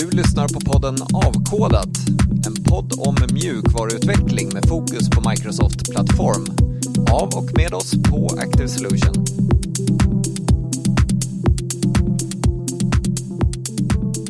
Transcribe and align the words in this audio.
Du 0.00 0.10
lyssnar 0.10 0.48
på 0.48 0.60
podden 0.60 0.96
Avkodat, 1.26 1.88
en 2.46 2.64
podd 2.64 2.92
om 2.98 3.16
mjukvaruutveckling 3.32 4.48
med 4.54 4.68
fokus 4.68 5.10
på 5.10 5.30
Microsoft 5.30 5.90
Plattform. 5.90 6.44
Av 7.12 7.28
och 7.28 7.50
med 7.56 7.74
oss 7.74 7.94
på 8.10 8.28
Active 8.38 8.68
Solution. 8.68 9.24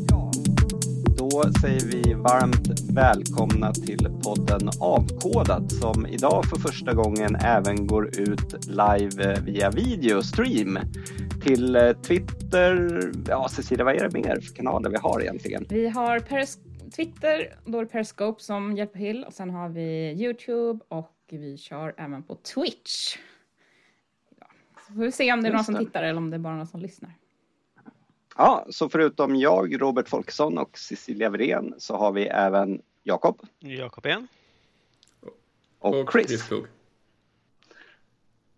Ja, 0.09 0.32
då 1.16 1.42
säger 1.60 1.87
vi 1.87 2.14
varmt 2.14 2.80
välkomna 2.91 3.73
till 3.73 4.09
podden 4.23 4.70
Avkodat 4.80 5.73
som 5.73 6.06
idag 6.06 6.45
för 6.45 6.56
första 6.56 6.92
gången 6.95 7.37
även 7.37 7.87
går 7.87 8.20
ut 8.20 8.69
live 8.69 9.41
via 9.41 9.70
videostream 9.70 10.78
till 11.46 11.76
eh, 11.76 11.92
Twitter. 11.92 13.00
Ja, 13.28 13.48
Cecilia, 13.48 13.84
vad 13.84 13.95
är 13.95 14.09
det 14.09 14.18
mer 14.18 14.41
för 14.41 14.54
kanaler 14.54 14.91
vi 14.91 14.96
har 14.96 15.20
egentligen? 15.23 15.66
Vi 15.68 15.88
har 15.88 16.20
Peris 16.20 16.59
Twitter, 16.96 17.56
då 17.64 17.78
är 17.78 17.84
det 17.84 17.91
Periscope 17.91 18.42
som 18.42 18.77
hjälper 18.77 18.98
till 18.98 19.24
och 19.24 19.32
sen 19.32 19.51
har 19.51 19.68
vi 19.68 20.12
Youtube 20.12 20.84
och 20.88 21.12
vi 21.28 21.59
kör 21.59 21.95
även 21.96 22.23
på 22.23 22.34
Twitch. 22.34 23.16
Ja. 24.40 24.46
Så 24.87 24.95
får 24.95 25.01
vi 25.01 25.12
se 25.12 25.32
om 25.32 25.42
det 25.42 25.48
är 25.48 25.52
någon 25.52 25.64
som 25.64 25.77
tittar 25.77 26.02
eller 26.02 26.18
om 26.18 26.30
det 26.30 26.37
är 26.37 26.38
bara 26.38 26.56
någon 26.56 26.66
som 26.66 26.80
lyssnar. 26.80 27.10
Ja, 28.37 28.66
så 28.70 28.88
förutom 28.88 29.37
jag, 29.37 29.80
Robert 29.80 30.09
Folkesson 30.09 30.59
och 30.59 30.78
Cecilia 30.78 31.30
Wirén 31.30 31.74
så 31.78 31.96
har 31.96 32.12
vi 32.12 32.26
även 32.26 32.82
Jakob. 33.02 33.40
Jakob 33.59 34.06
igen. 34.06 34.28
Och, 35.78 35.95
Och 35.95 36.12
Chris. 36.12 36.51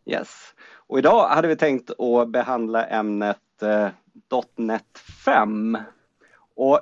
Yes. 0.06 0.54
Och 0.88 0.98
idag 0.98 1.28
hade 1.28 1.48
vi 1.48 1.56
tänkt 1.56 1.90
att 2.00 2.28
behandla 2.28 2.86
ämnet 2.86 3.62
eh, 3.62 3.88
.NET 4.56 4.98
5. 5.24 5.78
Och 6.56 6.80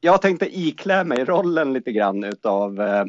jag 0.00 0.22
tänkte 0.22 0.58
iklä 0.58 1.04
mig 1.04 1.24
rollen 1.24 1.72
lite 1.72 1.92
grann 1.92 2.24
utav 2.24 2.80
eh, 2.80 3.04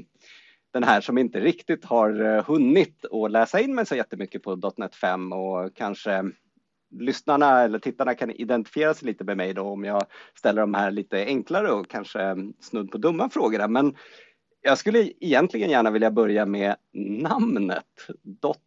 den 0.74 0.84
här 0.84 1.02
som 1.02 1.18
inte 1.18 1.40
riktigt 1.40 1.86
har 1.86 2.22
eh, 2.26 2.44
hunnit 2.46 3.06
att 3.06 3.32
läsa 3.32 3.60
in 3.60 3.76
mig 3.76 3.86
så 3.86 3.96
jättemycket 3.96 4.44
på 4.44 4.74
.NET 4.78 4.96
5 4.96 5.34
och 5.34 5.76
kanske 5.76 6.32
lyssnarna 6.90 7.62
eller 7.62 7.80
tittarna 7.80 8.16
kan 8.16 8.32
identifiera 8.32 8.94
sig 8.94 9.06
lite 9.06 9.24
med 9.24 9.38
mig 9.38 9.54
då 9.54 9.62
om 9.62 9.84
jag 9.84 10.04
ställer 10.38 10.62
de 10.62 10.74
här 10.74 10.92
lite 10.92 11.26
enklare 11.26 11.72
och 11.72 11.90
kanske 11.90 12.36
snudd 12.60 12.92
på 12.92 12.98
dumma 12.98 13.30
frågorna. 13.30 13.68
Men 13.68 13.96
jag 14.68 14.78
skulle 14.78 15.12
egentligen 15.20 15.70
gärna 15.70 15.92
vilja 15.92 16.12
börja 16.12 16.46
med 16.46 16.76
namnet 16.94 18.08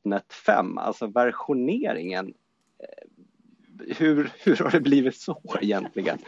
.NET 0.02 0.32
5, 0.32 0.78
alltså 0.78 1.06
versioneringen. 1.06 2.34
Eh, 2.78 3.96
hur, 3.96 4.30
hur 4.44 4.56
har 4.56 4.70
det 4.70 4.80
blivit 4.80 5.16
så 5.16 5.42
egentligen? 5.60 6.18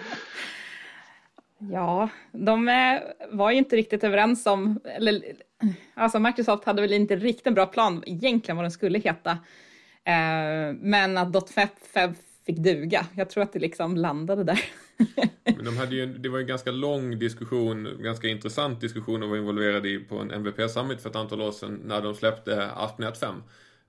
Ja, 1.59 2.09
de 2.33 2.69
eh, 2.69 3.01
var 3.31 3.51
ju 3.51 3.59
inte 3.59 3.77
riktigt 3.77 4.05
överens 4.05 4.47
om, 4.47 4.81
eller 4.85 5.23
alltså 5.95 6.19
Microsoft 6.19 6.65
hade 6.65 6.83
väl 6.83 6.93
inte 6.93 7.17
riktigt 7.17 7.47
en 7.47 7.55
bra 7.55 7.67
plan 7.67 8.03
egentligen 8.07 8.57
vad 8.57 8.65
den 8.65 8.71
skulle 8.71 8.99
heta. 8.99 9.31
Eh, 10.05 10.75
men 10.81 11.19
att 11.19 11.29
.5 11.29 12.15
fick 12.47 12.57
duga. 12.57 13.07
Jag 13.17 13.31
tror 13.31 13.43
att 13.43 13.53
det 13.53 13.59
liksom 13.59 13.97
landade 13.97 14.45
där. 14.45 14.61
Men 15.45 15.65
de 15.65 15.77
hade 15.77 15.95
ju, 15.95 16.07
det 16.07 16.29
var 16.29 16.39
en 16.39 16.47
ganska 16.47 16.71
lång 16.71 17.19
diskussion, 17.19 17.89
ganska 18.03 18.29
intressant 18.29 18.81
diskussion 18.81 19.23
att 19.23 19.29
vara 19.29 19.39
involverad 19.39 19.87
i 19.87 19.99
på 19.99 20.19
en 20.19 20.31
MVP 20.31 20.71
Summit 20.71 21.01
för 21.01 21.11
ett 21.11 21.17
antal 21.17 21.43
år 21.43 21.53
sedan 21.53 21.81
när 21.85 22.01
de 22.03 22.15
släppte 22.15 22.71
ASP.NET 22.71 23.19
5. 23.19 23.43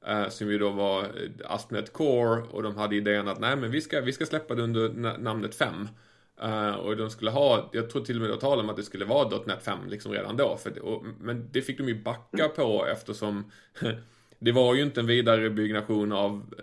Eh, 0.08 0.30
som 0.30 0.52
ju 0.52 0.58
då 0.58 0.70
var 0.70 1.04
eh, 1.04 1.08
ASP.NET 1.46 1.94
Core 1.94 2.42
och 2.42 2.64
de 2.64 2.78
hade 2.78 2.96
idén 2.96 3.28
att 3.28 3.40
nej 3.40 3.56
men 3.56 3.72
vi 3.72 3.82
ska, 3.82 4.02
vi 4.02 4.14
ska 4.14 4.26
släppa 4.26 4.56
det 4.56 4.62
under 4.62 4.90
na- 4.90 5.22
namnet 5.22 5.56
5. 5.56 5.88
Eh, 6.42 6.76
och 6.76 6.98
de 6.98 7.10
skulle 7.10 7.32
ha, 7.32 7.70
jag 7.74 7.90
tror 7.90 8.06
till 8.06 8.16
och 8.16 8.22
med 8.22 8.32
det 8.32 8.46
var 8.46 8.58
om 8.58 8.70
att 8.70 8.76
det 8.76 8.84
skulle 8.84 9.06
vara 9.06 9.42
.NET 9.46 9.64
5 9.64 9.80
liksom 9.88 10.12
redan 10.12 10.38
då. 10.38 10.58
För 10.58 10.80
och, 10.80 11.06
men 11.20 11.50
det 11.52 11.62
fick 11.62 11.78
de 11.78 11.88
ju 11.88 12.04
backa 12.04 12.48
på 12.48 12.88
eftersom 12.88 13.52
det 14.44 14.52
var 14.52 14.76
ju 14.76 14.82
inte 14.82 15.00
en 15.00 15.08
vidare 15.08 15.50
byggnation 15.50 16.12
av 16.12 16.54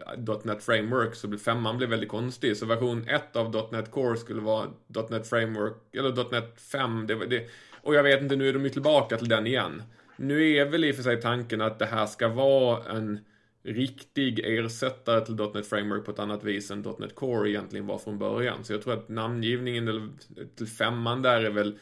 .NET 0.45 0.63
Framework 0.63 1.15
så 1.15 1.39
femman 1.39 1.77
blev 1.77 1.91
väldigt 1.91 2.09
konstig. 2.09 2.57
Så 2.57 2.67
version 2.67 3.09
1 3.09 3.37
av 3.37 3.69
.NET 3.73 3.91
Core 3.91 4.17
skulle 4.17 4.41
vara 4.41 4.67
.NET 5.11 5.29
Framework, 5.29 5.75
eller 5.93 6.31
.NET 6.33 6.61
5. 6.73 7.07
Det, 7.07 7.15
var- 7.15 7.27
det, 7.27 7.47
och 7.83 7.95
jag 7.95 8.03
vet 8.03 8.23
inte, 8.23 8.37
nu 8.37 8.49
är 8.49 8.53
de 8.53 8.65
ju 8.65 8.69
tillbaka 8.69 9.17
till 9.17 9.29
den 9.29 9.47
igen. 9.47 9.83
Nu 10.17 10.57
är 10.57 10.65
väl 10.65 10.85
i 10.85 10.93
och 10.93 10.97
för 10.97 11.03
sig 11.03 11.21
tanken 11.21 11.61
att 11.61 11.79
det 11.79 11.87
här 11.87 12.07
ska 12.07 12.29
vara 12.29 12.85
en 12.93 13.19
riktig 13.63 14.41
ersättare 14.45 15.25
till 15.27 15.35
.NET 15.55 15.67
Framework 15.67 16.05
på 16.05 16.11
ett 16.11 16.19
annat 16.19 16.45
vis 16.45 16.71
än 16.71 16.87
.NET 16.99 17.15
Core 17.15 17.51
egentligen 17.51 17.87
var 17.87 17.99
från 17.99 18.19
början. 18.19 18.65
Så 18.65 18.73
jag 18.73 18.83
tror 18.83 18.93
att 18.93 19.09
namngivningen 19.09 20.13
till 20.57 20.67
femman 20.67 21.23
där 21.23 21.45
är 21.45 21.51
väl 21.51 21.79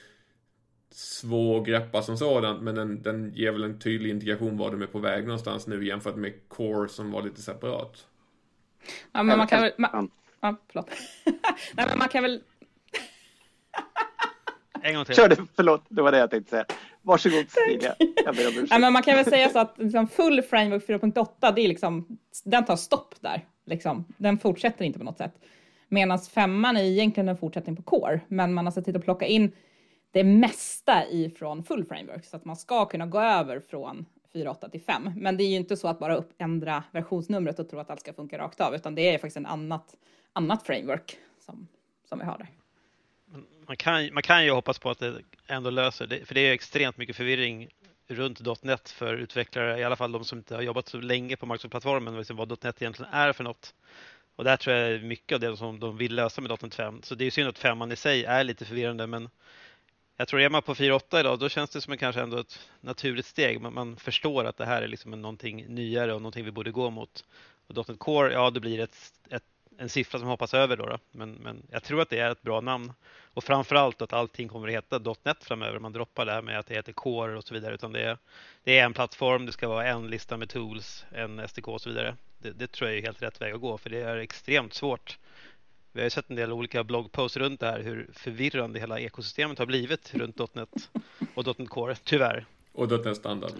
svår 0.90 1.60
att 1.60 1.66
greppa 1.66 2.02
som 2.02 2.16
sådant 2.16 2.62
men 2.62 2.74
den, 2.74 3.02
den 3.02 3.32
ger 3.34 3.52
väl 3.52 3.64
en 3.64 3.78
tydlig 3.78 4.10
indikation 4.10 4.56
var 4.56 4.70
de 4.70 4.82
är 4.82 4.86
på 4.86 4.98
väg 4.98 5.24
någonstans 5.24 5.66
nu 5.66 5.86
jämfört 5.86 6.16
med 6.16 6.32
Core 6.48 6.88
som 6.88 7.10
var 7.10 7.22
lite 7.22 7.42
separat. 7.42 8.06
Ja, 9.12 9.22
men 9.22 9.38
man 9.38 9.46
kan 9.46 9.62
väl, 9.62 9.72
ma- 9.78 9.88
Ja. 9.92 10.06
ja, 10.40 10.56
förlåt. 10.68 10.90
Nej, 11.74 11.86
men 11.88 11.98
man 11.98 12.08
kan 12.08 12.22
väl, 12.22 12.40
En 14.82 14.94
gång 14.94 15.04
till. 15.04 15.14
Kör 15.14 15.28
det, 15.28 15.36
förlåt, 15.56 15.84
det 15.88 16.02
var 16.02 16.12
det 16.12 16.18
jag 16.18 16.30
tänkte 16.30 16.50
säga. 16.50 16.64
Varsågod 17.02 17.44
Cecilia, 17.50 17.94
jag 18.24 18.36
ber 18.36 18.48
om 18.48 18.52
ursäkt. 18.54 18.80
men 18.80 18.92
man 18.92 19.02
kan 19.02 19.16
väl 19.16 19.24
säga 19.24 19.48
så 19.48 19.58
att 19.58 19.74
liksom 19.78 20.08
full 20.08 20.42
framework 20.42 20.86
4.8, 20.88 21.52
det 21.54 21.60
är 21.62 21.68
liksom, 21.68 22.18
den 22.44 22.64
tar 22.64 22.76
stopp 22.76 23.14
där. 23.20 23.44
Liksom. 23.66 24.04
Den 24.16 24.38
fortsätter 24.38 24.84
inte 24.84 24.98
på 24.98 25.04
något 25.04 25.18
sätt. 25.18 25.34
Medan 25.88 26.18
femman 26.18 26.76
är 26.76 26.82
egentligen 26.84 27.28
en 27.28 27.36
fortsättning 27.36 27.76
på 27.76 27.82
core, 27.82 28.20
men 28.28 28.54
man 28.54 28.66
har 28.66 28.72
sett 28.72 28.84
till 28.84 28.96
att 28.96 29.04
plocka 29.04 29.26
in 29.26 29.52
det 30.12 30.24
mesta 30.24 31.06
ifrån 31.10 31.64
full 31.64 31.84
framework 31.84 32.24
så 32.24 32.36
att 32.36 32.44
man 32.44 32.56
ska 32.56 32.86
kunna 32.86 33.06
gå 33.06 33.20
över 33.20 33.60
från 33.60 34.06
4.8 34.34 34.70
till 34.70 34.80
5. 34.80 35.10
Men 35.16 35.36
det 35.36 35.44
är 35.44 35.48
ju 35.48 35.56
inte 35.56 35.76
så 35.76 35.88
att 35.88 35.98
bara 35.98 36.16
upp, 36.16 36.32
ändra 36.38 36.84
versionsnumret 36.90 37.58
och 37.58 37.68
tro 37.70 37.78
att 37.78 37.90
allt 37.90 38.00
ska 38.00 38.12
funka 38.12 38.38
rakt 38.38 38.60
av, 38.60 38.74
utan 38.74 38.94
det 38.94 39.14
är 39.14 39.18
faktiskt 39.18 39.36
en 39.36 39.46
annat, 39.46 39.94
annat 40.32 40.66
framework 40.66 41.16
som, 41.40 41.68
som 42.08 42.18
vi 42.18 42.24
har 42.24 42.38
där. 42.38 42.48
Man 43.66 43.76
kan, 43.76 44.14
man 44.14 44.22
kan 44.22 44.44
ju 44.44 44.50
hoppas 44.50 44.78
på 44.78 44.90
att 44.90 44.98
det 44.98 45.22
ändå 45.46 45.70
löser 45.70 46.06
det, 46.06 46.26
för 46.26 46.34
det 46.34 46.40
är 46.40 46.52
extremt 46.52 46.96
mycket 46.96 47.16
förvirring 47.16 47.68
runt 48.08 48.62
.NET 48.62 48.90
för 48.90 49.14
utvecklare, 49.14 49.80
i 49.80 49.84
alla 49.84 49.96
fall 49.96 50.12
de 50.12 50.24
som 50.24 50.38
inte 50.38 50.54
har 50.54 50.62
jobbat 50.62 50.88
så 50.88 50.96
länge 50.96 51.36
på 51.36 51.46
Microsoft-plattformen, 51.46 52.16
liksom 52.16 52.36
vad 52.36 52.64
.NET 52.64 52.82
egentligen 52.82 53.12
är 53.12 53.32
för 53.32 53.44
något. 53.44 53.74
Och 54.36 54.44
där 54.44 54.56
tror 54.56 54.76
jag 54.76 55.02
mycket 55.02 55.34
av 55.34 55.40
det 55.40 55.56
som 55.56 55.80
de 55.80 55.96
vill 55.96 56.14
lösa 56.14 56.40
med 56.40 56.62
.NET 56.62 56.74
5. 56.74 57.00
Så 57.02 57.14
det 57.14 57.24
är 57.24 57.30
synd 57.30 57.48
att 57.48 57.58
femman 57.58 57.92
i 57.92 57.96
sig 57.96 58.24
är 58.24 58.44
lite 58.44 58.64
förvirrande, 58.64 59.06
men 59.06 59.28
jag 60.20 60.28
tror 60.28 60.40
är 60.40 60.50
man 60.50 60.62
på 60.62 60.74
4.8 60.74 61.20
idag, 61.20 61.38
då 61.38 61.48
känns 61.48 61.70
det 61.70 61.80
som 61.80 61.92
en 61.92 61.98
kanske 61.98 62.20
ändå 62.20 62.38
ett 62.38 62.68
naturligt 62.80 63.26
steg. 63.26 63.60
Man, 63.60 63.74
man 63.74 63.96
förstår 63.96 64.44
att 64.44 64.56
det 64.56 64.66
här 64.66 64.82
är 64.82 64.88
liksom 64.88 65.10
någonting 65.10 65.66
nyare 65.68 66.14
och 66.14 66.22
någonting 66.22 66.44
vi 66.44 66.50
borde 66.50 66.70
gå 66.70 66.90
mot. 66.90 67.24
Och 67.66 67.88
.NET 67.88 67.98
Core, 67.98 68.32
ja, 68.32 68.50
det 68.50 68.60
blir 68.60 68.80
ett, 68.80 69.12
ett, 69.30 69.42
en 69.78 69.88
siffra 69.88 70.18
som 70.18 70.28
hoppas 70.28 70.54
över 70.54 70.76
då, 70.76 70.86
då. 70.86 70.98
Men, 71.10 71.32
men 71.32 71.62
jag 71.70 71.82
tror 71.82 72.00
att 72.00 72.10
det 72.10 72.18
är 72.18 72.30
ett 72.30 72.42
bra 72.42 72.60
namn. 72.60 72.92
Och 73.34 73.44
framförallt 73.44 74.02
att 74.02 74.12
allting 74.12 74.48
kommer 74.48 74.68
att 74.68 74.74
heta 74.74 75.14
.NET 75.24 75.44
framöver. 75.44 75.78
Man 75.78 75.92
droppar 75.92 76.26
det 76.26 76.32
här 76.32 76.42
med 76.42 76.58
att 76.58 76.66
det 76.66 76.74
heter 76.74 76.92
Core 76.92 77.36
och 77.36 77.44
så 77.44 77.54
vidare. 77.54 77.74
Utan 77.74 77.92
det 77.92 78.02
är, 78.02 78.18
det 78.64 78.78
är 78.78 78.84
en 78.84 78.94
plattform, 78.94 79.46
det 79.46 79.52
ska 79.52 79.68
vara 79.68 79.86
en 79.86 80.06
lista 80.06 80.36
med 80.36 80.48
tools, 80.48 81.06
en 81.10 81.48
SDK 81.48 81.68
och 81.68 81.80
så 81.80 81.88
vidare. 81.88 82.16
Det, 82.38 82.50
det 82.50 82.66
tror 82.66 82.90
jag 82.90 82.98
är 82.98 83.02
helt 83.02 83.22
rätt 83.22 83.40
väg 83.40 83.54
att 83.54 83.60
gå, 83.60 83.78
för 83.78 83.90
det 83.90 84.00
är 84.00 84.16
extremt 84.16 84.74
svårt. 84.74 85.18
Vi 85.92 86.02
har 86.02 86.08
sett 86.08 86.30
en 86.30 86.36
del 86.36 86.52
olika 86.52 86.84
bloggposts 86.84 87.36
runt 87.36 87.60
det 87.60 87.66
här, 87.66 87.80
hur 87.80 88.10
förvirrande 88.12 88.80
hela 88.80 89.00
ekosystemet 89.00 89.58
har 89.58 89.66
blivit 89.66 90.14
runt 90.14 90.54
.NET 90.54 90.90
och 91.34 91.58
.NET 91.58 91.68
Core, 91.68 91.96
tyvärr. 92.04 92.46
Och 92.72 93.04
.NET 93.04 93.16
standard. 93.16 93.52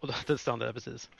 Och 0.00 0.08
.NET 0.28 0.40
standard, 0.40 0.74
precis. 0.74 1.10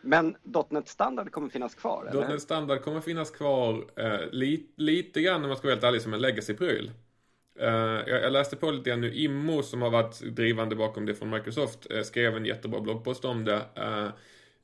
Men 0.00 0.36
.NET 0.70 0.88
standard 0.88 1.30
kommer 1.30 1.48
finnas 1.48 1.74
kvar, 1.74 2.06
eller? 2.10 2.28
.NET 2.28 2.42
standard 2.42 2.82
kommer 2.82 3.00
finnas 3.00 3.30
kvar 3.30 3.84
eh, 3.96 4.30
li, 4.32 4.66
lite 4.76 5.22
grann 5.22 5.42
om 5.42 5.48
man 5.48 5.56
ska 5.56 5.66
vara 5.66 5.74
helt 5.74 5.84
ärlig 5.84 6.02
som 6.02 6.14
en 6.14 6.20
legacy-pryl. 6.20 6.90
Eh, 7.58 7.68
jag, 8.06 8.22
jag 8.22 8.32
läste 8.32 8.56
på 8.56 8.70
lite 8.70 8.90
grann 8.90 9.00
nu, 9.00 9.14
Immo 9.14 9.62
som 9.62 9.82
har 9.82 9.90
varit 9.90 10.20
drivande 10.20 10.76
bakom 10.76 11.06
det 11.06 11.14
från 11.14 11.30
Microsoft 11.30 11.90
eh, 11.90 12.02
skrev 12.02 12.36
en 12.36 12.44
jättebra 12.44 12.80
bloggpost 12.80 13.24
om 13.24 13.44
det. 13.44 13.62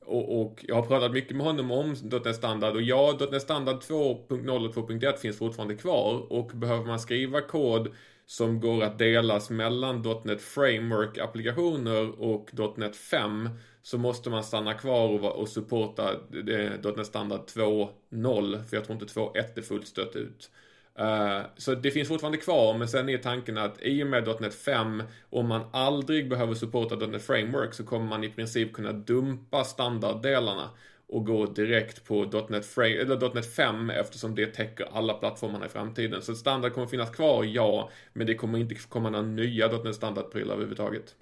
Och, 0.05 0.41
och 0.41 0.65
jag 0.67 0.75
har 0.75 0.81
pratat 0.81 1.11
mycket 1.11 1.37
med 1.37 1.45
honom 1.45 1.71
om 1.71 1.95
.NET 2.25 2.35
standard. 2.35 2.75
Och 2.75 2.81
ja, 2.81 3.17
.NET 3.31 3.41
standard 3.41 3.75
2.0 3.75 4.67
och 4.67 4.89
2.1 4.89 5.17
finns 5.17 5.37
fortfarande 5.37 5.75
kvar. 5.75 6.33
Och 6.33 6.51
behöver 6.53 6.85
man 6.85 6.99
skriva 6.99 7.41
kod 7.41 7.87
som 8.25 8.59
går 8.59 8.83
att 8.83 8.99
delas 8.99 9.49
mellan 9.49 10.03
.NET 10.23 10.41
Framework-applikationer 10.41 12.21
och 12.21 12.77
.NET 12.77 12.95
5 12.95 13.49
så 13.81 13.97
måste 13.97 14.29
man 14.29 14.43
stanna 14.43 14.73
kvar 14.73 15.09
och, 15.09 15.35
och 15.39 15.49
supporta 15.49 16.11
eh, 16.11 16.93
.NET 16.97 17.07
standard 17.07 17.41
2.0 17.41 18.63
för 18.63 18.77
jag 18.77 18.85
tror 18.85 19.01
inte 19.01 19.19
2.1 19.19 19.57
är 19.57 19.61
fullt 19.61 19.87
stött 19.87 20.15
ut. 20.15 20.51
Eh, 20.99 21.41
så 21.57 21.75
det 21.75 21.91
finns 21.91 22.07
fortfarande 22.07 22.37
kvar, 22.37 22.77
men 22.77 22.87
sen 22.87 23.09
är 23.09 23.17
tanken 23.17 23.57
att 23.57 23.81
i 23.81 24.03
och 24.03 24.07
med 24.07 24.41
.NET 24.41 24.55
5, 24.55 25.03
om 25.29 25.47
man 25.47 25.61
aldrig 25.71 26.29
behöver 26.29 26.53
supporta 26.53 26.95
.NET 26.95 27.23
Framework 27.23 27.73
så 27.73 27.83
kommer 27.85 28.05
man 28.05 28.23
i 28.23 28.29
princip 28.29 28.73
kunna 28.73 28.91
dumpa 28.91 29.63
standarddelarna. 29.63 30.69
och 31.07 31.25
gå 31.25 31.45
direkt 31.45 32.05
på 32.05 32.45
.NET, 32.49 32.65
Frame, 32.65 32.95
eller 32.95 33.35
.NET 33.35 33.55
5 33.55 33.89
eftersom 33.89 34.35
det 34.35 34.45
täcker 34.47 34.87
alla 34.91 35.13
plattformarna 35.13 35.65
i 35.65 35.69
framtiden. 35.69 36.21
Så 36.21 36.35
standard 36.35 36.73
kommer 36.73 36.87
finnas 36.87 37.09
kvar, 37.09 37.43
ja, 37.43 37.89
men 38.13 38.27
det 38.27 38.35
kommer 38.35 38.59
inte 38.59 38.75
komma 38.75 39.09
några 39.09 39.25
nya 39.25 39.67
.NET 39.67 39.95
standardprylar 39.95 40.53
överhuvudtaget. 40.53 41.15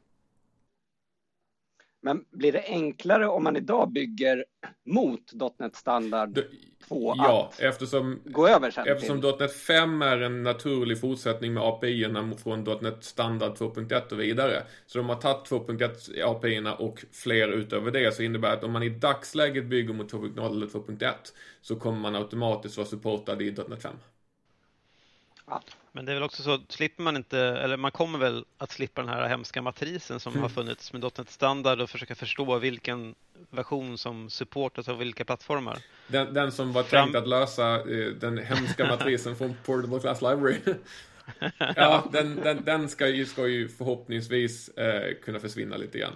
Men 2.01 2.25
blir 2.31 2.51
det 2.51 2.63
enklare 2.67 3.27
om 3.27 3.43
man 3.43 3.55
idag 3.55 3.91
bygger 3.91 4.45
mot 4.85 5.33
.NET 5.59 5.75
standard 5.75 6.39
2 6.87 7.13
ja, 7.17 7.49
att 7.53 7.59
eftersom, 7.59 8.19
gå 8.25 8.47
över 8.47 8.71
sen 8.71 8.87
Eftersom 8.87 9.21
till... 9.21 9.33
.NET 9.39 9.53
5 9.53 10.01
är 10.01 10.21
en 10.21 10.43
naturlig 10.43 11.01
fortsättning 11.01 11.53
med 11.53 11.63
API-erna 11.63 12.33
från 12.37 12.63
.NET 12.81 13.03
standard 13.03 13.51
2.1 13.51 14.11
och 14.11 14.19
vidare. 14.19 14.63
Så 14.85 14.97
de 14.97 15.09
har 15.09 15.15
tagit 15.15 15.49
2.1 15.49 16.23
API-erna 16.23 16.75
och 16.75 17.05
fler 17.11 17.47
utöver 17.47 17.91
det 17.91 18.15
så 18.15 18.23
innebär 18.23 18.53
att 18.53 18.63
om 18.63 18.71
man 18.71 18.83
i 18.83 18.89
dagsläget 18.89 19.65
bygger 19.65 19.93
mot 19.93 20.13
2.0 20.13 20.51
eller 20.51 20.67
2.1 20.67 21.13
så 21.61 21.75
kommer 21.75 21.99
man 21.99 22.15
automatiskt 22.15 22.77
vara 22.77 22.87
supportad 22.87 23.41
i 23.41 23.51
.NET 23.51 23.81
5. 23.81 23.95
Ja. 25.47 25.61
Men 25.91 26.05
det 26.05 26.11
är 26.11 26.13
väl 26.13 26.23
också 26.23 26.43
så, 26.43 26.59
slipper 26.69 27.03
man 27.03 27.15
inte, 27.15 27.39
eller 27.39 27.77
man 27.77 27.91
kommer 27.91 28.19
väl 28.19 28.45
att 28.57 28.71
slippa 28.71 29.01
den 29.01 29.09
här 29.09 29.27
hemska 29.27 29.61
matrisen 29.61 30.19
som 30.19 30.31
mm. 30.31 30.41
har 30.41 30.49
funnits 30.49 30.93
med 30.93 31.01
.NET 31.01 31.29
Standard 31.29 31.81
och 31.81 31.89
försöka 31.89 32.15
förstå 32.15 32.57
vilken 32.57 33.15
version 33.49 33.97
som 33.97 34.29
supportas 34.29 34.87
av 34.87 34.97
vilka 34.97 35.25
plattformar. 35.25 35.77
Den, 36.07 36.33
den 36.33 36.51
som 36.51 36.73
var 36.73 36.83
Fram... 36.83 37.05
tänkt 37.05 37.15
att 37.15 37.27
lösa 37.27 37.75
eh, 37.75 38.07
den 38.07 38.37
hemska 38.37 38.87
matrisen 38.87 39.35
från 39.35 39.55
Portable 39.65 39.99
Class 39.99 40.21
Library. 40.21 40.57
ja, 41.75 42.09
den, 42.11 42.35
den, 42.35 42.63
den 42.63 42.89
ska, 42.89 43.07
ju, 43.07 43.25
ska 43.25 43.47
ju 43.47 43.69
förhoppningsvis 43.69 44.69
eh, 44.69 45.15
kunna 45.23 45.39
försvinna 45.39 45.77
lite 45.77 45.97
grann. 45.97 46.13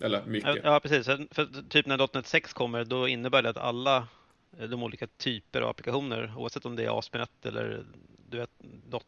Eller 0.00 0.24
mycket. 0.26 0.58
Ja, 0.64 0.80
precis. 0.80 1.06
För 1.06 1.68
typ 1.68 1.86
när 1.86 2.14
.NET 2.14 2.26
6 2.26 2.52
kommer, 2.52 2.84
då 2.84 3.08
innebär 3.08 3.42
det 3.42 3.50
att 3.50 3.56
alla 3.56 4.06
de 4.50 4.82
olika 4.82 5.06
typer 5.06 5.60
av 5.60 5.68
applikationer 5.68 6.32
oavsett 6.36 6.64
om 6.64 6.76
det 6.76 6.84
är 6.84 6.98
ASP.NET 6.98 7.46
eller 7.46 7.84
du 8.28 8.38
vet, 8.38 8.50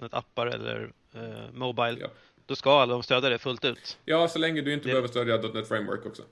.NET-appar 0.01 0.47
eller 0.47 0.93
eh, 1.15 1.53
Mobile. 1.53 1.97
Ja. 2.01 2.09
Då 2.47 2.57
ska 2.57 2.81
alla 2.81 2.93
de 2.93 3.03
stödja 3.03 3.31
det 3.31 3.39
fullt 3.39 3.65
ut. 3.65 3.99
Ja, 4.05 4.29
så 4.29 4.39
länge 4.39 4.61
du 4.61 4.73
inte 4.73 4.89
det... 4.89 4.93
behöver 4.93 5.09
stödja 5.09 5.37
.NET 5.37 5.69
Framework 5.69 6.07
också. 6.07 6.23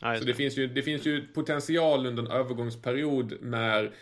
Ja, 0.00 0.18
så 0.18 0.24
det 0.24 0.34
finns, 0.34 0.58
ju, 0.58 0.66
det 0.66 0.82
finns 0.82 1.06
ju 1.06 1.26
potential 1.26 2.06
under 2.06 2.22
en 2.22 2.30
övergångsperiod 2.30 3.34
när 3.40 3.92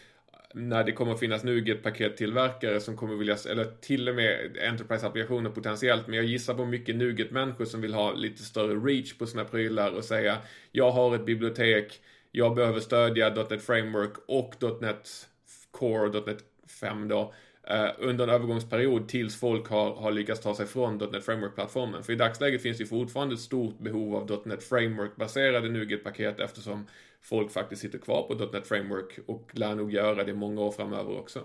när 0.55 0.85
det 0.85 0.93
kommer 0.93 1.12
att 1.12 1.21
finnas 1.21 1.45
NuGet-pakettillverkare 1.45 2.81
som 2.81 2.97
kommer 2.97 3.15
vilja, 3.15 3.37
eller 3.50 3.65
till 3.65 4.09
och 4.09 4.15
med 4.15 4.56
Enterprise-applikationer 4.56 5.50
potentiellt, 5.50 6.06
men 6.06 6.17
jag 6.17 6.25
gissar 6.25 6.55
på 6.55 6.65
mycket 6.65 6.97
NuGet-människor 6.97 7.65
som 7.65 7.81
vill 7.81 7.95
ha 7.95 8.12
lite 8.12 8.43
större 8.43 8.75
reach 8.75 9.19
på 9.19 9.27
sina 9.27 9.45
prylar 9.45 9.93
och 9.93 10.05
säga 10.05 10.39
jag 10.73 10.91
har 10.91 11.15
ett 11.15 11.27
bibliotek, 11.27 12.00
jag 12.30 12.54
behöver 12.54 12.80
stödja 12.80 13.34
.NET 13.34 13.62
Framework 13.62 14.12
och 14.26 14.54
.NET 14.80 15.28
Core, 15.70 16.20
.NET 16.26 16.44
5 16.80 17.08
då, 17.08 17.34
eh, 17.62 17.90
under 17.98 18.25
en 18.25 18.34
övergångsperiod 18.34 19.08
tills 19.08 19.40
folk 19.40 19.69
har, 19.69 19.94
har 19.94 20.12
lyckats 20.12 20.40
ta 20.40 20.54
sig 20.54 20.66
från 20.66 20.98
.NET 20.98 21.25
Framework-plattformen. 21.25 22.02
För 22.02 22.12
i 22.12 22.16
dagsläget 22.16 22.62
finns 22.62 22.78
det 22.78 22.86
fortfarande 22.86 23.34
ett 23.34 23.40
stort 23.40 23.78
behov 23.78 24.16
av 24.16 24.46
.NET 24.46 24.62
Framework-baserade 24.64 25.69
NuGet-paket 25.69 26.40
eftersom 26.40 26.86
folk 27.20 27.50
faktiskt 27.50 27.82
sitter 27.82 27.98
kvar 27.98 28.22
på 28.22 28.34
.NET 28.34 28.66
Framework 28.66 29.19
och 29.26 29.50
lär 29.52 29.75
nog 29.75 29.92
göra 29.92 30.25
det 30.25 30.34
många 30.34 30.60
år 30.60 30.72
framöver 30.72 31.19
också. 31.19 31.44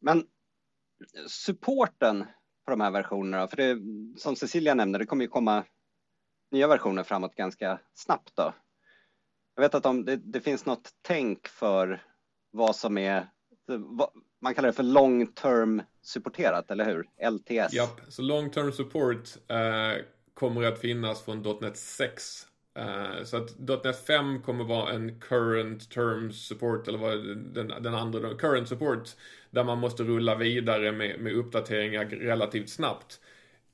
Men 0.00 0.26
supporten 1.28 2.24
på 2.64 2.70
de 2.70 2.80
här 2.80 2.90
versionerna, 2.90 3.48
för 3.48 3.56
det 3.56 3.78
som 4.20 4.36
Cecilia 4.36 4.74
nämnde, 4.74 4.98
det 4.98 5.06
kommer 5.06 5.24
ju 5.24 5.28
komma 5.28 5.64
nya 6.50 6.68
versioner 6.68 7.02
framåt 7.02 7.34
ganska 7.34 7.78
snabbt 7.94 8.36
då. 8.36 8.52
Jag 9.54 9.62
vet 9.62 9.74
att 9.74 9.82
de, 9.82 10.04
det, 10.04 10.16
det, 10.16 10.40
finns 10.40 10.66
något 10.66 10.90
tänk 11.02 11.48
för 11.48 12.02
vad 12.50 12.76
som 12.76 12.98
är, 12.98 13.26
man 14.40 14.54
kallar 14.54 14.66
det 14.66 14.72
för 14.72 14.82
long 14.82 15.26
term 15.26 15.82
supporterat, 16.02 16.70
eller 16.70 16.84
hur? 16.84 17.30
LTS. 17.30 17.72
Ja, 17.72 17.96
så 18.08 18.22
long 18.22 18.50
term 18.50 18.72
support 18.72 19.28
eh, 19.48 20.04
kommer 20.34 20.62
att 20.62 20.80
finnas 20.80 21.22
från 21.22 21.58
.NET 21.60 21.76
6. 21.76 22.46
Eh, 22.74 23.24
så 23.24 23.36
att 23.36 23.84
.NET 23.84 24.06
5 24.06 24.42
kommer 24.42 24.64
vara 24.64 24.92
en 24.92 25.20
current 25.20 25.90
term 25.90 26.32
support, 26.32 26.88
eller 26.88 26.98
vad 26.98 27.18
den, 27.54 27.82
den 27.82 27.94
andra, 27.94 28.34
current 28.34 28.68
support, 28.68 29.08
där 29.50 29.64
man 29.64 29.78
måste 29.78 30.02
rulla 30.02 30.34
vidare 30.34 30.92
med, 30.92 31.20
med 31.20 31.34
uppdateringar 31.34 32.04
relativt 32.04 32.68
snabbt. 32.68 33.20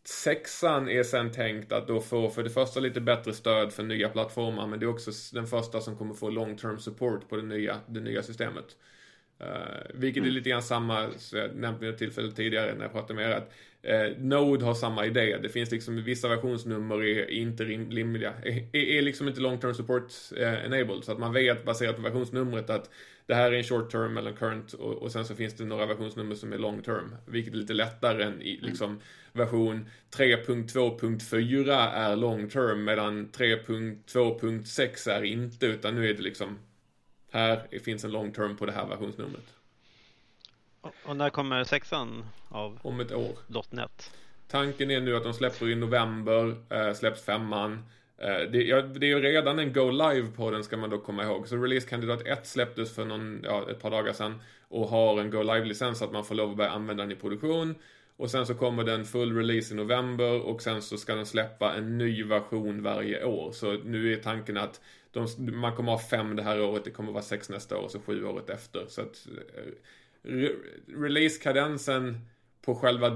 Sexan 0.09 0.89
är 0.89 1.03
sen 1.03 1.33
tänkt 1.33 1.73
att 1.73 1.89
då 1.89 2.01
få 2.01 2.31
för 2.31 2.43
det 2.43 2.51
första 2.51 2.81
lite 2.81 3.01
bättre 3.01 3.33
stöd 3.33 3.73
för 3.73 3.83
nya 3.83 4.09
plattformar 4.09 4.67
men 4.67 4.81
det 4.81 4.87
är 4.87 4.91
också 4.91 5.11
den 5.33 5.47
första 5.47 5.81
som 5.81 5.97
kommer 5.97 6.15
få 6.15 6.31
long 6.31 6.57
term 6.57 6.79
support 6.79 7.29
på 7.29 7.37
det 7.37 7.43
nya, 7.43 7.81
det 7.87 8.01
nya 8.01 8.23
systemet. 8.23 8.77
Uh, 9.41 9.47
vilket 9.95 10.21
är 10.21 10.25
mm. 10.25 10.35
lite 10.35 10.51
grann 10.51 10.63
samma, 10.63 11.11
så 11.17 11.37
jag 11.37 11.55
nämnde 11.55 11.89
ett 11.89 11.99
tillfälle 11.99 12.33
tidigare 12.33 12.75
när 12.75 12.83
jag 12.83 12.93
pratade 12.93 13.15
med 13.15 13.31
er 13.31 13.37
att 13.37 13.53
uh, 13.89 14.19
Node 14.19 14.65
har 14.65 14.75
samma 14.75 15.07
idé. 15.07 15.39
Det 15.43 15.49
finns 15.49 15.71
liksom 15.71 16.05
vissa 16.05 16.29
versionsnummer 16.29 17.05
är 17.05 17.31
inte 17.31 17.65
rimliga, 17.65 18.33
är, 18.43 18.77
är 18.77 19.03
liksom 19.03 19.29
inte 19.29 19.41
long 19.41 19.59
term 19.59 19.75
support 19.75 20.13
uh, 20.33 20.65
enabled. 20.65 21.05
Så 21.05 21.13
att 21.13 21.19
man 21.19 21.33
vet 21.33 21.65
baserat 21.65 21.97
på 21.97 22.03
versionsnumret 22.03 22.71
att 22.71 22.91
det 23.27 23.35
här 23.35 23.53
är 23.53 23.57
en 23.57 23.65
short 23.65 23.91
term 23.91 24.17
eller 24.17 24.31
en 24.31 24.37
current 24.37 24.73
och, 24.73 24.93
och 24.93 25.13
sen 25.13 25.25
så 25.25 25.35
finns 25.35 25.55
det 25.55 25.65
några 25.65 25.87
versionsnummer 25.87 26.35
som 26.35 26.53
är 26.53 26.59
long 26.59 26.83
term. 26.83 27.17
Vilket 27.27 27.55
är 27.55 27.59
lite 27.59 27.75
lättare 27.75 28.23
än 28.23 28.43
i 28.43 28.59
liksom 28.63 29.01
version 29.33 29.89
3.2.4 30.17 31.91
är 31.93 32.17
long 32.17 32.49
term 32.49 32.85
medan 32.85 33.29
3.2.6 33.29 35.11
är 35.11 35.23
inte 35.23 35.67
utan 35.67 35.95
nu 35.95 36.11
är 36.11 36.15
det 36.15 36.23
liksom 36.23 36.59
här 37.33 37.79
finns 37.85 38.05
en 38.05 38.11
long 38.11 38.33
term 38.33 38.57
på 38.57 38.67
det 38.67 38.73
här 38.73 38.87
versionsnumret. 38.87 39.55
Och 40.81 41.17
när 41.17 41.31
kommer 41.31 41.65
sexan 41.65 42.25
av 42.49 42.79
Om 42.83 43.01
ett 43.01 43.13
år. 43.13 43.39
.NET? 43.71 44.11
Tanken 44.49 44.91
är 44.91 45.01
nu 45.01 45.17
att 45.17 45.25
de 45.25 45.35
släpper 45.35 45.69
i 45.69 45.75
november, 45.75 46.57
äh, 46.71 46.95
släpps 46.95 47.25
femman. 47.25 47.85
Äh, 48.19 48.51
det, 48.51 48.63
ja, 48.63 48.83
det 48.83 49.07
är 49.07 49.09
ju 49.09 49.21
redan 49.21 49.59
en 49.59 49.73
Go 49.73 49.91
Live 49.91 50.29
på 50.37 50.51
den 50.51 50.65
ska 50.65 50.77
man 50.77 50.91
då 50.91 50.99
komma 50.99 51.25
ihåg. 51.25 51.49
Så 51.49 51.57
releasekandidat 51.57 52.27
1 52.27 52.47
släpptes 52.47 52.95
för 52.95 53.05
någon, 53.05 53.41
ja, 53.45 53.71
ett 53.71 53.81
par 53.81 53.91
dagar 53.91 54.13
sedan 54.13 54.41
och 54.69 54.89
har 54.89 55.21
en 55.21 55.31
Go 55.31 55.43
Live-licens 55.43 55.99
så 55.99 56.05
att 56.05 56.13
man 56.13 56.25
får 56.25 56.35
lov 56.35 56.51
att 56.51 56.57
börja 56.57 56.71
använda 56.71 57.03
den 57.03 57.13
i 57.13 57.17
produktion. 57.17 57.75
Och 58.17 58.31
sen 58.31 58.47
så 58.47 58.55
kommer 58.55 58.85
den 58.85 59.05
full 59.05 59.37
release 59.37 59.75
i 59.75 59.77
november 59.77 60.41
och 60.41 60.63
sen 60.63 60.83
så 60.83 60.97
ska 60.97 61.15
den 61.15 61.27
släppa 61.27 61.75
en 61.75 61.99
ny 61.99 62.25
version 62.25 62.83
varje 62.83 63.25
år. 63.25 63.53
Så 63.53 63.73
nu 63.73 64.13
är 64.13 64.17
tanken 64.17 64.57
att 64.57 64.81
de, 65.11 65.27
man 65.39 65.77
kommer 65.77 65.93
ha 65.93 65.99
fem 65.99 66.37
det 66.37 66.43
här 66.43 66.61
året, 66.61 66.85
det 66.85 66.91
kommer 66.91 67.13
vara 67.13 67.23
sex 67.23 67.49
nästa 67.49 67.79
år 67.79 67.83
och 67.83 67.91
så 67.91 68.01
sju 68.01 68.25
året 68.25 68.51
efter. 68.51 68.85
Så 68.89 69.01
att 69.01 69.27
eh, 69.55 69.63
re, 70.27 70.51
releasekadensen 70.87 72.21
på 72.65 72.75
själva 72.75 73.09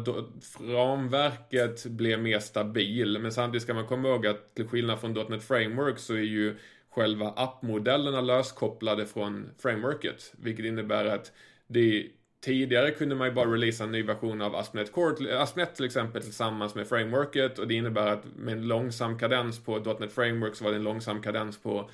ramverket 0.60 1.86
blev 1.86 2.20
mer 2.20 2.38
stabil. 2.38 3.18
Men 3.18 3.32
samtidigt 3.32 3.62
ska 3.62 3.74
man 3.74 3.86
komma 3.86 4.08
ihåg 4.08 4.26
att 4.26 4.54
till 4.54 4.68
skillnad 4.68 5.00
från 5.00 5.12
.NET 5.12 5.44
Framework 5.44 5.98
så 5.98 6.14
är 6.14 6.18
ju 6.18 6.56
själva 6.90 7.32
appmodellerna 7.36 8.20
löskopplade 8.20 9.06
från 9.06 9.50
frameworket. 9.58 10.32
Vilket 10.38 10.64
innebär 10.64 11.04
att 11.04 11.32
det 11.66 12.06
Tidigare 12.40 12.90
kunde 12.90 13.14
man 13.14 13.28
ju 13.28 13.34
bara 13.34 13.52
releasa 13.52 13.84
en 13.84 13.92
ny 13.92 14.02
version 14.02 14.42
av 14.42 14.54
ASP.NET 14.54 14.92
Core, 14.92 15.38
ASP.NET 15.38 15.74
till 15.74 15.84
exempel 15.84 16.22
tillsammans 16.22 16.74
med 16.74 16.86
frameworket 16.88 17.58
och 17.58 17.68
det 17.68 17.74
innebär 17.74 18.06
att 18.06 18.24
med 18.36 18.52
en 18.52 18.68
långsam 18.68 19.18
kadens 19.18 19.64
på 19.64 19.78
.NET 19.78 20.12
Framework 20.12 20.54
så 20.54 20.64
var 20.64 20.70
det 20.70 20.76
en 20.76 20.82
långsam 20.82 21.22
kadens 21.22 21.62
på, 21.62 21.90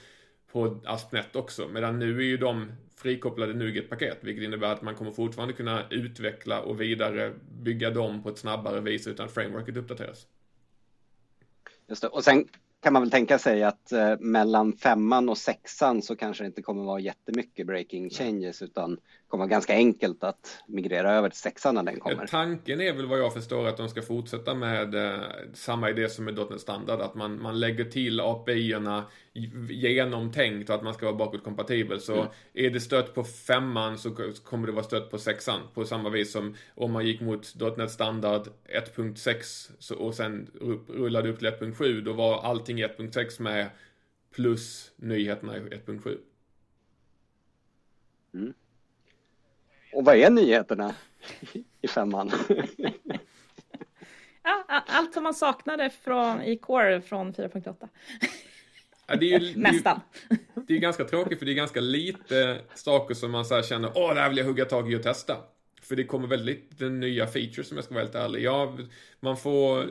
på 0.53 0.81
ASP.NET 0.85 1.37
också. 1.37 1.69
Medan 1.69 1.99
nu 1.99 2.19
är 2.19 2.25
ju 2.25 2.37
de 2.37 2.73
frikopplade 3.07 3.55
NuGet-paket, 3.55 4.19
vilket 4.21 4.45
innebär 4.45 4.73
att 4.73 4.83
man 4.83 4.95
kommer 4.95 5.11
fortfarande 5.11 5.55
kunna 5.55 5.85
utveckla 5.91 6.61
och 6.61 6.81
vidare 6.81 7.33
bygga 7.63 7.91
dem 7.91 8.23
på 8.23 8.29
ett 8.29 8.39
snabbare 8.39 8.81
vis 8.81 9.07
utan 9.07 9.29
frameworket 9.29 9.77
uppdateras. 9.77 10.27
Just 11.89 12.03
det. 12.03 12.09
Och 12.09 12.25
sen 12.25 12.45
kan 12.83 12.93
man 12.93 13.03
väl 13.03 13.11
tänka 13.11 13.39
sig 13.39 13.63
att 13.63 13.93
eh, 13.93 14.19
mellan 14.19 14.73
femman 14.73 15.29
och 15.29 15.39
sexan 15.39 16.03
så 16.03 16.17
kanske 16.17 16.45
det 16.45 16.47
inte 16.47 16.63
kommer 16.63 16.85
vara 16.85 17.01
jättemycket 17.01 17.67
breaking 17.67 18.11
changes 18.11 18.63
utan 18.63 18.99
kommer 19.37 19.47
vara 19.47 19.55
ganska 19.55 19.73
enkelt 19.75 20.25
att 20.25 20.63
migrera 20.67 21.13
över 21.13 21.29
till 21.29 21.39
sexan 21.39 21.75
när 21.75 21.83
den 21.83 22.01
kommer. 22.01 22.27
Tanken 22.27 22.81
är 22.81 22.93
väl 22.93 23.07
vad 23.07 23.19
jag 23.19 23.35
förstår 23.35 23.69
att 23.69 23.77
de 23.77 23.89
ska 23.89 24.03
fortsätta 24.03 24.55
med 24.55 24.95
eh, 24.95 25.21
samma 25.55 25.91
idé 25.91 26.09
som 26.09 26.25
med 26.25 26.35
.NET 26.51 26.61
Standard, 26.61 27.01
att 27.01 27.15
man, 27.15 27.43
man 27.43 27.61
lägger 27.61 27.85
till 27.85 28.21
API-erna 28.21 29.05
genomtänkt 29.69 30.71
och 30.71 30.77
att 30.77 30.83
man 30.83 30.95
ska 30.95 31.07
vara 31.07 31.17
bakåtkompatibel. 31.17 32.01
Så 32.01 32.15
mm. 32.15 32.27
är 32.55 32.71
det 32.71 32.81
stött 32.81 33.15
på 33.15 33.25
femman 33.25 33.99
så 33.99 34.11
kommer 34.45 34.67
det 34.67 34.73
vara 34.73 34.85
stött 34.85 35.11
på 35.11 35.19
sexan 35.19 35.61
på 35.75 35.85
samma 35.85 36.11
vis 36.11 36.33
som 36.33 36.55
om 36.75 36.93
man 36.93 37.07
gick 37.07 37.21
mot 37.21 37.55
.NET 37.77 37.91
Standard 37.91 38.49
1.6 38.97 39.93
och 39.93 40.15
sen 40.15 40.51
rullade 40.89 41.29
upp 41.29 41.39
till 41.39 41.49
1.7 41.49 42.01
då 42.01 42.13
var 42.13 42.43
allting 42.43 42.81
i 42.81 42.87
1.6 42.87 43.43
med 43.43 43.71
plus 44.35 44.93
nyheterna 44.97 45.57
i 45.57 45.61
1.7. 45.61 46.19
Mm. 48.35 48.55
Och 49.93 50.05
vad 50.05 50.17
är 50.17 50.31
nyheterna 50.31 50.95
i 51.83 51.89
femman? 51.89 52.33
Ja, 54.47 54.65
allt 54.87 55.15
som 55.15 55.23
man 55.23 55.35
saknade 55.35 55.91
från, 55.91 56.43
i 56.43 56.59
Core 56.59 57.01
från 57.01 57.35
4.8. 57.35 57.89
Ja, 59.07 59.17
det 59.21 59.35
är 59.35 59.41
ju, 59.41 59.57
Nästan. 59.57 60.01
Det 60.29 60.35
är, 60.35 60.67
det 60.67 60.75
är 60.75 60.79
ganska 60.79 61.05
tråkigt 61.05 61.39
för 61.39 61.47
det 61.47 61.53
är 61.53 61.55
ganska 61.55 61.81
lite 61.81 62.61
saker 62.75 63.15
som 63.15 63.31
man 63.31 63.45
så 63.45 63.63
känner 63.63 63.93
åh, 63.95 64.15
det 64.15 64.21
här 64.21 64.29
vill 64.29 64.39
jag 64.39 64.45
hugga 64.45 64.65
tag 64.65 64.93
i 64.93 64.97
och 64.97 65.03
testa. 65.03 65.37
För 65.83 65.97
det 65.97 66.05
kommer 66.05 66.29
väldigt 66.29 66.73
lite 66.73 66.89
nya 66.89 67.27
features 67.27 67.69
som 67.69 67.77
jag 67.77 67.85
ska 67.85 67.95
vara 67.95 68.05
helt 68.05 68.15
ärlig. 68.15 68.43
Ja, 68.43 68.77
man 69.21 69.37
får 69.37 69.87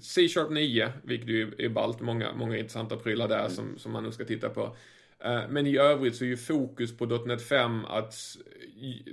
C-sharp 0.00 0.50
9, 0.50 0.92
vilket 1.02 1.28
ju 1.28 1.54
är 1.58 1.68
ballt. 1.68 2.00
Många, 2.00 2.32
många 2.34 2.56
intressanta 2.56 2.96
prylar 2.96 3.28
där 3.28 3.48
som, 3.48 3.78
som 3.78 3.92
man 3.92 4.02
nu 4.04 4.12
ska 4.12 4.24
titta 4.24 4.48
på. 4.48 4.76
Eh, 5.24 5.40
men 5.48 5.66
i 5.66 5.76
övrigt 5.76 6.16
så 6.16 6.24
är 6.24 6.28
ju 6.28 6.36
fokus 6.36 6.96
på 6.96 7.06
.NET 7.06 7.48
5 7.48 7.84
att 7.84 8.14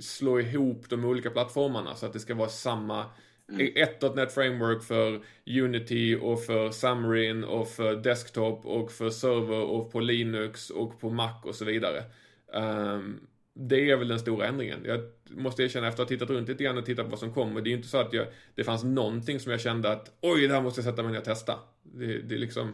slå 0.00 0.40
ihop 0.40 0.88
de 0.88 1.04
olika 1.04 1.30
plattformarna 1.30 1.94
så 1.94 2.06
att 2.06 2.12
det 2.12 2.20
ska 2.20 2.34
vara 2.34 2.48
samma 2.48 3.04
Mm. 3.48 3.72
Ett 3.74 4.16
.NET 4.16 4.32
Framework 4.32 4.82
för 4.82 5.20
Unity 5.46 6.16
och 6.16 6.44
för 6.44 6.70
Xamarin 6.70 7.44
och 7.44 7.68
för 7.68 7.96
Desktop 7.96 8.66
och 8.66 8.92
för 8.92 9.10
server 9.10 9.60
och 9.60 9.92
på 9.92 10.00
Linux 10.00 10.70
och 10.70 11.00
på 11.00 11.10
Mac 11.10 11.34
och 11.42 11.54
så 11.54 11.64
vidare. 11.64 12.04
Um, 12.46 13.26
det 13.54 13.90
är 13.90 13.96
väl 13.96 14.08
den 14.08 14.18
stora 14.18 14.46
ändringen. 14.46 14.80
Jag 14.84 15.00
måste 15.24 15.62
erkänna 15.62 15.88
efter 15.88 16.02
att 16.02 16.08
ha 16.08 16.16
tittat 16.16 16.30
runt 16.30 16.48
lite 16.48 16.64
grann 16.64 16.78
och 16.78 16.86
tittat 16.86 17.04
på 17.04 17.10
vad 17.10 17.18
som 17.18 17.34
kommer. 17.34 17.60
Det 17.60 17.68
är 17.68 17.70
ju 17.70 17.76
inte 17.76 17.88
så 17.88 17.98
att 17.98 18.12
jag, 18.12 18.26
det 18.54 18.64
fanns 18.64 18.84
någonting 18.84 19.40
som 19.40 19.52
jag 19.52 19.60
kände 19.60 19.92
att 19.92 20.16
oj, 20.20 20.48
det 20.48 20.54
här 20.54 20.62
måste 20.62 20.80
jag 20.80 20.84
sätta 20.84 21.02
mig 21.02 21.12
ner 21.12 21.18
och 21.18 21.24
testa. 21.24 21.58
Det, 21.82 22.18
det 22.18 22.34
är 22.34 22.38
liksom, 22.38 22.72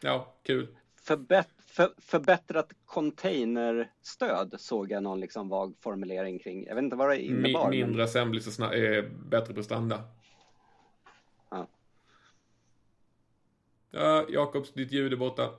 ja, 0.00 0.34
kul. 0.42 0.68
Förbätt, 1.02 1.48
för, 1.74 1.94
förbättrat 1.98 2.72
containerstöd 2.86 4.54
såg 4.58 4.90
jag 4.90 5.02
någon 5.02 5.20
liksom 5.20 5.48
vag 5.48 5.74
formulering 5.80 6.38
kring. 6.38 6.66
Jag 6.66 6.74
vet 6.74 6.84
inte 6.84 6.96
vad 6.96 7.08
det 7.08 7.22
innebar. 7.22 7.70
Mi, 7.70 7.76
mindre 7.76 7.96
men... 7.96 8.04
assemblies 8.04 8.58
och 8.58 8.74
är 8.74 9.10
bättre 9.28 9.54
prestanda. 9.54 10.02
Ja. 11.50 11.68
Ja, 13.90 14.26
Jakobs, 14.28 14.72
ditt 14.72 14.92
ljud 14.92 15.12
är 15.12 15.16
borta. 15.16 15.50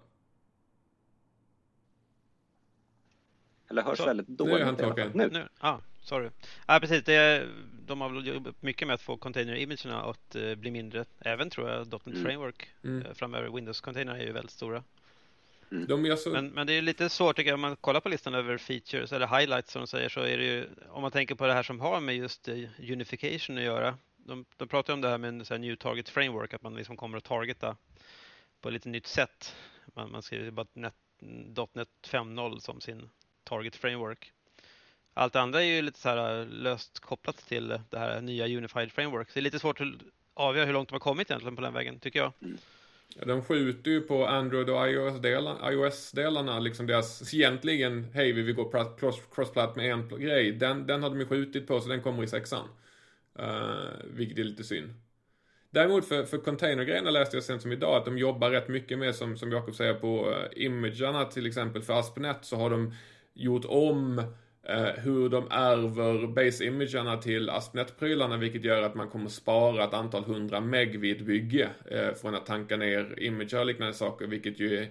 Eller 3.69 3.81
hörs 3.81 3.97
så. 3.97 4.05
väldigt 4.05 4.27
dåligt. 4.27 4.53
Nu 4.53 4.59
är 4.59 4.65
han 4.65 4.75
tillbaka. 4.75 5.11
Nu. 5.13 5.29
nu. 5.29 5.47
Ah, 5.57 5.77
sorry. 6.01 6.29
Ja, 6.67 6.79
precis. 6.79 7.03
Det, 7.03 7.47
de 7.85 8.01
har 8.01 8.09
väl 8.09 8.27
jobbat 8.27 8.61
mycket 8.61 8.87
med 8.87 8.93
att 8.93 9.01
få 9.01 9.17
container-imagerna 9.17 10.09
att 10.09 10.35
uh, 10.35 10.55
bli 10.55 10.71
mindre. 10.71 11.05
Även 11.19 11.49
tror 11.49 11.69
jag 11.69 11.87
.NET 11.87 12.07
mm. 12.07 12.23
Framework 12.23 12.69
mm. 12.83 13.05
Uh, 13.05 13.13
framöver. 13.13 13.49
Windows-container 13.49 14.15
är 14.15 14.25
ju 14.25 14.31
väldigt 14.31 14.51
stora. 14.51 14.83
Mm. 15.75 16.17
Så... 16.17 16.29
Men, 16.29 16.47
men, 16.47 16.67
det 16.67 16.73
är 16.73 16.81
lite 16.81 17.09
svårt 17.09 17.35
tycker 17.35 17.49
jag, 17.49 17.55
om 17.55 17.61
man 17.61 17.75
kollar 17.75 17.99
på 17.99 18.09
listan 18.09 18.33
över 18.33 18.57
features 18.57 19.13
eller 19.13 19.39
highlights 19.39 19.71
som 19.71 19.81
de 19.81 19.87
säger 19.87 20.09
så 20.09 20.19
är 20.19 20.37
det 20.37 20.43
ju, 20.43 20.67
om 20.89 21.01
man 21.01 21.11
tänker 21.11 21.35
på 21.35 21.47
det 21.47 21.53
här 21.53 21.63
som 21.63 21.79
har 21.79 22.01
med 22.01 22.15
just 22.15 22.47
uh, 22.47 22.69
unification 22.79 23.57
att 23.57 23.63
göra. 23.63 23.97
De, 24.17 24.45
de 24.57 24.67
pratar 24.67 24.93
om 24.93 25.01
det 25.01 25.09
här 25.09 25.17
med 25.17 25.27
en 25.27 25.45
sån 25.45 25.61
new 25.61 25.75
target 25.75 26.09
framework, 26.09 26.53
att 26.53 26.61
man 26.61 26.75
liksom 26.75 26.97
kommer 26.97 27.17
att 27.17 27.23
targeta 27.23 27.77
på 28.61 28.69
ett 28.69 28.73
lite 28.73 28.89
nytt 28.89 29.07
sätt. 29.07 29.55
Man, 29.85 30.11
man 30.11 30.21
skriver 30.21 30.51
bara 30.51 30.67
.NET, 30.73 30.95
.NET 31.73 31.89
5.0 32.07 32.59
som 32.59 32.81
sin 32.81 33.09
target 33.43 33.75
framework. 33.75 34.31
Allt 35.13 35.35
andra 35.35 35.63
är 35.63 35.65
ju 35.65 35.81
lite 35.81 35.99
så 35.99 36.09
här 36.09 36.39
uh, 36.39 36.47
löst 36.47 36.99
kopplat 36.99 37.37
till 37.37 37.67
det 37.89 37.99
här 37.99 38.21
nya 38.21 38.57
unified 38.57 38.91
framework. 38.91 39.29
Så 39.29 39.33
det 39.33 39.39
är 39.39 39.41
lite 39.41 39.59
svårt 39.59 39.81
att 39.81 39.87
avgöra 40.33 40.65
hur 40.65 40.73
långt 40.73 40.89
de 40.89 40.93
har 40.93 40.99
kommit 40.99 41.29
egentligen 41.29 41.55
på 41.55 41.61
den 41.61 41.73
vägen, 41.73 41.99
tycker 41.99 42.19
jag. 42.19 42.33
Mm. 42.41 42.57
De 43.25 43.41
skjuter 43.41 43.91
ju 43.91 44.01
på 44.01 44.25
Android 44.25 44.69
och 44.69 44.89
iOS-delarna, 44.89 45.71
iOS 45.71 46.63
liksom 46.63 46.87
deras, 46.87 47.33
egentligen, 47.33 48.07
hej 48.13 48.31
vi 48.31 48.41
vill 48.41 48.55
gå 48.55 48.71
cross-plat 49.35 49.75
med 49.75 49.91
en 49.91 50.09
grej. 50.09 50.51
Den, 50.51 50.87
den 50.87 51.03
har 51.03 51.09
de 51.09 51.19
ju 51.19 51.25
skjutit 51.25 51.67
på 51.67 51.81
så 51.81 51.89
den 51.89 52.01
kommer 52.01 52.23
i 52.23 52.27
sexan. 52.27 52.67
Uh, 53.39 53.89
vilket 54.03 54.39
är 54.39 54.43
lite 54.43 54.63
synd. 54.63 54.93
Däremot 55.69 56.07
för, 56.07 56.23
för 56.23 56.37
containergrejerna 56.37 57.09
läste 57.09 57.37
jag 57.37 57.43
sen 57.43 57.59
som 57.59 57.71
idag 57.71 57.95
att 57.95 58.05
de 58.05 58.17
jobbar 58.17 58.49
rätt 58.49 58.67
mycket 58.67 58.99
med, 58.99 59.15
som, 59.15 59.37
som 59.37 59.51
Jakob 59.51 59.75
säger, 59.75 59.93
på 59.93 60.29
uh, 60.29 60.35
imagerna 60.55 61.25
till 61.25 61.45
exempel 61.45 61.81
för 61.81 61.99
ASP.NET 61.99 62.37
så 62.41 62.55
har 62.55 62.69
de 62.69 62.93
gjort 63.33 63.65
om 63.65 64.21
eh, 64.65 65.03
hur 65.03 65.29
de 65.29 65.47
ärver 65.51 66.27
base-imagerna 66.27 67.17
till 67.17 67.49
AspNet-prylarna 67.49 68.37
vilket 68.37 68.63
gör 68.63 68.81
att 68.81 68.95
man 68.95 69.09
kommer 69.09 69.29
spara 69.29 69.83
ett 69.83 69.93
antal 69.93 70.23
hundra 70.23 70.61
meg 70.61 70.99
vid 70.99 71.17
ett 71.17 71.25
bygge 71.27 71.69
eh, 71.91 72.13
från 72.13 72.35
att 72.35 72.45
tanka 72.45 72.77
ner 72.77 73.15
imager 73.17 73.59
och 73.59 73.65
liknande 73.65 73.93
saker 73.93 74.27
vilket 74.27 74.59
ju 74.59 74.77
är 74.77 74.89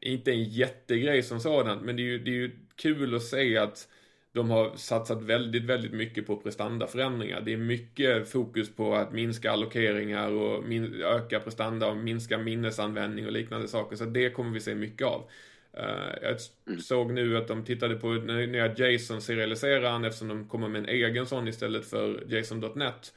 inte 0.00 0.30
en 0.30 0.44
jättegrej 0.44 1.22
som 1.22 1.40
sådant 1.40 1.82
men 1.82 1.96
det 1.96 2.02
är 2.02 2.04
ju, 2.04 2.18
det 2.18 2.30
är 2.30 2.34
ju 2.34 2.50
kul 2.76 3.14
att 3.14 3.22
se 3.22 3.58
att 3.58 3.88
de 4.32 4.50
har 4.50 4.76
satsat 4.76 5.22
väldigt, 5.22 5.64
väldigt 5.64 5.92
mycket 5.92 6.26
på 6.26 6.36
prestandaförändringar. 6.36 7.40
Det 7.40 7.52
är 7.52 7.56
mycket 7.56 8.28
fokus 8.28 8.76
på 8.76 8.94
att 8.94 9.12
minska 9.12 9.52
allokeringar 9.52 10.32
och 10.32 10.64
min 10.64 11.02
öka 11.02 11.40
prestanda 11.40 11.88
och 11.88 11.96
minska 11.96 12.38
minnesanvändning 12.38 13.26
och 13.26 13.32
liknande 13.32 13.68
saker. 13.68 13.96
Så 13.96 14.04
det 14.04 14.30
kommer 14.30 14.50
vi 14.50 14.60
se 14.60 14.74
mycket 14.74 15.06
av. 15.06 15.30
Uh, 15.76 16.14
jag 16.22 16.36
mm. 16.66 16.80
såg 16.80 17.12
nu 17.12 17.36
att 17.36 17.48
de 17.48 17.64
tittade 17.64 17.94
på 17.94 18.08
nya 18.12 18.74
JSON-serialiseraren 18.74 20.04
eftersom 20.04 20.28
de 20.28 20.48
kommer 20.48 20.68
med 20.68 20.78
en 20.78 20.88
egen 20.88 21.26
sån 21.26 21.48
istället 21.48 21.86
för 21.86 22.24
JSON.net. 22.26 23.14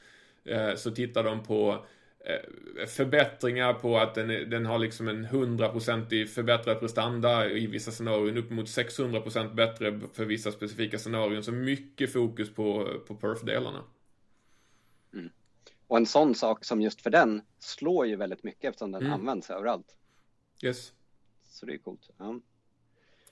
Uh, 0.50 0.74
så 0.74 0.90
tittar 0.90 1.24
de 1.24 1.42
på 1.42 1.72
uh, 1.72 2.86
förbättringar 2.86 3.74
på 3.74 3.98
att 3.98 4.14
den, 4.14 4.50
den 4.50 4.66
har 4.66 4.78
liksom 4.78 5.08
en 5.08 5.26
100% 5.26 6.26
förbättrad 6.26 6.80
prestanda 6.80 7.50
i 7.50 7.66
vissa 7.66 7.90
scenarion, 7.90 8.38
upp 8.38 8.50
mot 8.50 8.66
600% 8.66 9.54
bättre 9.54 10.00
för 10.12 10.24
vissa 10.24 10.52
specifika 10.52 10.98
scenarion. 10.98 11.42
Så 11.42 11.52
mycket 11.52 12.12
fokus 12.12 12.54
på, 12.54 12.88
på 13.06 13.14
perf-delarna. 13.14 13.84
Mm. 15.14 15.30
Och 15.86 15.96
en 15.96 16.06
sån 16.06 16.34
sak 16.34 16.64
som 16.64 16.80
just 16.80 17.02
för 17.02 17.10
den 17.10 17.42
slår 17.58 18.06
ju 18.06 18.16
väldigt 18.16 18.42
mycket 18.42 18.64
eftersom 18.64 18.92
den 18.92 19.02
mm. 19.02 19.12
används 19.12 19.50
överallt. 19.50 19.96
Yes. 20.62 20.92
Så 21.52 21.66
det 21.66 21.72
är 21.72 21.78
coolt. 21.78 22.10
Ja. 22.18 22.40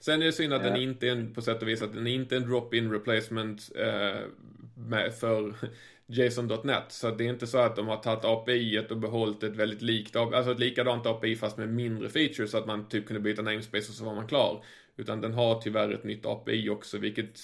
Sen 0.00 0.22
är 0.22 0.26
det 0.26 0.32
synd 0.32 0.52
att 0.52 0.62
den 0.62 0.76
inte 0.76 1.08
är 1.08 1.12
en, 1.12 1.34
på 1.34 1.42
sätt 1.42 1.62
och 1.62 1.68
vis, 1.68 1.82
att 1.82 1.94
den 1.94 2.06
inte 2.06 2.36
är 2.36 2.40
en 2.40 2.48
drop-in 2.48 2.92
replacement 2.92 3.70
eh, 3.76 5.10
för 5.20 5.54
JSON.NET. 6.06 6.92
Så 6.92 7.10
det 7.10 7.24
är 7.24 7.28
inte 7.28 7.46
så 7.46 7.58
att 7.58 7.76
de 7.76 7.88
har 7.88 7.96
tagit 7.96 8.24
API 8.24 8.86
och 8.90 8.96
behållit 8.96 9.42
ett 9.42 9.56
väldigt 9.56 9.82
likt, 9.82 10.16
alltså 10.16 10.52
ett 10.52 10.58
likadant 10.58 11.06
API 11.06 11.36
fast 11.36 11.56
med 11.56 11.68
mindre 11.68 12.08
features 12.08 12.50
så 12.50 12.58
att 12.58 12.66
man 12.66 12.88
typ 12.88 13.06
kunde 13.06 13.20
byta 13.20 13.42
namespace 13.42 13.88
och 13.88 13.94
så 13.94 14.04
var 14.04 14.14
man 14.14 14.26
klar. 14.26 14.64
Utan 14.96 15.20
den 15.20 15.34
har 15.34 15.60
tyvärr 15.60 15.92
ett 15.92 16.04
nytt 16.04 16.26
API 16.26 16.68
också 16.68 16.98
vilket 16.98 17.40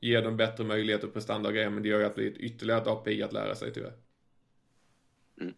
ger 0.00 0.22
dem 0.22 0.36
bättre 0.36 0.64
möjligheter 0.64 1.06
på 1.06 1.12
prestanda 1.12 1.52
grejer 1.52 1.70
men 1.70 1.82
det 1.82 1.88
gör 1.88 1.98
ju 1.98 2.04
att 2.04 2.14
det 2.14 2.22
blir 2.22 2.32
ett 2.32 2.38
ytterligare 2.38 2.80
ett 2.80 2.86
API 2.86 3.22
att 3.22 3.32
lära 3.32 3.54
sig 3.54 3.72
tyvärr. 3.72 3.94
Mm. 5.40 5.54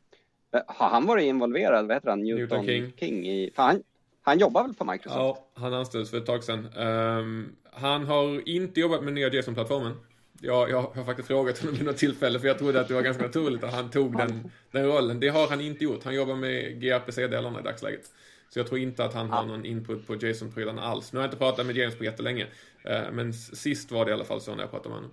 Har 0.67 0.89
han 0.89 1.07
varit 1.07 1.25
involverad, 1.25 1.87
vad 1.87 1.97
heter 1.97 2.11
han, 2.11 2.21
Newton, 2.21 2.39
Newton 2.39 2.67
King. 2.67 2.93
King 2.97 3.29
i, 3.29 3.51
han, 3.55 3.83
han 4.27 4.39
jobbar 4.39 4.63
väl 4.63 4.75
på 4.75 4.85
Microsoft? 4.85 5.17
Ja, 5.17 5.47
han 5.55 5.75
anställdes 5.75 6.11
för 6.11 6.19
ett 6.19 6.27
tag 6.27 6.45
sedan. 6.45 6.69
Um, 6.77 7.57
han 7.73 8.07
har 8.07 8.49
inte 8.49 8.81
jobbat 8.81 9.05
med 9.05 9.13
nya 9.13 9.29
JSON-plattformen. 9.29 9.93
Jag, 10.41 10.71
jag 10.71 10.83
har 10.83 11.05
faktiskt 11.05 11.29
frågat 11.29 11.59
honom 11.59 11.75
vid 11.75 11.85
något 11.85 11.97
tillfälle 11.97 12.41
för 12.41 12.49
jag 12.49 12.59
trodde 12.59 12.81
att 12.81 12.89
det 12.89 12.95
var 12.95 13.03
ganska 13.03 13.23
naturligt 13.23 13.65
att 13.65 13.75
han 13.75 13.91
tog 13.91 14.17
den, 14.17 14.51
den 14.71 14.87
rollen. 14.87 15.21
Det 15.21 15.29
har 15.29 15.49
han 15.49 15.61
inte 15.61 15.85
gjort. 15.85 16.05
Han 16.05 16.15
jobbar 16.15 16.35
med 16.35 16.83
gRPC-delarna 16.83 17.61
i 17.61 17.63
dagsläget. 17.63 18.11
Så 18.49 18.59
jag 18.59 18.67
tror 18.67 18.81
inte 18.81 19.05
att 19.05 19.15
han 19.15 19.31
har 19.31 19.47
någon 19.47 19.65
input 19.65 20.07
på 20.07 20.15
JSON-prylarna 20.15 20.83
alls. 20.83 21.13
Nu 21.13 21.19
har 21.19 21.25
jag 21.25 21.29
inte 21.29 21.39
pratat 21.39 21.67
med 21.67 21.77
James 21.77 21.99
på 21.99 22.05
jättelänge. 22.05 22.45
Uh, 22.45 23.13
men 23.13 23.33
sist 23.35 23.91
var 23.91 24.05
det 24.05 24.11
i 24.11 24.15
alla 24.15 24.25
fall 24.25 24.41
så 24.41 24.55
när 24.55 24.63
jag 24.63 24.71
pratade 24.71 24.89
med 24.89 24.99
honom 24.99 25.11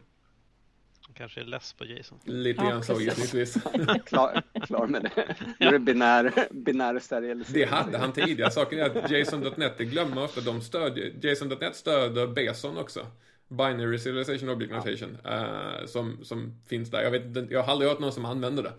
kanske 1.13 1.41
är 1.41 1.45
less 1.45 1.73
på 1.73 1.85
Jason. 1.85 2.19
Lite 2.23 2.63
grann 2.63 2.83
så 2.83 3.01
gissningsvis. 3.01 3.53
klar, 4.05 4.43
klar 4.65 4.87
med 4.87 5.03
det. 5.03 5.35
Nu 5.59 5.67
är 5.67 5.71
det 5.71 5.79
binär, 5.79 6.47
binär 6.51 6.99
serialisering. 6.99 7.61
Det 7.61 7.75
hade 7.75 7.97
han 7.97 8.13
tidigare. 8.13 8.51
Saken 8.51 8.79
är 8.79 8.83
att 8.83 9.11
Jason.net, 9.11 9.77
det 9.77 9.85
glömmer 9.85 10.23
ofta, 10.23 10.41
de 10.41 10.61
stödjer, 10.61 11.13
Jason.net 11.21 11.75
stöder 11.75 12.27
Beson 12.27 12.77
också. 12.77 13.05
Binary 13.47 13.99
Serialization 13.99 14.49
Object 14.49 14.71
Notation. 14.71 15.17
Ja. 15.23 15.29
Uh, 15.29 15.85
som, 15.85 16.25
som 16.25 16.61
finns 16.67 16.91
där. 16.91 17.03
Jag, 17.03 17.11
vet, 17.11 17.51
jag 17.51 17.63
har 17.63 17.71
aldrig 17.71 17.89
hört 17.89 17.99
någon 17.99 18.11
som 18.11 18.25
använder 18.25 18.63
det. 18.63 18.73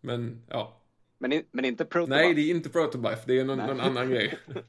Men 0.00 0.42
ja. 0.48 0.80
Men, 1.18 1.32
in, 1.32 1.44
men 1.50 1.64
inte 1.64 1.84
Protobuf? 1.84 2.16
Nej, 2.16 2.34
det 2.34 2.40
är 2.40 2.50
inte 2.50 2.68
Protobuf. 2.68 3.18
Det 3.26 3.40
är 3.40 3.44
någon, 3.44 3.58
någon 3.58 3.80
annan 3.80 4.10
grej. 4.10 4.38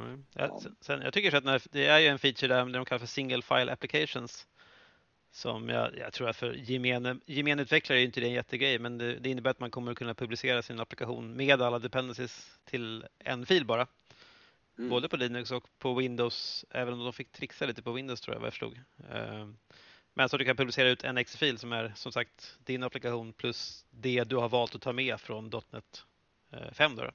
Mm. 0.00 0.24
Ja, 0.34 0.60
sen, 0.80 1.00
jag 1.02 1.12
tycker 1.12 1.36
att 1.36 1.72
det 1.72 1.86
är 1.86 1.98
ju 1.98 2.06
en 2.06 2.18
feature 2.18 2.54
där 2.54 2.72
de 2.72 2.84
kallar 2.84 2.98
för 2.98 3.06
single 3.06 3.42
file 3.42 3.72
applications 3.72 4.46
som 5.32 5.68
jag, 5.68 5.98
jag 5.98 6.12
tror 6.12 6.28
att 6.28 6.36
för 6.36 6.52
gemene, 6.52 7.16
gemenutvecklare 7.26 8.00
är 8.00 8.04
inte 8.04 8.20
det 8.20 8.26
en 8.26 8.32
jättegrej, 8.32 8.78
men 8.78 8.98
det, 8.98 9.14
det, 9.14 9.30
innebär 9.30 9.50
att 9.50 9.60
man 9.60 9.70
kommer 9.70 9.92
att 9.92 9.98
kunna 9.98 10.14
publicera 10.14 10.62
sin 10.62 10.80
applikation 10.80 11.36
med 11.36 11.62
alla 11.62 11.78
dependencies 11.78 12.58
till 12.64 13.06
en 13.18 13.46
fil 13.46 13.66
bara. 13.66 13.86
Mm. 14.78 14.90
Både 14.90 15.08
på 15.08 15.16
Linux 15.16 15.50
och 15.50 15.66
på 15.78 15.94
Windows, 15.94 16.64
även 16.70 16.94
om 16.94 17.04
de 17.04 17.12
fick 17.12 17.32
trixa 17.32 17.66
lite 17.66 17.82
på 17.82 17.92
Windows 17.92 18.20
tror 18.20 18.34
jag 18.34 18.40
vad 18.40 18.46
jag 18.46 18.52
förstod. 18.52 18.78
Ehm, 19.12 19.56
men 20.14 20.28
så 20.28 20.36
du 20.36 20.44
kan 20.44 20.56
publicera 20.56 20.88
ut 20.88 21.04
en 21.04 21.18
exe-fil 21.18 21.58
som 21.58 21.72
är 21.72 21.92
som 21.96 22.12
sagt 22.12 22.58
din 22.64 22.82
applikation 22.82 23.32
plus 23.32 23.86
det 23.90 24.24
du 24.24 24.36
har 24.36 24.48
valt 24.48 24.74
att 24.74 24.82
ta 24.82 24.92
med 24.92 25.20
från 25.20 25.50
.NET 25.70 26.04
5. 26.72 26.96
Då, 26.96 27.02
då 27.02 27.10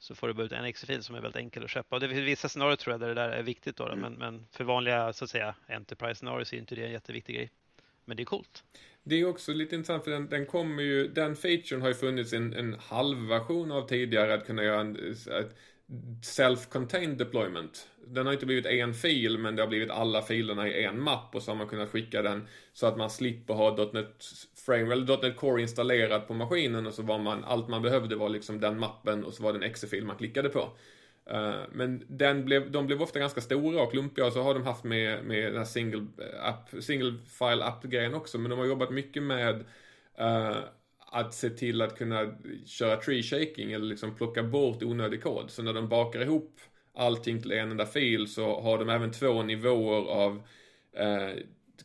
så 0.00 0.14
får 0.14 0.28
du 0.28 0.34
bara 0.34 0.46
ut 0.46 0.52
en 0.52 0.64
exe-fil 0.64 1.02
som 1.02 1.14
är 1.14 1.20
väldigt 1.20 1.40
enkel 1.40 1.64
att 1.64 1.70
köpa. 1.70 1.96
Och 1.96 2.00
det 2.00 2.08
finns 2.08 2.20
vissa 2.20 2.48
scenarier 2.48 2.76
tror 2.76 2.92
jag 2.92 3.00
där 3.00 3.08
det 3.08 3.14
där 3.14 3.28
är 3.28 3.42
viktigt 3.42 3.76
då, 3.76 3.86
då. 3.86 3.92
Mm. 3.92 4.00
Men, 4.00 4.12
men, 4.12 4.46
för 4.52 4.64
vanliga 4.64 5.12
så 5.12 5.24
att 5.24 5.30
säga 5.30 5.54
enterprise-scenarier 5.68 6.44
så 6.44 6.56
är 6.56 6.60
inte 6.60 6.74
det 6.74 6.84
en 6.84 6.92
jätteviktig 6.92 7.36
grej. 7.36 7.50
Men 8.04 8.16
det 8.16 8.22
är 8.22 8.24
coolt. 8.24 8.64
Det 9.02 9.20
är 9.20 9.24
också 9.24 9.52
lite 9.52 9.74
intressant 9.74 10.04
för 10.04 10.10
den, 10.10 10.28
den 10.28 10.46
kommer 10.46 10.82
ju, 10.82 11.08
den 11.08 11.36
featuren 11.36 11.82
har 11.82 11.88
ju 11.88 11.94
funnits 11.94 12.32
en, 12.32 12.54
en 12.54 12.76
halvversion 12.80 13.72
av 13.72 13.88
tidigare 13.88 14.34
att 14.34 14.46
kunna 14.46 14.64
göra 14.64 14.80
en 14.80 14.96
ett 15.12 15.56
self-contained 16.22 17.16
deployment. 17.16 17.88
Den 18.06 18.26
har 18.26 18.32
inte 18.32 18.46
blivit 18.46 18.66
en 18.66 18.94
fil 18.94 19.38
men 19.38 19.56
det 19.56 19.62
har 19.62 19.68
blivit 19.68 19.90
alla 19.90 20.22
filerna 20.22 20.68
i 20.68 20.84
en 20.84 21.02
mapp 21.02 21.34
och 21.34 21.42
så 21.42 21.50
har 21.50 21.56
man 21.56 21.68
kunnat 21.68 21.90
skicka 21.90 22.22
den 22.22 22.48
så 22.72 22.86
att 22.86 22.96
man 22.96 23.10
slipper 23.10 23.54
ha 23.54 23.90
.NET 23.92 24.24
Frame 24.66 24.92
eller 24.92 25.22
.NET 25.22 25.36
Core 25.36 25.62
installerad 25.62 26.26
på 26.26 26.34
maskinen 26.34 26.86
och 26.86 26.94
så 26.94 27.02
var 27.02 27.18
man, 27.18 27.44
allt 27.44 27.68
man 27.68 27.82
behövde 27.82 28.16
var 28.16 28.28
liksom 28.28 28.60
den 28.60 28.78
mappen 28.78 29.24
och 29.24 29.34
så 29.34 29.42
var 29.42 29.52
det 29.52 29.58
en 29.58 29.70
exe-fil 29.70 30.04
man 30.04 30.16
klickade 30.16 30.48
på. 30.48 30.68
Eh, 31.30 31.60
men 31.72 32.04
den 32.08 32.44
blev, 32.44 32.70
de 32.70 32.86
blev 32.86 33.02
ofta 33.02 33.18
ganska 33.18 33.40
stora 33.40 33.82
och 33.82 33.90
klumpiga 33.90 34.26
och 34.26 34.32
så 34.32 34.42
har 34.42 34.54
de 34.54 34.62
haft 34.62 34.84
med, 34.84 35.24
med 35.24 35.44
den 35.44 35.56
här 35.56 35.64
single, 35.64 36.06
eh, 36.18 36.44
app, 36.44 36.70
single 36.80 37.14
file 37.38 37.64
app-grejen 37.64 38.14
också. 38.14 38.38
Men 38.38 38.50
de 38.50 38.58
har 38.58 38.66
jobbat 38.66 38.90
mycket 38.90 39.22
med 39.22 39.54
uh, 40.20 40.58
att 41.10 41.34
se 41.34 41.50
till 41.50 41.82
att 41.82 41.98
kunna 41.98 42.34
köra 42.66 42.96
tree 42.96 43.22
shaking 43.22 43.72
eller 43.72 43.86
liksom 43.86 44.14
plocka 44.14 44.42
bort 44.42 44.82
onödig 44.82 45.22
kod. 45.22 45.50
Så 45.50 45.62
när 45.62 45.72
de 45.72 45.88
bakar 45.88 46.20
ihop 46.20 46.60
allting 46.94 47.42
till 47.42 47.52
en 47.52 47.70
enda 47.70 47.86
fil 47.86 48.28
så 48.28 48.60
har 48.60 48.78
de 48.78 48.88
även 48.88 49.12
två 49.12 49.42
nivåer 49.42 50.10
av 50.10 50.42
eh, 50.96 51.42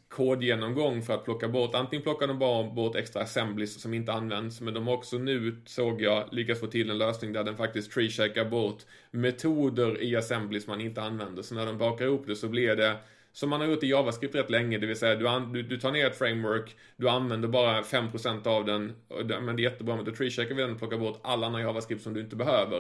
kodgenomgång 0.08 1.02
för 1.02 1.14
att 1.14 1.26
plocka 1.26 1.48
bort, 1.48 1.76
antingen 1.76 2.04
plockar 2.04 2.28
de 2.28 2.40
bara 2.40 2.64
bort 2.64 2.96
extra 2.96 3.22
assemblies 3.22 3.82
som 3.82 3.94
inte 3.94 4.14
används, 4.14 4.62
men 4.62 4.74
de 4.74 4.88
har 4.88 4.94
också 4.94 5.18
nu, 5.18 5.62
såg 5.66 6.02
jag, 6.02 6.30
lyckats 6.32 6.60
få 6.60 6.68
till 6.68 6.90
en 6.90 6.98
lösning 6.98 7.34
där 7.34 7.44
den 7.44 7.58
faktiskt 7.58 7.92
tree 7.92 8.46
bort 8.50 8.84
metoder 9.12 10.02
i 10.02 10.16
assemblies 10.16 10.68
man 10.68 10.82
inte 10.82 11.02
använder. 11.02 11.42
Så 11.42 11.56
när 11.56 11.66
de 11.66 11.78
bakar 11.78 12.06
ihop 12.06 12.28
det 12.28 12.36
så 12.36 12.48
blir 12.48 12.76
det 12.76 12.96
som 13.36 13.50
man 13.50 13.62
har 13.62 13.68
gjort 13.68 13.84
i 13.84 13.88
JavaScript 13.88 14.36
rätt 14.36 14.50
länge, 14.50 14.78
det 14.78 14.88
vill 14.88 14.96
säga 14.96 15.16
du, 15.16 15.46
du, 15.54 15.64
du 15.64 15.78
tar 15.78 15.92
ner 15.92 16.08
ett 16.08 16.18
framework, 16.18 16.76
du 16.98 17.10
använder 17.10 17.48
bara 17.48 17.82
5% 17.82 18.48
av 18.48 18.66
den, 18.66 18.94
men 19.26 19.56
det 19.56 19.62
är 19.62 19.64
jättebra 19.64 19.96
med 19.96 20.02
att 20.02 20.22
vi 20.22 20.30
den 20.54 20.72
och 20.72 20.80
plockar 20.80 20.98
bort 20.98 21.20
alla 21.24 21.48
andra 21.48 21.62
JavaScript 21.62 22.04
som 22.04 22.14
du 22.14 22.22
inte 22.22 22.36
behöver. 22.36 22.80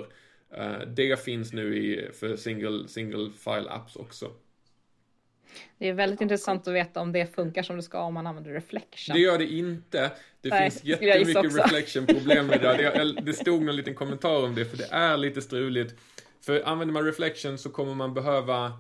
Uh, 0.58 0.80
det 0.88 1.24
finns 1.24 1.54
nu 1.54 1.78
i, 1.78 2.10
för 2.14 2.36
single, 2.36 2.88
single 2.88 3.32
file 3.40 3.70
apps 3.70 3.96
också. 3.96 4.32
Det 5.78 5.90
är 5.90 5.94
väldigt 5.94 6.22
intressant 6.22 6.68
att 6.68 6.74
veta 6.74 7.02
om 7.02 7.12
det 7.12 7.36
funkar 7.36 7.64
som 7.64 7.76
det 7.76 7.84
ska 7.84 8.02
om 8.02 8.14
man 8.14 8.28
använder 8.28 8.52
reflection. 8.52 9.16
Det 9.16 9.22
gör 9.22 9.38
det 9.38 9.48
inte. 9.48 10.12
Det 10.42 10.50
Nej, 10.50 10.72
finns 10.72 10.84
jättemycket 10.84 11.56
reflection-problem 11.56 12.48
med 12.48 12.62
det. 12.62 12.78
det. 12.78 13.22
Det 13.22 13.34
stod 13.34 13.62
någon 13.62 13.76
liten 13.76 13.96
kommentar 13.96 14.44
om 14.46 14.56
det, 14.56 14.66
för 14.66 14.78
det 14.78 14.88
är 14.92 15.18
lite 15.18 15.42
struligt. 15.42 15.96
För 16.42 16.62
använder 16.66 16.94
man 16.94 17.04
reflection 17.06 17.58
så 17.58 17.70
kommer 17.70 17.96
man 17.96 18.14
behöva 18.14 18.74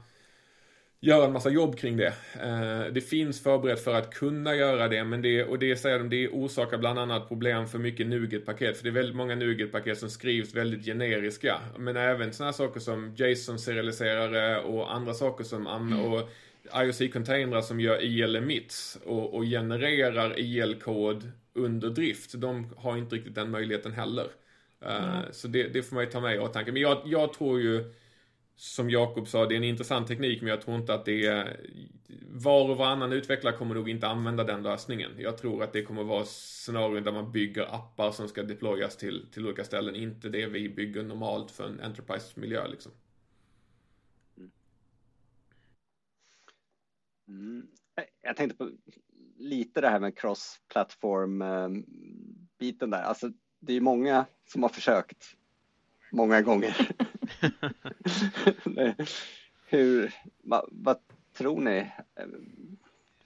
göra 0.99 1.25
en 1.25 1.33
massa 1.33 1.49
jobb 1.49 1.77
kring 1.77 1.97
det. 1.97 2.13
Eh, 2.41 2.93
det 2.93 3.01
finns 3.01 3.43
förberett 3.43 3.83
för 3.83 3.93
att 3.93 4.13
kunna 4.13 4.55
göra 4.55 4.87
det, 4.87 5.03
men 5.03 5.21
det, 5.21 5.43
och 5.43 5.59
det 5.59 5.75
säger 5.75 5.99
de, 5.99 6.09
det 6.09 6.27
orsakar 6.27 6.77
bland 6.77 6.99
annat 6.99 7.27
problem 7.27 7.67
för 7.67 7.79
mycket 7.79 8.07
NuGet-paket, 8.07 8.77
för 8.77 8.83
det 8.83 8.89
är 8.89 8.93
väldigt 8.93 9.15
många 9.15 9.35
NuGet-paket 9.35 9.97
som 9.97 10.09
skrivs 10.09 10.55
väldigt 10.55 10.85
generiska. 10.85 11.59
Men 11.77 11.97
även 11.97 12.33
sådana 12.33 12.53
saker 12.53 12.79
som 12.79 13.15
JSON-serialiserare 13.15 14.61
och 14.61 14.95
andra 14.95 15.13
saker 15.13 15.43
som, 15.43 15.67
mm. 15.67 15.99
och 15.99 16.29
IOC-containrar 16.71 17.61
som 17.61 17.79
gör 17.79 18.03
IL-emits 18.03 18.97
och, 19.05 19.33
och 19.33 19.43
genererar 19.43 20.39
IL-kod 20.39 21.31
under 21.53 21.89
drift, 21.89 22.33
de 22.41 22.73
har 22.77 22.97
inte 22.97 23.15
riktigt 23.15 23.35
den 23.35 23.51
möjligheten 23.51 23.91
heller. 23.91 24.27
Uh, 24.85 25.31
Så 25.31 25.47
det, 25.47 25.63
det, 25.67 25.83
får 25.83 25.95
man 25.95 26.03
ju 26.03 26.09
ta 26.09 26.19
med 26.19 26.35
i 26.35 26.39
åtanke. 26.39 26.71
Men 26.71 26.81
jag, 26.81 27.01
jag 27.05 27.33
tror 27.33 27.61
ju, 27.61 27.93
som 28.55 28.89
Jakob 28.89 29.27
sa, 29.27 29.45
det 29.45 29.55
är 29.55 29.57
en 29.57 29.63
intressant 29.63 30.07
teknik, 30.07 30.41
men 30.41 30.49
jag 30.49 30.61
tror 30.61 30.77
inte 30.77 30.93
att 30.93 31.05
det 31.05 31.25
är... 31.25 31.59
Var 32.31 32.69
och 32.69 32.77
varannan 32.77 33.13
utvecklare 33.13 33.57
kommer 33.57 33.75
nog 33.75 33.89
inte 33.89 34.07
använda 34.07 34.43
den 34.43 34.63
lösningen. 34.63 35.11
Jag 35.17 35.37
tror 35.37 35.63
att 35.63 35.73
det 35.73 35.83
kommer 35.83 36.03
vara 36.03 36.25
scenarion 36.25 37.03
där 37.03 37.11
man 37.11 37.31
bygger 37.31 37.75
appar 37.75 38.11
som 38.11 38.27
ska 38.27 38.43
deployas 38.43 38.97
till, 38.97 39.25
till 39.31 39.45
olika 39.45 39.63
ställen, 39.63 39.95
inte 39.95 40.29
det 40.29 40.47
vi 40.47 40.69
bygger 40.69 41.03
normalt 41.03 41.51
för 41.51 41.67
en 41.67 41.79
Enterprise-miljö 41.79 42.67
liksom. 42.67 42.91
Mm. 47.27 47.67
Jag 48.21 48.37
tänkte 48.37 48.57
på 48.57 48.71
lite 49.37 49.81
det 49.81 49.89
här 49.89 49.99
med 49.99 50.17
cross-platform-biten 50.17 52.93
eh, 52.93 52.99
där. 52.99 53.03
Alltså, 53.03 53.31
det 53.59 53.73
är 53.73 53.81
många 53.81 54.25
som 54.45 54.63
har 54.63 54.69
försökt 54.69 55.35
många 56.11 56.41
gånger. 56.41 56.95
Hur, 59.67 60.11
vad, 60.43 60.69
vad, 60.71 60.97
tror 61.37 61.61
ni? 61.61 61.91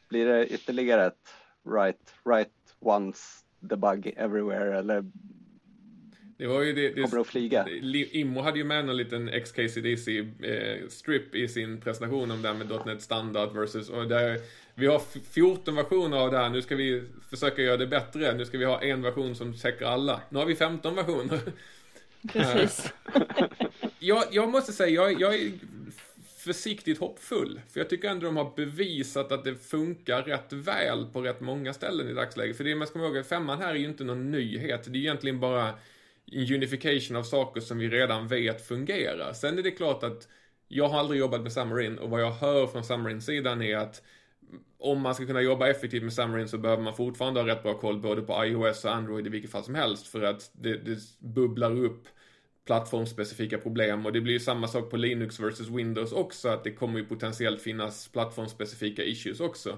Blir 0.10 0.26
det 0.26 0.48
ytterligare 0.48 1.06
ett 1.06 1.34
right, 1.76 2.14
right 2.26 2.52
once 2.80 3.46
debug 3.60 4.14
everywhere 4.18 4.80
eller 4.80 5.06
det 6.40 6.48
var 6.48 6.62
ju 6.62 6.74
det, 6.74 6.90
det, 6.90 7.02
kommer 7.02 7.22
att 7.22 7.28
flyga. 7.28 7.68
Immo 8.12 8.42
hade 8.42 8.58
ju 8.58 8.64
med 8.64 8.80
en 8.80 8.98
liten 8.98 9.42
XKCDC 9.42 10.20
eh, 10.20 10.88
strip 10.88 11.36
i 11.36 11.48
sin 11.48 11.82
presentation 11.82 12.32
om 12.32 12.42
det 12.42 12.48
här 12.48 12.56
med 12.56 12.86
.NET 12.86 13.02
standard 13.02 13.52
versus 13.52 13.90
och 13.90 14.08
där 14.08 14.40
vi 14.76 14.88
har 14.88 15.02
14 15.32 15.76
versioner 15.76 16.18
av 16.18 16.32
det 16.32 16.38
här. 16.38 16.50
Nu 16.50 16.62
ska 16.62 16.76
vi 16.76 17.04
försöka 17.30 17.62
göra 17.62 17.78
det 17.78 17.88
bättre. 17.88 18.34
Nu 18.34 18.46
ska 18.46 18.58
vi 18.58 18.66
ha 18.66 18.82
en 18.82 19.02
version 19.02 19.36
som 19.36 19.54
täcker 19.54 19.86
alla. 19.86 20.22
Nu 20.30 20.40
har 20.40 20.46
vi 20.46 20.56
15 20.56 20.96
versioner. 20.96 21.40
Precis. 22.34 22.94
jag, 24.00 24.24
jag 24.32 24.50
måste 24.50 24.74
säga, 24.74 24.90
jag, 24.90 25.22
jag 25.22 25.36
är 25.36 25.52
försiktigt 26.38 27.00
hoppfull. 27.00 27.62
För 27.70 27.80
jag 27.80 27.90
tycker 27.90 28.10
ändå 28.10 28.26
de 28.26 28.38
har 28.38 28.56
bevisat 28.56 29.32
att 29.32 29.44
det 29.44 29.56
funkar 29.56 30.24
rätt 30.24 30.54
väl 30.54 31.06
på 31.06 31.22
rätt 31.22 31.42
många 31.42 31.74
ställen 31.74 32.10
i 32.10 32.14
dagsläget. 32.14 32.58
För 32.58 32.64
det 32.64 32.76
man 32.76 32.88
ska 32.88 33.00
komma 33.00 33.16
ihåg, 33.16 33.26
femman 33.26 33.62
här 33.62 33.70
är 33.70 33.76
ju 33.76 33.86
inte 33.86 34.04
någon 34.04 34.32
nyhet. 34.32 34.84
Det 34.84 34.98
är 34.98 35.02
egentligen 35.02 35.40
bara 35.40 35.74
en 36.32 36.54
unification 36.54 37.18
av 37.18 37.24
saker 37.24 37.62
som 37.62 37.78
vi 37.78 37.90
redan 37.90 38.28
vet 38.28 38.68
fungerar. 38.68 39.34
Sen 39.34 39.58
är 39.58 39.64
det 39.64 39.72
klart 39.72 40.04
att 40.04 40.28
jag 40.68 40.90
har 40.90 41.00
aldrig 41.00 41.20
jobbat 41.20 41.42
med 41.42 41.54
Samarin 41.54 41.98
och 41.98 42.10
vad 42.10 42.22
jag 42.22 42.32
hör 42.32 42.68
från 42.68 42.84
Samarin-sidan 42.84 43.62
är 43.62 43.78
att 43.78 44.02
om 44.78 45.02
man 45.02 45.16
ska 45.16 45.26
kunna 45.26 45.42
jobba 45.42 45.68
effektivt 45.68 46.04
med 46.04 46.12
Xamarin 46.12 46.48
så 46.48 46.58
behöver 46.58 46.84
man 46.84 46.96
fortfarande 46.96 47.40
ha 47.40 47.48
rätt 47.48 47.64
bra 47.64 47.74
koll 47.74 48.00
både 48.00 48.22
på 48.22 48.46
iOS 48.46 48.86
och 48.86 48.96
Android 48.96 49.28
i 49.28 49.30
vilket 49.30 49.52
fall 49.52 49.64
som 49.64 49.76
helst 49.76 50.08
för 50.08 50.22
att 50.22 50.52
det, 50.54 50.78
det 50.78 50.98
bubblar 51.20 51.84
upp 51.84 52.08
plattformsspecifika 52.70 53.58
problem 53.58 54.06
och 54.06 54.14
det 54.14 54.22
blir 54.22 54.34
ju 54.34 54.40
samma 54.40 54.68
sak 54.68 54.90
på 54.90 54.98
Linux 54.98 55.40
versus 55.40 55.68
Windows 55.68 56.12
också 56.12 56.50
att 56.50 56.64
det 56.64 56.72
kommer 56.72 57.00
ju 57.00 57.06
potentiellt 57.06 57.62
finnas 57.62 58.08
plattformsspecifika 58.08 59.04
issues 59.04 59.40
också. 59.40 59.78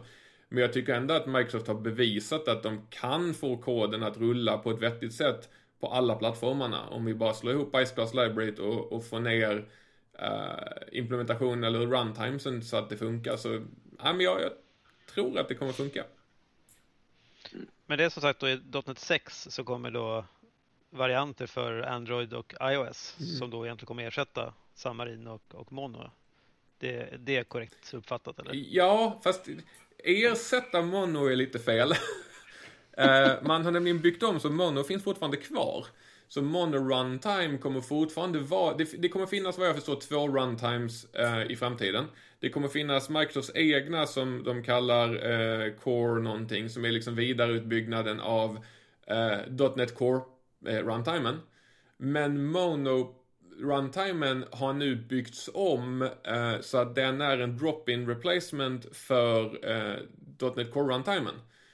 Men 0.49 0.61
jag 0.61 0.73
tycker 0.73 0.93
ändå 0.93 1.13
att 1.13 1.27
Microsoft 1.27 1.67
har 1.67 1.75
bevisat 1.75 2.47
att 2.47 2.63
de 2.63 2.87
kan 2.89 3.33
få 3.33 3.57
koden 3.57 4.03
att 4.03 4.17
rulla 4.17 4.57
på 4.57 4.71
ett 4.71 4.81
vettigt 4.81 5.13
sätt 5.13 5.49
på 5.79 5.87
alla 5.87 6.15
plattformarna. 6.15 6.87
Om 6.87 7.05
vi 7.05 7.13
bara 7.13 7.33
slår 7.33 7.53
ihop 7.53 7.75
Iceclass 7.75 8.13
Library 8.13 8.51
och, 8.51 8.91
och 8.91 9.05
får 9.05 9.19
ner 9.19 9.55
uh, 10.21 10.97
implementationen 10.97 11.63
eller 11.63 11.79
runtimesen 11.79 12.63
så 12.63 12.77
att 12.77 12.89
det 12.89 12.97
funkar. 12.97 13.37
Så 13.37 13.61
ja, 14.03 14.13
men 14.13 14.19
jag, 14.19 14.41
jag 14.41 14.51
tror 15.13 15.39
att 15.39 15.47
det 15.47 15.55
kommer 15.55 15.71
funka. 15.71 16.03
Men 17.85 17.97
det 17.97 18.03
är 18.03 18.09
som 18.09 18.21
sagt 18.21 18.39
då 18.39 18.49
i 18.49 18.61
.NET 18.85 18.99
6 18.99 19.47
så 19.49 19.63
kommer 19.63 19.91
då 19.91 20.25
varianter 20.91 21.47
för 21.47 21.81
Android 21.81 22.33
och 22.33 22.53
iOS 22.61 23.15
mm. 23.19 23.31
som 23.35 23.49
då 23.49 23.65
egentligen 23.65 23.87
kommer 23.87 24.07
ersätta 24.07 24.53
Xamarin 24.75 25.27
och, 25.27 25.55
och 25.55 25.71
Mono. 25.71 26.11
Det, 26.77 27.17
det 27.19 27.37
är 27.37 27.43
korrekt 27.43 27.93
uppfattat 27.93 28.39
eller? 28.39 28.53
Ja, 28.53 29.19
fast 29.23 29.47
ersätta 30.03 30.81
Mono 30.81 31.25
är 31.25 31.35
lite 31.35 31.59
fel. 31.59 31.93
Eh, 32.97 33.31
man 33.41 33.65
har 33.65 33.71
nämligen 33.71 34.01
byggt 34.01 34.23
om 34.23 34.39
så 34.39 34.49
Mono 34.49 34.83
finns 34.83 35.03
fortfarande 35.03 35.37
kvar. 35.37 35.85
Så 36.27 36.41
Mono 36.41 36.77
Runtime 36.77 37.57
kommer 37.57 37.81
fortfarande 37.81 38.39
vara, 38.39 38.77
det, 38.77 39.01
det, 39.01 39.09
kommer 39.09 39.25
finnas 39.25 39.57
vad 39.57 39.67
jag 39.67 39.75
förstår 39.75 39.95
två 39.95 40.27
runtimes 40.27 41.07
uh, 41.19 41.51
i 41.51 41.55
framtiden. 41.55 42.05
Det 42.39 42.49
kommer 42.49 42.67
finnas 42.67 43.09
Microsofts 43.09 43.51
egna 43.55 44.07
som 44.07 44.43
de 44.43 44.63
kallar 44.63 45.31
uh, 45.31 45.73
Core 45.73 46.21
någonting, 46.21 46.69
som 46.69 46.85
är 46.85 46.91
liksom 46.91 47.15
vidareutbyggnaden 47.15 48.19
av 48.19 48.59
uh, 49.11 49.71
.NET 49.75 49.95
Core 49.95 50.21
Eh, 50.67 50.85
runtimen. 50.85 51.39
Men 51.97 52.45
Mono 52.45 53.15
runtimen 53.59 54.45
har 54.51 54.73
nu 54.73 54.95
byggts 54.95 55.49
om 55.53 56.01
eh, 56.01 56.61
så 56.61 56.77
att 56.77 56.95
den 56.95 57.21
är 57.21 57.37
en 57.37 57.57
drop-in 57.57 58.07
replacement 58.07 58.95
för 58.95 59.43
eh, 59.71 59.97
.NET 60.55 60.73
Core 60.73 60.93
runtimen. 60.93 61.33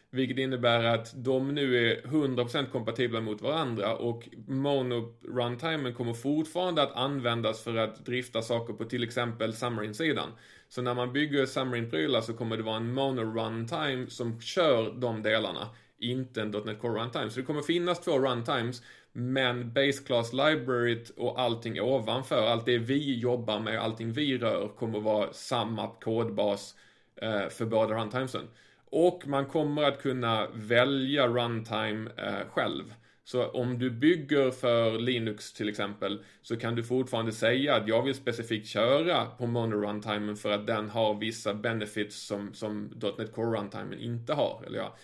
Vilket 0.09 0.37
innebär 0.37 0.83
att 0.83 1.23
de 1.23 1.55
nu 1.55 1.91
är 1.91 2.01
100% 2.01 2.69
kompatibla 2.71 3.21
mot 3.21 3.41
varandra 3.41 3.95
och 3.95 4.29
Mono 4.47 5.15
runtimen 5.23 5.93
kommer 5.93 6.13
fortfarande 6.13 6.83
att 6.83 6.95
användas 6.95 7.63
för 7.63 7.75
att 7.75 8.05
drifta 8.05 8.41
saker 8.41 8.73
på 8.73 8.85
till 8.85 9.03
exempel 9.03 9.53
Xamarin-sidan. 9.53 10.29
Så 10.69 10.81
när 10.81 10.93
man 10.93 11.13
bygger 11.13 11.45
Xamarin-prylar 11.45 12.21
så 12.21 12.33
kommer 12.33 12.57
det 12.57 12.63
vara 12.63 12.77
en 12.77 12.93
Mono 12.93 13.21
runtime 13.21 14.07
som 14.09 14.41
kör 14.41 14.93
de 14.99 15.23
delarna, 15.23 15.69
inte 15.99 16.41
en 16.41 16.51
.NET 16.51 16.79
Core 16.81 17.01
runtime. 17.01 17.29
Så 17.29 17.39
det 17.39 17.45
kommer 17.45 17.61
finnas 17.61 17.99
två 17.99 18.19
runtimes, 18.19 18.81
men 19.11 19.73
Base 19.73 20.03
Class 20.03 20.33
Library 20.33 21.03
och 21.17 21.39
allting 21.41 21.81
ovanför, 21.81 22.47
allt 22.47 22.65
det 22.65 22.77
vi 22.77 23.19
jobbar 23.19 23.59
med, 23.59 23.79
allting 23.79 24.13
vi 24.13 24.37
rör 24.37 24.67
kommer 24.67 24.99
vara 24.99 25.33
samma 25.33 25.87
kodbas 25.87 26.75
eh, 27.15 27.49
för 27.49 27.65
båda 27.65 27.95
runtimesen. 27.95 28.47
Och 28.89 29.27
man 29.27 29.45
kommer 29.45 29.83
att 29.83 30.01
kunna 30.01 30.47
välja 30.53 31.27
runtime 31.27 32.11
eh, 32.17 32.49
själv. 32.49 32.93
Så 33.27 33.47
om 33.47 33.79
du 33.79 33.89
bygger 33.89 34.51
för 34.51 34.99
Linux 34.99 35.53
till 35.53 35.69
exempel 35.69 36.23
så 36.41 36.57
kan 36.57 36.75
du 36.75 36.83
fortfarande 36.83 37.31
säga 37.31 37.75
att 37.75 37.87
jag 37.87 38.03
vill 38.03 38.15
specifikt 38.15 38.67
köra 38.67 39.25
på 39.25 39.47
Mono 39.47 39.75
Runtimen 39.75 40.35
för 40.35 40.51
att 40.51 40.67
den 40.67 40.89
har 40.89 41.13
vissa 41.13 41.53
benefits 41.53 42.27
som, 42.27 42.53
som 42.53 42.99
.NET 43.17 43.31
Core 43.31 43.57
Runtimen 43.57 43.99
inte 43.99 44.33
har. 44.33 44.63
Eller 44.67 44.79
ja, 44.79 44.95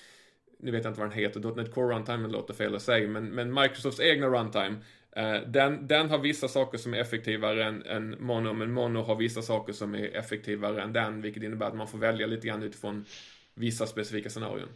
nu 0.64 0.72
vet 0.72 0.84
jag 0.84 0.92
inte 0.92 1.02
vad 1.02 1.10
den 1.10 1.20
heter, 1.20 1.56
.NET 1.56 1.74
Core 1.74 1.96
Runtime 1.96 2.28
låter 2.28 2.54
fel 2.54 2.76
att 2.76 2.82
säga, 2.82 3.08
men, 3.08 3.30
men 3.30 3.54
Microsofts 3.54 4.00
egna 4.00 4.28
runtime 4.28 4.76
eh, 5.16 5.36
den, 5.48 5.88
den 5.88 6.10
har 6.10 6.18
vissa 6.18 6.48
saker 6.48 6.78
som 6.78 6.94
är 6.94 6.98
effektivare 6.98 7.66
än, 7.66 7.84
än 7.86 8.16
Mono, 8.20 8.54
men 8.54 8.72
Mono 8.72 9.02
har 9.02 9.16
vissa 9.16 9.42
saker 9.42 9.74
som 9.74 9.96
är 9.96 10.16
effektivare 10.16 10.82
än 10.82 10.94
den, 10.94 11.22
vilket 11.22 11.44
innebär 11.44 11.66
att 11.66 11.76
man 11.76 11.88
får 11.88 11.98
välja 11.98 12.28
lite 12.28 12.48
grann 12.48 12.64
utifrån 12.64 13.06
vissa 13.54 13.88
specifika 13.88 14.30
scenarion. 14.30 14.70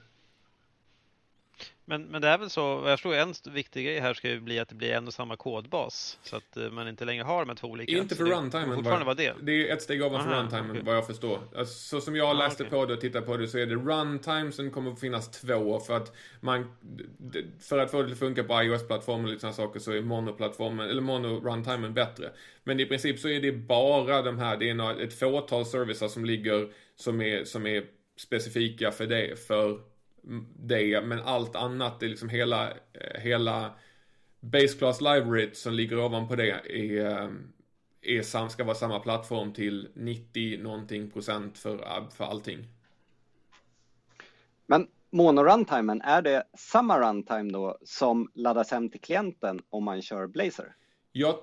Men, 1.90 2.04
men 2.04 2.22
det 2.22 2.28
är 2.28 2.38
väl 2.38 2.50
så, 2.50 2.84
jag 2.86 3.00
tror 3.00 3.16
en 3.16 3.34
viktig 3.52 3.86
grej 3.86 4.00
här 4.00 4.14
ska 4.14 4.30
ju 4.30 4.40
bli 4.40 4.60
att 4.60 4.70
det 4.70 4.76
blir 4.76 4.94
en 4.94 5.08
och 5.08 5.14
samma 5.14 5.36
kodbas. 5.36 6.20
Så 6.24 6.36
att 6.36 6.58
eh, 6.58 6.70
man 6.70 6.88
inte 6.88 7.06
längre 7.06 7.24
har 7.24 7.40
de 7.40 7.50
här 7.50 7.56
två 7.56 7.68
olika. 7.68 7.98
Inte 7.98 8.16
för 8.16 8.24
runtimen. 8.24 8.84
Var 8.84 9.16
det. 9.16 9.34
Det 9.42 9.70
är 9.70 9.74
ett 9.74 9.82
steg 9.82 10.04
ovanför 10.04 10.32
runtimen 10.32 10.72
okay. 10.72 10.84
vad 10.84 10.96
jag 10.96 11.08
förstår. 11.08 11.40
Alltså, 11.56 11.74
så 11.74 12.02
som 12.02 12.16
jag 12.16 12.38
läste 12.38 12.64
ah, 12.64 12.68
okay. 12.68 12.80
på 12.80 12.86
det 12.86 12.94
och 12.94 13.02
tittade 13.02 13.26
på 13.26 13.38
det 13.38 13.48
så 13.48 13.58
är 13.58 13.66
det 13.66 13.76
runtimesen 13.76 14.72
kommer 14.72 14.92
att 14.92 15.00
finnas 15.00 15.32
två 15.32 15.80
för 15.80 15.98
att 15.98 16.16
man 16.40 16.76
för 17.60 17.78
att 17.78 17.92
få 17.92 18.02
det 18.02 18.12
att 18.12 18.20
funka 18.20 18.44
på 18.44 18.64
iOS-plattformen 18.64 19.26
och 19.26 19.30
lite 19.30 19.42
sådana 19.42 19.54
saker 19.54 19.80
så 19.80 19.92
är 19.92 20.02
mono-plattformen 20.02 20.90
eller 20.90 21.02
mono-runtimen 21.02 21.94
bättre. 21.94 22.32
Men 22.64 22.80
i 22.80 22.86
princip 22.86 23.20
så 23.20 23.30
är 23.30 23.42
det 23.42 23.52
bara 23.52 24.22
de 24.22 24.38
här, 24.38 24.58
det 24.58 24.70
är 24.70 25.02
ett 25.02 25.20
fåtal 25.20 25.66
servicer 25.66 26.08
som 26.08 26.26
ligger 26.26 26.70
som 26.96 27.22
är, 27.22 27.44
som 27.44 27.68
är 27.68 27.84
specifika 28.18 28.92
för 28.92 29.06
det, 29.06 29.40
för 29.48 29.80
det, 30.56 31.02
men 31.02 31.20
allt 31.20 31.56
annat, 31.56 32.00
det 32.00 32.06
är 32.06 32.10
liksom 32.10 32.30
hela, 32.30 32.70
eh, 32.72 33.22
hela 33.22 33.72
Base 34.40 34.78
Class 34.78 35.02
Library 35.02 35.50
som 35.54 35.74
ligger 35.74 36.00
ovanpå 36.00 36.36
det 36.36 36.50
är, 36.52 37.06
eh, 37.06 37.30
är 38.02 38.22
sam, 38.22 38.50
ska 38.50 38.64
vara 38.64 38.76
samma 38.76 39.00
plattform 39.00 39.54
till 39.54 39.88
90 39.94 40.64
någonting 40.64 41.12
procent 41.12 41.58
för, 41.58 42.08
för 42.12 42.26
allting. 42.26 42.68
Men 44.66 44.88
mono-runtimen, 45.10 46.02
är 46.02 46.22
det 46.22 46.44
samma 46.58 47.00
runtime 47.00 47.52
då 47.52 47.78
som 47.84 48.32
laddas 48.34 48.72
hem 48.72 48.90
till 48.90 49.02
klienten 49.02 49.62
om 49.70 49.84
man 49.84 50.02
kör 50.02 50.28
Blazor? 50.28 50.76
Jag 51.12 51.36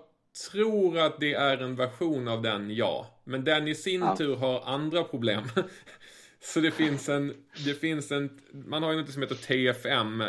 tror 0.51 0.99
att 0.99 1.21
det 1.21 1.35
är 1.35 1.59
en 1.59 1.77
version 1.77 2.29
av 2.29 2.43
den, 2.43 2.75
ja. 2.75 3.07
Men 3.25 3.45
den 3.45 3.69
i 3.69 3.75
sin 3.75 4.01
ja. 4.01 4.17
tur 4.17 4.37
har 4.37 4.63
andra 4.65 5.05
problem. 5.05 5.43
Så 6.45 6.61
det 6.61 6.71
finns 6.71 7.09
en, 7.09 7.35
det 7.65 7.75
finns 7.75 8.13
en, 8.13 8.31
man 8.53 8.83
har 8.83 8.93
ju 8.93 8.99
något 8.99 9.11
som 9.11 9.23
heter 9.23 9.35
TFM, 9.35 10.21
eh, 10.21 10.29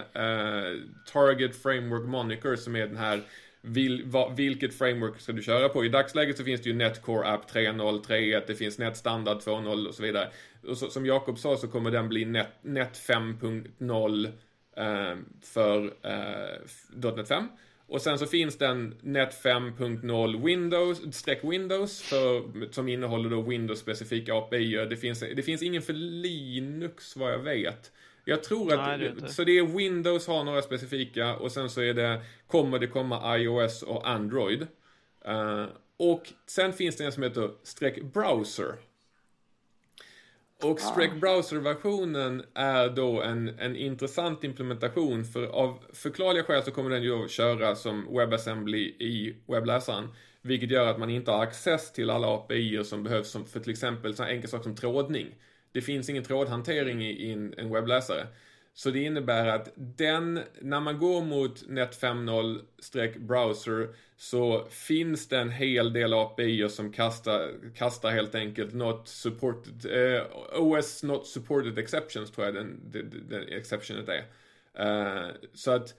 Target 1.13 1.55
Framework 1.55 2.07
Moniker, 2.07 2.55
som 2.55 2.75
är 2.75 2.87
den 2.87 2.97
här 2.97 3.21
vil, 3.61 4.03
va, 4.05 4.33
vilket 4.37 4.77
framework 4.77 5.19
ska 5.19 5.31
du 5.31 5.41
köra 5.41 5.69
på? 5.69 5.85
I 5.85 5.89
dagsläget 5.89 6.37
så 6.37 6.43
finns 6.43 6.61
det 6.61 6.69
ju 6.69 6.75
Netcore 6.75 7.27
App 7.27 7.51
3.0, 7.51 8.01
3.1, 8.01 8.43
det 8.47 8.55
finns 8.55 8.77
NetStandard 8.77 9.37
2.0 9.37 9.87
och 9.87 9.95
så 9.95 10.03
vidare. 10.03 10.29
Och 10.67 10.77
så, 10.77 10.89
som 10.89 11.05
Jakob 11.05 11.39
sa 11.39 11.57
så 11.57 11.67
kommer 11.67 11.91
den 11.91 12.09
bli 12.09 12.25
Net, 12.25 12.47
Net 12.61 12.97
5.0 13.07 14.25
eh, 14.77 15.17
för 15.43 15.93
eh, 16.03 17.13
.NET 17.15 17.27
5. 17.27 17.47
Och 17.87 18.01
sen 18.01 18.19
så 18.19 18.25
finns 18.25 18.57
den 18.57 18.95
Net 19.01 19.43
5.0 19.43 20.45
Windows, 20.45 21.15
streck 21.15 21.39
Windows 21.43 22.01
för, 22.01 22.43
som 22.71 22.87
innehåller 22.87 23.29
då 23.29 23.41
Windows-specifika 23.41 24.33
API. 24.33 24.85
Det 24.89 24.97
finns, 24.97 25.19
det 25.19 25.43
finns 25.43 25.61
ingen 25.61 25.81
för 25.81 25.93
Linux 25.93 27.15
vad 27.15 27.31
jag 27.31 27.39
vet. 27.39 27.91
Jag 28.25 28.43
tror 28.43 28.73
att, 28.73 28.99
Nej, 28.99 29.13
det 29.19 29.27
så 29.27 29.43
det 29.43 29.57
är 29.57 29.63
Windows 29.63 30.27
har 30.27 30.43
några 30.43 30.61
specifika 30.61 31.35
och 31.35 31.51
sen 31.51 31.69
så 31.69 31.81
är 31.81 31.93
det, 31.93 32.21
kommer 32.47 32.79
det 32.79 32.87
komma 32.87 33.37
iOS 33.37 33.83
och 33.83 34.09
Android. 34.09 34.67
Uh, 35.27 35.65
och 35.97 36.33
sen 36.45 36.73
finns 36.73 36.95
det 36.95 37.05
en 37.05 37.11
som 37.11 37.23
heter 37.23 37.51
streck 37.63 38.01
browser. 38.01 38.75
Och 40.63 40.79
Strek 40.79 41.13
Browser-versionen 41.21 42.43
är 42.53 42.89
då 42.89 43.21
en, 43.21 43.59
en 43.59 43.75
intressant 43.75 44.43
implementation 44.43 45.23
för 45.25 45.45
av 45.45 45.83
förklarliga 45.93 46.43
skäl 46.43 46.63
så 46.63 46.71
kommer 46.71 46.89
den 46.89 47.03
ju 47.03 47.23
att 47.23 47.31
köra 47.31 47.75
som 47.75 48.17
WebAssembly 48.17 48.79
i 48.79 49.35
webbläsaren. 49.47 50.07
Vilket 50.41 50.71
gör 50.71 50.87
att 50.87 50.99
man 50.99 51.09
inte 51.09 51.31
har 51.31 51.43
access 51.43 51.93
till 51.93 52.09
alla 52.09 52.27
API 52.35 52.83
som 52.83 53.03
behövs 53.03 53.31
som 53.31 53.45
för 53.45 53.59
till 53.59 53.71
exempel 53.71 54.15
så 54.15 54.23
enkel 54.23 54.49
sak 54.49 54.63
som 54.63 54.75
trådning. 54.75 55.35
Det 55.71 55.81
finns 55.81 56.09
ingen 56.09 56.23
trådhantering 56.23 57.05
i, 57.05 57.11
i 57.11 57.31
en, 57.31 57.53
en 57.57 57.73
webbläsare. 57.73 58.27
Så 58.77 58.91
det 58.91 59.03
innebär 59.03 59.47
att 59.47 59.69
den, 59.75 60.39
när 60.61 60.79
man 60.79 60.99
går 60.99 61.21
mot 61.21 61.67
Net 61.67 62.01
5.0 62.01 63.19
browser 63.19 63.89
så 64.17 64.65
finns 64.69 65.27
det 65.27 65.37
en 65.39 65.51
hel 65.51 65.93
del 65.93 66.13
API 66.13 66.69
som 66.69 66.91
kastar, 66.91 67.51
kastar 67.75 68.11
helt 68.11 68.35
enkelt 68.35 68.73
not 68.73 69.07
supported, 69.07 69.85
eh, 69.85 70.23
OS 70.59 71.03
not 71.03 71.27
supported 71.27 71.77
exceptions 71.77 72.31
tror 72.31 72.45
jag 72.45 72.55
den, 72.55 72.81
den, 72.91 73.27
den 73.29 73.47
exceptionet 73.47 74.09
är. 74.09 74.25
Eh, 74.73 75.29
så 75.53 75.71
att, 75.71 75.93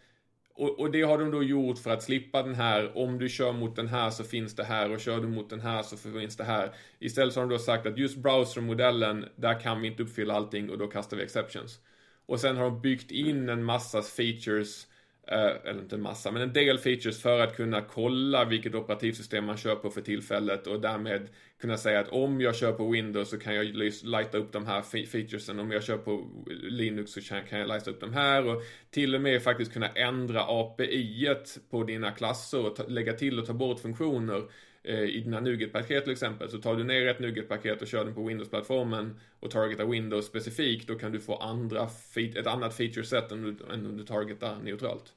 och, 0.54 0.80
och, 0.80 0.90
det 0.90 1.02
har 1.02 1.18
de 1.18 1.30
då 1.30 1.42
gjort 1.42 1.78
för 1.78 1.90
att 1.90 2.02
slippa 2.02 2.42
den 2.42 2.54
här, 2.54 2.98
om 2.98 3.18
du 3.18 3.28
kör 3.28 3.52
mot 3.52 3.76
den 3.76 3.88
här 3.88 4.10
så 4.10 4.24
finns 4.24 4.54
det 4.54 4.64
här 4.64 4.92
och 4.92 5.00
kör 5.00 5.20
du 5.20 5.28
mot 5.28 5.50
den 5.50 5.60
här 5.60 5.82
så 5.82 5.96
finns 5.96 6.36
det 6.36 6.44
här. 6.44 6.74
Istället 6.98 7.34
så 7.34 7.40
har 7.40 7.46
de 7.46 7.52
då 7.52 7.58
sagt 7.58 7.86
att 7.86 7.98
just 7.98 8.16
browsermodellen, 8.16 9.28
där 9.36 9.60
kan 9.60 9.80
vi 9.80 9.88
inte 9.88 10.02
uppfylla 10.02 10.34
allting 10.34 10.70
och 10.70 10.78
då 10.78 10.86
kastar 10.86 11.16
vi 11.16 11.22
exceptions. 11.22 11.80
Och 12.26 12.40
sen 12.40 12.56
har 12.56 12.64
de 12.64 12.80
byggt 12.80 13.10
in 13.10 13.48
en 13.48 13.64
massa 13.64 14.02
features, 14.02 14.86
eh, 15.28 15.70
eller 15.70 15.80
inte 15.80 15.96
en 15.96 16.02
massa, 16.02 16.30
men 16.30 16.42
en 16.42 16.52
del 16.52 16.78
features 16.78 17.22
för 17.22 17.40
att 17.40 17.56
kunna 17.56 17.80
kolla 17.80 18.44
vilket 18.44 18.74
operativsystem 18.74 19.44
man 19.44 19.56
kör 19.56 19.76
på 19.76 19.90
för 19.90 20.00
tillfället 20.00 20.66
och 20.66 20.80
därmed 20.80 21.28
kunna 21.60 21.76
säga 21.76 22.00
att 22.00 22.08
om 22.08 22.40
jag 22.40 22.56
kör 22.56 22.72
på 22.72 22.90
Windows 22.90 23.30
så 23.30 23.38
kan 23.38 23.54
jag 23.54 23.66
lighta 24.04 24.38
upp 24.38 24.52
de 24.52 24.66
här 24.66 24.82
featuresen, 24.82 25.60
om 25.60 25.70
jag 25.70 25.84
kör 25.84 25.98
på 25.98 26.30
Linux 26.50 27.12
så 27.12 27.20
kan 27.20 27.58
jag 27.58 27.68
lighta 27.68 27.90
upp 27.90 28.00
de 28.00 28.12
här 28.14 28.48
och 28.48 28.62
till 28.90 29.14
och 29.14 29.20
med 29.20 29.42
faktiskt 29.42 29.72
kunna 29.72 29.88
ändra 29.88 30.44
API 30.48 31.34
på 31.70 31.84
dina 31.84 32.10
klasser 32.10 32.66
och 32.66 32.90
lägga 32.90 33.12
till 33.12 33.38
och 33.38 33.46
ta 33.46 33.52
bort 33.52 33.80
funktioner. 33.80 34.36
Eh, 34.36 34.44
i 34.86 35.20
dina 35.20 35.40
NuGet-paket 35.40 36.04
till 36.04 36.12
exempel. 36.12 36.50
Så 36.50 36.58
tar 36.58 36.76
du 36.76 36.84
ner 36.84 37.06
ett 37.06 37.18
NuGet-paket 37.18 37.82
och 37.82 37.88
kör 37.88 38.04
den 38.04 38.14
på 38.14 38.24
Windows-plattformen 38.24 39.20
och 39.40 39.50
targetar 39.50 39.84
Windows 39.84 40.26
specifikt, 40.26 40.88
då 40.88 40.94
kan 40.94 41.12
du 41.12 41.20
få 41.20 41.36
andra, 41.36 41.88
ett 42.14 42.46
annat 42.46 42.76
feature-set 42.76 43.32
än, 43.32 43.60
än 43.70 43.86
om 43.86 43.96
du 43.96 44.04
targetar 44.04 44.56
neutralt. 44.56 45.14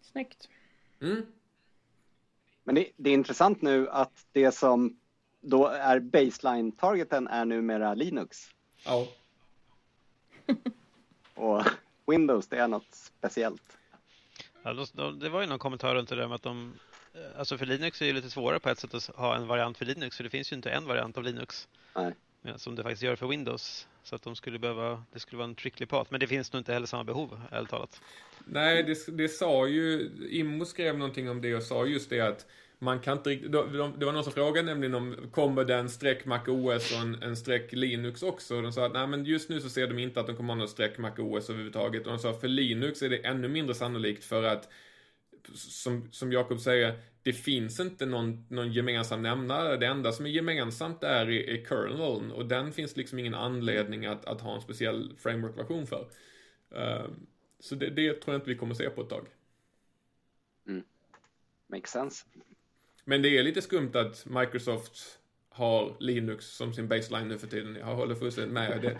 Snyggt. 0.00 0.48
Mm. 1.00 1.26
Men 2.64 2.74
det, 2.74 2.90
det, 2.96 3.10
är 3.10 3.14
intressant 3.14 3.62
nu 3.62 3.88
att 3.88 4.26
det 4.32 4.52
som 4.52 4.98
då 5.40 5.66
är 5.66 6.00
baseline-targeten 6.00 7.28
är 7.28 7.44
numera 7.44 7.94
Linux. 7.94 8.50
Ja. 8.84 9.08
och 11.34 11.62
Windows, 12.06 12.48
det 12.48 12.56
är 12.56 12.68
något 12.68 12.88
speciellt. 12.90 13.78
Ja, 14.62 14.86
det 15.20 15.28
var 15.28 15.40
ju 15.40 15.46
någon 15.46 15.58
kommentar 15.58 15.94
runt 15.94 16.08
det 16.08 16.16
där 16.16 16.28
med 16.28 16.34
att 16.34 16.42
de 16.42 16.72
Eh, 16.91 16.91
alltså 17.36 17.58
för 17.58 17.66
Linux 17.66 18.02
är 18.02 18.06
det 18.06 18.12
lite 18.12 18.30
svårare 18.30 18.60
på 18.60 18.68
ett 18.68 18.78
sätt 18.78 18.94
att 18.94 19.06
ha 19.06 19.36
en 19.36 19.46
variant 19.46 19.78
för 19.78 19.84
Linux 19.84 20.16
för 20.16 20.24
det 20.24 20.30
finns 20.30 20.52
ju 20.52 20.56
inte 20.56 20.70
en 20.70 20.86
variant 20.86 21.16
av 21.16 21.24
Linux. 21.24 21.68
Nej. 21.96 22.14
Som 22.56 22.74
det 22.74 22.82
faktiskt 22.82 23.02
gör 23.02 23.16
för 23.16 23.26
Windows. 23.26 23.88
Så 24.02 24.14
att 24.14 24.22
de 24.22 24.36
skulle 24.36 24.58
behöva, 24.58 25.04
det 25.12 25.20
skulle 25.20 25.38
vara 25.38 25.48
en 25.48 25.54
trickly 25.54 25.86
path. 25.86 26.10
Men 26.10 26.20
det 26.20 26.26
finns 26.26 26.52
nog 26.52 26.60
inte 26.60 26.72
heller 26.72 26.86
samma 26.86 27.04
behov, 27.04 27.40
ärligt 27.50 27.70
talat. 27.70 28.00
Nej, 28.44 28.82
det, 28.82 29.16
det 29.16 29.28
sa 29.28 29.66
ju, 29.66 30.10
Immo 30.30 30.64
skrev 30.64 30.98
någonting 30.98 31.30
om 31.30 31.40
det 31.40 31.54
och 31.54 31.62
sa 31.62 31.86
just 31.86 32.10
det 32.10 32.20
att 32.20 32.46
man 32.78 33.00
kan 33.00 33.16
inte 33.16 33.30
riktigt, 33.30 33.52
det 33.52 34.04
var 34.04 34.12
någon 34.12 34.24
som 34.24 34.32
frågade 34.32 34.66
nämligen 34.66 34.94
om 34.94 35.16
kommer 35.32 35.64
det 35.64 35.74
en 35.74 35.88
streck 35.88 36.24
Mac 36.24 36.42
OS 36.46 36.92
och 36.92 37.02
en, 37.02 37.22
en 37.22 37.36
streck 37.36 37.72
Linux 37.72 38.22
också? 38.22 38.56
Och 38.56 38.62
de 38.62 38.72
sa 38.72 38.86
att 38.86 38.92
nej 38.92 39.06
men 39.06 39.24
just 39.24 39.48
nu 39.48 39.60
så 39.60 39.70
ser 39.70 39.86
de 39.86 39.98
inte 39.98 40.20
att 40.20 40.26
de 40.26 40.36
kommer 40.36 40.54
ha 40.54 40.58
någon 40.58 40.68
streck 40.68 40.98
Mac 40.98 41.12
OS 41.18 41.50
överhuvudtaget. 41.50 42.06
Och 42.06 42.12
de 42.12 42.18
sa 42.18 42.32
för 42.32 42.48
Linux 42.48 43.02
är 43.02 43.08
det 43.08 43.26
ännu 43.26 43.48
mindre 43.48 43.74
sannolikt 43.74 44.24
för 44.24 44.42
att 44.42 44.68
som, 45.54 46.08
som 46.12 46.32
Jakob 46.32 46.60
säger, 46.60 47.00
det 47.22 47.32
finns 47.32 47.80
inte 47.80 48.06
någon, 48.06 48.46
någon 48.48 48.72
gemensam 48.72 49.22
nämnare. 49.22 49.76
Det 49.76 49.86
enda 49.86 50.12
som 50.12 50.26
är 50.26 50.30
gemensamt 50.30 51.02
är, 51.02 51.30
är, 51.30 51.64
kerneln 51.64 52.32
och 52.32 52.46
den 52.46 52.72
finns 52.72 52.96
liksom 52.96 53.18
ingen 53.18 53.34
anledning 53.34 54.06
att, 54.06 54.24
att 54.24 54.40
ha 54.40 54.54
en 54.54 54.60
speciell 54.60 55.16
framework-version 55.18 55.86
för. 55.86 56.10
Uh, 56.74 57.10
så 57.60 57.74
det, 57.74 57.90
det, 57.90 58.12
tror 58.20 58.34
jag 58.34 58.40
inte 58.40 58.50
vi 58.50 58.56
kommer 58.56 58.74
se 58.74 58.90
på 58.90 59.02
ett 59.02 59.08
tag. 59.08 59.26
Mm. 60.68 60.82
Makes 61.66 61.90
sense. 61.90 62.26
Men 63.04 63.22
det 63.22 63.38
är 63.38 63.42
lite 63.42 63.62
skumt 63.62 63.90
att 63.94 64.26
Microsoft 64.26 65.18
har 65.54 65.94
Linux 65.98 66.46
som 66.46 66.74
sin 66.74 66.88
baseline 66.88 67.28
nu 67.28 67.38
för 67.38 67.46
tiden. 67.46 67.76
Jag 67.80 67.86
håller 67.86 68.14
fullständigt 68.14 68.52
med. 68.52 68.82
Det. 68.82 68.98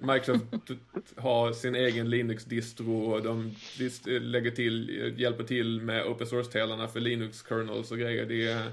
Microsoft 0.00 0.70
har 1.16 1.52
sin 1.52 1.74
egen 1.74 2.10
Linux-distro 2.10 3.12
och 3.12 3.22
de 3.22 3.54
lägger 4.06 4.50
till, 4.50 5.14
hjälper 5.16 5.44
till 5.44 5.80
med 5.80 6.06
open 6.06 6.26
source-delarna 6.26 6.88
för 6.88 7.00
Linux-kernels 7.00 7.90
och 7.90 7.98
grejer. 7.98 8.26
Det 8.26 8.48
är, 8.48 8.70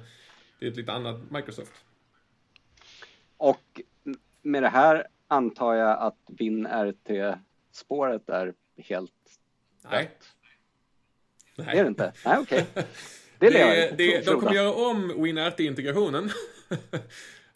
det 0.59 0.65
är 0.65 0.71
ett 0.71 0.77
lite 0.77 0.93
annat 0.93 1.31
Microsoft. 1.31 1.71
Och 3.37 3.81
med 4.41 4.63
det 4.63 4.69
här 4.69 5.07
antar 5.27 5.73
jag 5.73 5.99
att 5.99 6.17
WinRT-spåret 6.27 8.29
är 8.29 8.53
helt 8.77 9.11
Nej. 9.91 10.03
dött. 10.03 10.29
Nej. 11.55 11.67
Det 11.73 11.79
är 11.79 11.83
det 11.83 11.89
inte? 11.89 12.13
Nej, 12.25 12.37
okej. 12.37 12.65
Det 13.39 13.47
är 13.47 13.51
det, 13.51 13.97
Det, 13.97 14.05
jag 14.05 14.07
det, 14.23 14.31
de 14.31 14.39
kommer 14.39 14.53
göra 14.53 14.73
om 14.73 15.23
WinRT-integrationen. 15.23 16.31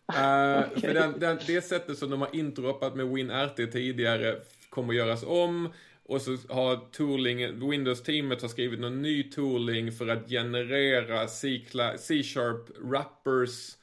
Eh, 0.07 0.69
för 0.81 0.93
den, 0.93 1.19
den, 1.19 1.39
det 1.47 1.61
sättet 1.61 1.97
som 1.97 2.09
de 2.09 2.21
har 2.21 2.35
interopat 2.35 2.95
med 2.95 3.07
WinRT 3.07 3.55
tidigare 3.55 4.35
kommer 4.69 4.93
göras 4.93 5.23
om. 5.23 5.69
Och 6.05 6.21
så 6.21 6.37
har 6.49 6.91
tooling, 6.91 7.69
Windows-teamet 7.69 8.41
har 8.41 8.49
skrivit 8.49 8.79
någon 8.79 9.01
ny 9.01 9.23
tooling 9.23 9.91
för 9.91 10.07
att 10.07 10.29
generera 10.29 11.27
C-sharp 11.97 12.69
wrappers 12.79 13.77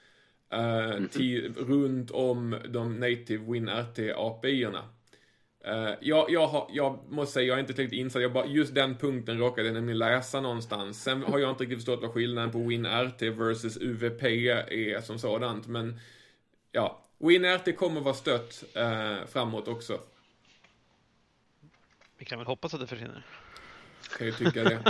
eh, 0.53 1.07
till, 1.11 1.55
runt 1.55 2.11
om 2.11 2.57
de 2.69 3.01
native 3.01 3.53
WinRT 3.53 3.99
API-erna. 4.17 4.85
Uh, 5.69 5.95
jag, 6.01 6.31
jag, 6.31 6.47
har, 6.47 6.71
jag 6.73 6.99
måste 7.09 7.33
säga, 7.33 7.47
jag 7.47 7.57
är 7.57 7.61
inte 7.61 7.73
tillräckligt 7.73 8.01
insatt. 8.01 8.23
Jag 8.23 8.33
bara, 8.33 8.47
just 8.47 8.75
den 8.75 8.97
punkten 8.97 9.39
råkade 9.39 9.69
jag 9.69 9.75
nämligen 9.75 9.99
läsa 9.99 10.41
någonstans. 10.41 11.03
Sen 11.03 11.23
har 11.23 11.39
jag 11.39 11.51
inte 11.51 11.63
riktigt 11.63 11.79
förstått 11.79 12.03
vad 12.03 12.13
skillnaden 12.13 12.53
på 12.53 12.59
WinRT 12.59 13.23
versus 13.23 13.77
UVP 13.77 14.23
är 14.23 15.01
som 15.01 15.19
sådant. 15.19 15.67
Men 15.67 16.01
ja, 16.73 17.03
WinRT 17.19 17.77
kommer 17.77 18.01
vara 18.01 18.15
stött 18.15 18.65
eh, 18.75 19.27
framåt 19.27 19.69
också. 19.69 20.01
Vi 22.19 22.25
kan 22.25 22.39
väl 22.39 22.47
hoppas 22.47 22.75
att 22.75 22.81
det 22.81 22.87
försvinner. 22.87 23.27
Kan 24.19 24.27
ju 24.27 24.33
tycka 24.33 24.65
det. 24.65 24.83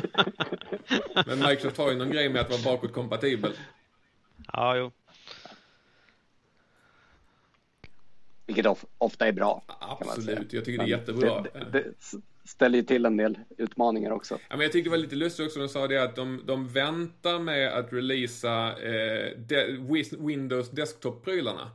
Men 1.26 1.38
Microsoft 1.38 1.78
har 1.78 1.90
ju 1.90 1.96
någon 1.96 2.10
grej 2.10 2.28
med 2.28 2.40
att 2.40 2.50
vara 2.50 2.76
bakåtkompatibel. 2.76 3.52
Ja, 4.52 4.76
jo. 4.76 4.92
Vilket 8.50 8.66
of, 8.66 8.84
ofta 8.98 9.26
är 9.26 9.32
bra. 9.32 9.62
Absolut, 9.80 10.52
jag 10.52 10.64
tycker 10.64 10.78
det 10.78 10.84
är 10.84 10.98
jättebra. 10.98 11.42
Det, 11.42 11.50
det, 11.72 11.82
det 11.82 11.92
ställer 12.44 12.78
ju 12.78 12.84
till 12.84 13.06
en 13.06 13.16
del 13.16 13.38
utmaningar 13.58 14.10
också. 14.10 14.34
Ja, 14.48 14.56
men 14.56 14.60
jag 14.60 14.72
tycker 14.72 14.84
det 14.84 14.90
var 14.90 15.02
lite 15.02 15.16
lustigt 15.16 15.46
också, 15.46 15.58
de 15.58 15.68
sa 15.68 15.86
det 15.86 16.02
att 16.02 16.16
de, 16.16 16.42
de 16.46 16.68
väntar 16.68 17.38
med 17.38 17.78
att 17.78 17.92
releasa 17.92 18.82
eh, 18.82 19.38
de, 19.38 19.86
Windows 20.18 20.70
desktop-prylarna. 20.70 21.70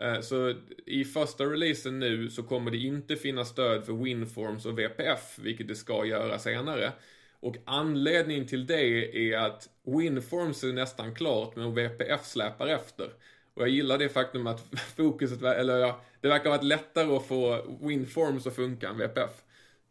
Eh, 0.00 0.20
så 0.20 0.54
i 0.86 1.04
första 1.04 1.44
releasen 1.44 1.98
nu 1.98 2.30
så 2.30 2.42
kommer 2.42 2.70
det 2.70 2.78
inte 2.78 3.16
finnas 3.16 3.48
stöd 3.48 3.86
för 3.86 3.92
WinForms 3.92 4.66
och 4.66 4.78
VPF, 4.78 5.38
vilket 5.38 5.68
det 5.68 5.76
ska 5.76 6.04
göra 6.04 6.38
senare. 6.38 6.92
Och 7.40 7.56
anledningen 7.64 8.46
till 8.46 8.66
det 8.66 9.32
är 9.32 9.38
att 9.38 9.68
WinForms 9.84 10.64
är 10.64 10.72
nästan 10.72 11.14
klart, 11.14 11.56
men 11.56 11.74
VPF 11.74 12.24
släpar 12.24 12.66
efter. 12.66 13.10
Och 13.54 13.62
jag 13.62 13.68
gillar 13.68 13.98
det 13.98 14.08
faktum 14.08 14.46
att 14.46 14.60
fokuset, 14.96 15.42
eller 15.42 15.78
ja, 15.78 16.00
det 16.20 16.28
verkar 16.28 16.50
vara 16.50 16.60
lättare 16.62 17.16
att 17.16 17.26
få 17.26 17.62
WinForms 17.80 18.46
att 18.46 18.56
funka 18.56 18.88
än 18.88 18.98
VPF. 18.98 19.42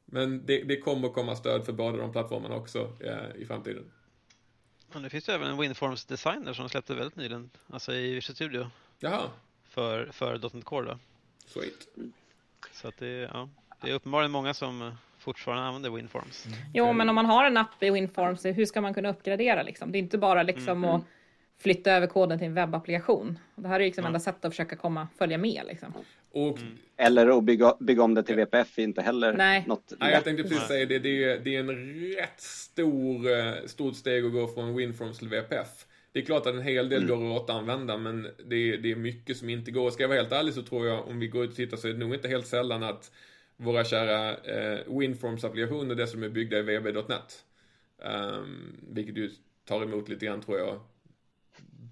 Men 0.05 0.45
det, 0.45 0.63
det 0.63 0.77
kommer 0.77 1.09
komma 1.09 1.35
stöd 1.35 1.65
för 1.65 1.73
båda 1.73 1.97
de 1.97 2.11
plattformarna 2.11 2.55
också 2.55 2.91
eh, 2.99 3.41
i 3.41 3.45
framtiden. 3.45 3.91
Men 4.93 5.03
det 5.03 5.09
finns 5.09 5.29
ju 5.29 5.33
även 5.33 5.47
en 5.49 5.57
WinForms 5.57 6.05
Designer 6.05 6.53
som 6.53 6.69
släppte 6.69 6.95
väldigt 6.95 7.15
nyligen, 7.15 7.49
alltså 7.67 7.93
i 7.93 8.13
Visual 8.13 8.35
Studio 8.35 8.67
Jaha, 8.99 9.29
för, 9.69 10.09
för 10.11 10.39
.NET 10.53 10.65
Core 10.65 10.85
då. 10.85 10.99
sweet. 11.45 11.87
Så 12.71 12.87
att 12.87 12.97
det, 12.97 13.29
ja, 13.33 13.49
det 13.81 13.89
är 13.89 13.93
uppenbarligen 13.93 14.31
många 14.31 14.53
som 14.53 14.81
eh, 14.81 14.93
fortfarande 15.17 15.63
använder 15.63 15.89
WinForms. 15.89 16.45
Jo, 16.73 16.93
men 16.93 17.09
om 17.09 17.15
man 17.15 17.25
har 17.25 17.45
en 17.45 17.57
app 17.57 17.83
i 17.83 17.89
WinForms, 17.89 18.45
hur 18.45 18.65
ska 18.65 18.81
man 18.81 18.93
kunna 18.93 19.09
uppgradera 19.09 19.63
liksom? 19.63 19.91
Det 19.91 19.97
är 19.97 19.99
inte 19.99 20.17
bara 20.17 20.43
liksom 20.43 20.83
att 20.85 21.03
flytta 21.59 21.91
över 21.91 22.07
koden 22.07 22.39
till 22.39 22.47
en 22.47 22.53
webbapplikation. 22.53 23.39
Det 23.55 23.67
här 23.67 23.79
är 23.79 23.85
liksom 23.85 24.05
enda 24.05 24.19
sättet 24.19 24.45
att 24.45 24.51
försöka 24.51 24.75
komma, 24.75 25.07
följa 25.17 25.37
med 25.37 25.63
liksom. 25.67 25.93
Och 26.31 26.59
Eller 26.97 27.37
att 27.37 27.43
bygga, 27.43 27.75
bygga 27.79 28.03
om 28.03 28.13
det 28.13 28.23
till 28.23 28.35
VPF 28.35 28.79
är 28.79 28.83
inte 28.83 29.01
heller 29.01 29.33
Nej. 29.33 29.63
något 29.67 29.93
nej, 29.99 30.13
jag 30.13 30.23
tänkte 30.23 30.43
precis 30.43 30.67
säga 30.67 30.85
det, 30.85 30.99
det, 30.99 31.23
är, 31.23 31.39
det 31.39 31.55
är 31.55 31.59
en 31.59 31.69
rätt 32.15 32.41
stor, 32.41 33.31
eh, 33.31 33.53
stort 33.65 33.95
steg 33.95 34.25
att 34.25 34.31
gå 34.31 34.47
från 34.47 34.75
WinForms 34.75 35.19
till 35.19 35.29
VPF. 35.29 35.85
Det 36.11 36.19
är 36.19 36.25
klart 36.25 36.45
att 36.45 36.53
en 36.53 36.61
hel 36.61 36.89
del 36.89 37.07
går 37.07 37.35
att 37.35 37.41
återanvända, 37.41 37.97
men 37.97 38.27
det 38.45 38.55
är, 38.55 38.77
det 38.77 38.91
är 38.91 38.95
mycket 38.95 39.37
som 39.37 39.49
inte 39.49 39.71
går. 39.71 39.91
Ska 39.91 40.03
jag 40.03 40.07
vara 40.07 40.19
helt 40.19 40.31
ärlig 40.31 40.53
så 40.53 40.61
tror 40.61 40.87
jag, 40.87 41.07
om 41.07 41.19
vi 41.19 41.27
går 41.27 41.43
ut 41.43 41.49
och 41.49 41.55
tittar, 41.55 41.77
så 41.77 41.87
är 41.87 41.91
det 41.91 41.99
nog 41.99 42.13
inte 42.13 42.27
helt 42.27 42.47
sällan 42.47 42.83
att 42.83 43.11
våra 43.57 43.83
kära 43.83 44.31
eh, 44.31 44.79
WinForms-applikationer, 44.87 45.95
det 45.95 46.07
som 46.07 46.23
är 46.23 46.29
byggda 46.29 46.57
i 46.57 46.61
VB.net. 46.61 47.43
Um, 47.97 48.77
vilket 48.89 49.17
ju 49.17 49.31
tar 49.65 49.83
emot 49.83 50.09
lite 50.09 50.25
grann 50.25 50.41
tror 50.41 50.59
jag. 50.59 50.79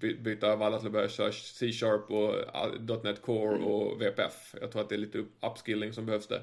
By, 0.00 0.18
byta 0.18 0.52
av 0.52 0.62
alla 0.62 0.78
till 0.78 0.86
att 0.86 0.92
börja 0.92 1.08
köra 1.08 1.32
C-sharp 1.32 2.10
och 2.10 2.34
uh, 2.88 3.02
.NET 3.04 3.22
Core 3.22 3.56
och 3.58 4.02
VPF. 4.02 4.54
Jag 4.60 4.72
tror 4.72 4.82
att 4.82 4.88
det 4.88 4.94
är 4.94 4.98
lite 4.98 5.24
upskilling 5.40 5.92
som 5.92 6.06
behövs 6.06 6.26
där. 6.26 6.42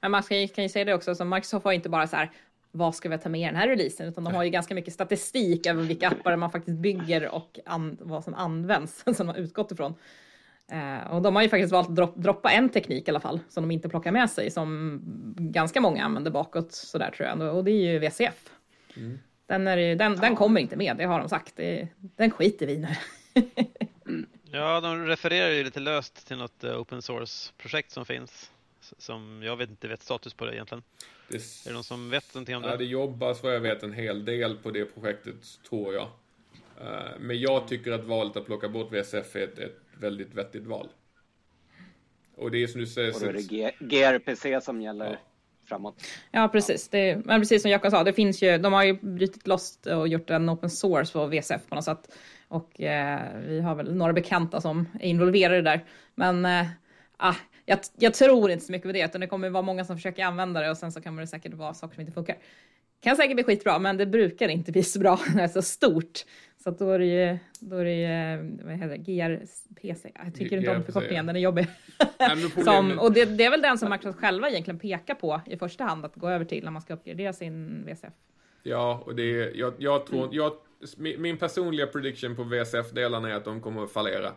Men 0.00 0.10
man 0.10 0.22
ska, 0.22 0.36
ju- 0.36 0.48
kan 0.48 0.64
ju 0.64 0.68
säga 0.68 0.84
det 0.84 0.94
också, 0.94 1.14
så 1.14 1.24
Microsoft 1.24 1.64
har 1.64 1.72
inte 1.72 1.88
bara 1.88 2.06
så 2.06 2.16
här, 2.16 2.30
vad 2.70 2.94
ska 2.94 3.08
vi 3.08 3.18
ta 3.18 3.28
med 3.28 3.40
i 3.40 3.44
den 3.44 3.56
här 3.56 3.68
releasen? 3.68 4.08
Utan 4.08 4.24
de 4.24 4.34
har 4.34 4.44
ju 4.44 4.50
ganska 4.50 4.74
mycket 4.74 4.94
statistik 4.94 5.66
över 5.66 5.82
vilka 5.82 6.08
appar 6.08 6.36
man 6.36 6.50
faktiskt 6.50 6.78
bygger 6.78 7.28
och 7.28 7.58
vad 7.98 8.24
som 8.24 8.34
används, 8.34 9.02
som 9.04 9.14
de 9.18 9.28
har 9.28 9.36
utgått 9.36 9.72
ifrån. 9.72 9.94
Eh, 10.72 11.10
och 11.12 11.22
de 11.22 11.36
har 11.36 11.42
ju 11.42 11.48
faktiskt 11.48 11.72
valt 11.72 11.88
att 11.88 11.96
dropp, 11.96 12.16
droppa 12.16 12.50
en 12.50 12.68
teknik 12.68 13.08
i 13.08 13.10
alla 13.10 13.20
fall, 13.20 13.40
som 13.48 13.62
de 13.64 13.70
inte 13.70 13.88
plockar 13.88 14.12
med 14.12 14.30
sig, 14.30 14.50
som 14.50 15.00
ganska 15.36 15.80
många 15.80 16.04
använder 16.04 16.30
bakåt 16.30 16.72
sådär 16.72 17.10
tror 17.10 17.28
jag. 17.28 17.56
Och 17.56 17.64
det 17.64 17.70
är 17.70 17.92
ju 17.92 17.98
VCF. 17.98 18.50
Den, 19.48 19.66
är, 19.66 19.76
ju- 19.76 19.94
den, 19.94 20.16
den 20.16 20.36
kommer 20.36 20.60
inte 20.60 20.76
med, 20.76 20.96
det 20.96 21.04
har 21.04 21.18
de 21.18 21.28
sagt. 21.28 21.52
Det, 21.56 21.88
den 22.16 22.30
skiter 22.30 22.66
vi 22.66 22.78
nu. 22.78 22.88
Ja, 24.52 24.80
de 24.80 25.06
refererar 25.06 25.50
ju 25.50 25.64
lite 25.64 25.80
löst 25.80 26.26
till 26.26 26.36
något 26.38 26.64
eh, 26.64 26.80
open 26.80 27.02
source-projekt 27.02 27.90
som 27.90 28.04
finns. 28.04 28.52
Som 28.80 29.42
jag 29.42 29.56
vet 29.56 29.70
inte 29.70 29.88
vet 29.88 30.02
status 30.02 30.34
på 30.34 30.44
det 30.46 30.54
egentligen. 30.54 30.82
Det, 31.28 31.36
Är 31.36 31.40
det 31.68 31.72
någon 31.72 31.84
som 31.84 32.10
vet 32.10 32.34
någonting 32.34 32.56
om 32.56 32.62
ja, 32.64 32.70
det? 32.70 32.76
det 32.76 32.84
jobbas 32.84 33.42
vad 33.42 33.54
jag 33.54 33.60
vet 33.60 33.82
en 33.82 33.92
hel 33.92 34.24
del 34.24 34.56
på 34.56 34.70
det 34.70 34.84
projektet, 34.84 35.36
tror 35.68 35.94
jag. 35.94 36.08
Eh, 36.80 37.10
men 37.20 37.40
jag 37.40 37.68
tycker 37.68 37.92
att 37.92 38.04
valet 38.04 38.36
att 38.36 38.46
plocka 38.46 38.68
bort 38.68 38.92
VSF 38.92 39.36
är 39.36 39.40
ett, 39.40 39.58
ett 39.58 39.78
väldigt 40.00 40.34
vettigt 40.34 40.66
val. 40.66 40.88
Och 42.36 42.50
det 42.50 42.62
är 42.62 42.66
som 42.66 42.80
du 42.80 42.86
säger, 42.86 43.14
Och 43.14 43.20
då 43.20 43.26
är 43.26 43.32
det 43.32 43.42
G- 43.42 43.72
GRPC 43.78 44.60
som 44.64 44.82
gäller 44.82 45.10
Ja 45.10 45.16
framåt. 45.68 46.02
Ja, 46.30 46.48
precis. 46.48 46.88
Det, 46.88 47.16
men 47.24 47.40
precis 47.40 47.62
som 47.62 47.70
Jakob 47.70 47.90
sa, 47.90 48.04
det 48.04 48.12
finns 48.12 48.42
ju, 48.42 48.58
de 48.58 48.72
har 48.72 48.84
ju 48.84 48.92
brutit 48.92 49.46
loss 49.46 49.78
och 49.86 50.08
gjort 50.08 50.30
en 50.30 50.50
open 50.50 50.70
source 50.70 51.12
på 51.12 51.26
VSF 51.26 51.60
på 51.68 51.74
något 51.74 51.84
sätt. 51.84 52.08
Och 52.48 52.80
eh, 52.80 53.20
vi 53.46 53.60
har 53.60 53.74
väl 53.74 53.94
några 53.94 54.12
bekanta 54.12 54.60
som 54.60 54.88
är 55.00 55.06
involverade 55.08 55.62
där. 55.62 55.84
Men 56.14 56.44
eh, 56.44 56.66
ah, 57.16 57.34
jag, 57.66 57.78
jag 57.98 58.14
tror 58.14 58.50
inte 58.50 58.64
så 58.64 58.72
mycket 58.72 58.88
på 58.88 58.92
det, 58.92 59.04
utan 59.04 59.20
det 59.20 59.26
kommer 59.26 59.50
vara 59.50 59.62
många 59.62 59.84
som 59.84 59.96
försöker 59.96 60.24
använda 60.24 60.60
det 60.60 60.70
och 60.70 60.76
sen 60.76 60.92
så 60.92 61.02
kommer 61.02 61.22
det 61.22 61.26
säkert 61.26 61.54
vara 61.54 61.74
saker 61.74 61.94
som 61.94 62.00
inte 62.00 62.12
funkar. 62.12 62.36
Kan 63.00 63.16
säkert 63.16 63.36
bli 63.36 63.44
skitbra, 63.44 63.78
men 63.78 63.96
det 63.96 64.06
brukar 64.06 64.48
inte 64.48 64.72
bli 64.72 64.82
så 64.82 64.98
bra 64.98 65.20
när 65.28 65.36
det 65.36 65.42
är 65.42 65.48
så 65.48 65.62
stort. 65.62 66.24
Så 66.64 66.70
då 66.70 66.90
är 66.90 66.98
det 66.98 67.06
ju, 67.06 67.38
då 67.60 67.76
är 67.76 67.84
det 67.84 67.94
ju 67.94 68.64
vad 68.64 68.74
heter 68.74 68.88
det, 68.88 68.96
GRPC. 68.96 70.10
Jag 70.24 70.34
tycker 70.34 70.56
inte 70.56 70.76
om 70.76 70.84
förkortningen, 70.84 71.26
den 71.26 71.36
är 71.36 71.40
jobbig. 71.40 71.66
Nej, 72.18 72.36
Som, 72.64 72.98
och 72.98 73.12
det, 73.12 73.24
det 73.24 73.44
är 73.44 73.50
väl 73.50 73.62
den 73.62 73.78
som 73.78 73.90
Microsoft 73.90 74.18
själva 74.18 74.50
egentligen 74.50 74.78
pekar 74.78 75.14
på 75.14 75.40
i 75.46 75.56
första 75.56 75.84
hand 75.84 76.04
att 76.04 76.14
gå 76.14 76.28
över 76.28 76.44
till 76.44 76.64
när 76.64 76.70
man 76.70 76.82
ska 76.82 76.94
uppgradera 76.94 77.32
sin 77.32 77.84
VSF. 77.86 78.12
Ja, 78.62 79.02
och 79.06 79.14
det 79.14 79.22
är, 79.22 79.52
jag, 79.54 79.74
jag 79.78 80.06
tror, 80.06 80.28
jag, 80.32 80.52
min, 80.96 81.36
personliga 81.36 81.86
prediction 81.86 82.36
på 82.36 82.44
VSF-delarna 82.44 83.30
är 83.30 83.34
att 83.34 83.44
de 83.44 83.60
kommer 83.60 83.84
att 83.84 83.92
fallera. 83.92 84.28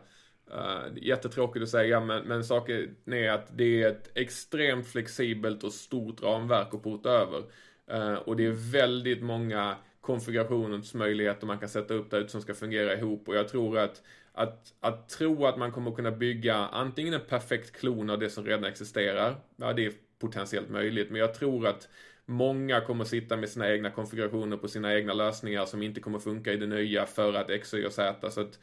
Uh, 0.51 0.97
jättetråkigt 1.01 1.63
att 1.63 1.69
säga, 1.69 1.99
men, 1.99 2.23
men 2.23 2.43
saken 2.43 2.95
är 3.05 3.31
att 3.31 3.57
det 3.57 3.83
är 3.83 3.87
ett 3.87 4.11
extremt 4.15 4.87
flexibelt 4.87 5.63
och 5.63 5.73
stort 5.73 6.23
ramverk 6.23 6.73
att 6.73 6.83
porta 6.83 7.09
över. 7.09 7.43
Eh, 7.91 8.13
och 8.13 8.35
det 8.35 8.45
är 8.45 8.71
väldigt 8.71 9.23
många 9.23 9.75
konfigurationsmöjligheter 10.01 11.47
man 11.47 11.59
kan 11.59 11.69
sätta 11.69 11.93
upp 11.93 12.11
där 12.11 12.19
ute 12.19 12.31
som 12.31 12.41
ska 12.41 12.53
fungera 12.53 12.93
ihop. 12.93 13.27
Och 13.27 13.35
jag 13.35 13.47
tror 13.47 13.77
att, 13.77 14.01
att, 14.33 14.73
att 14.79 15.09
tro 15.09 15.45
att 15.45 15.57
man 15.57 15.71
kommer 15.71 15.91
kunna 15.91 16.11
bygga 16.11 16.55
antingen 16.55 17.13
en 17.13 17.25
perfekt 17.29 17.71
klon 17.71 18.09
av 18.09 18.19
det 18.19 18.29
som 18.29 18.45
redan 18.45 18.63
existerar, 18.63 19.35
ja 19.55 19.73
det 19.73 19.85
är 19.85 19.93
potentiellt 20.19 20.69
möjligt, 20.69 21.09
men 21.09 21.19
jag 21.19 21.33
tror 21.33 21.67
att 21.67 21.89
Många 22.31 22.81
kommer 22.81 23.05
sitta 23.05 23.37
med 23.37 23.49
sina 23.49 23.71
egna 23.71 23.91
konfigurationer 23.91 24.57
på 24.57 24.67
sina 24.67 24.95
egna 24.95 25.13
lösningar 25.13 25.65
som 25.65 25.83
inte 25.83 25.99
kommer 25.99 26.19
funka 26.19 26.53
i 26.53 26.57
det 26.57 26.67
nya 26.67 27.05
för 27.05 27.33
att 27.33 27.49
X, 27.49 27.73
Y 27.73 27.85
och 27.85 27.91
Z. 27.91 28.31
Så 28.31 28.41
att 28.41 28.59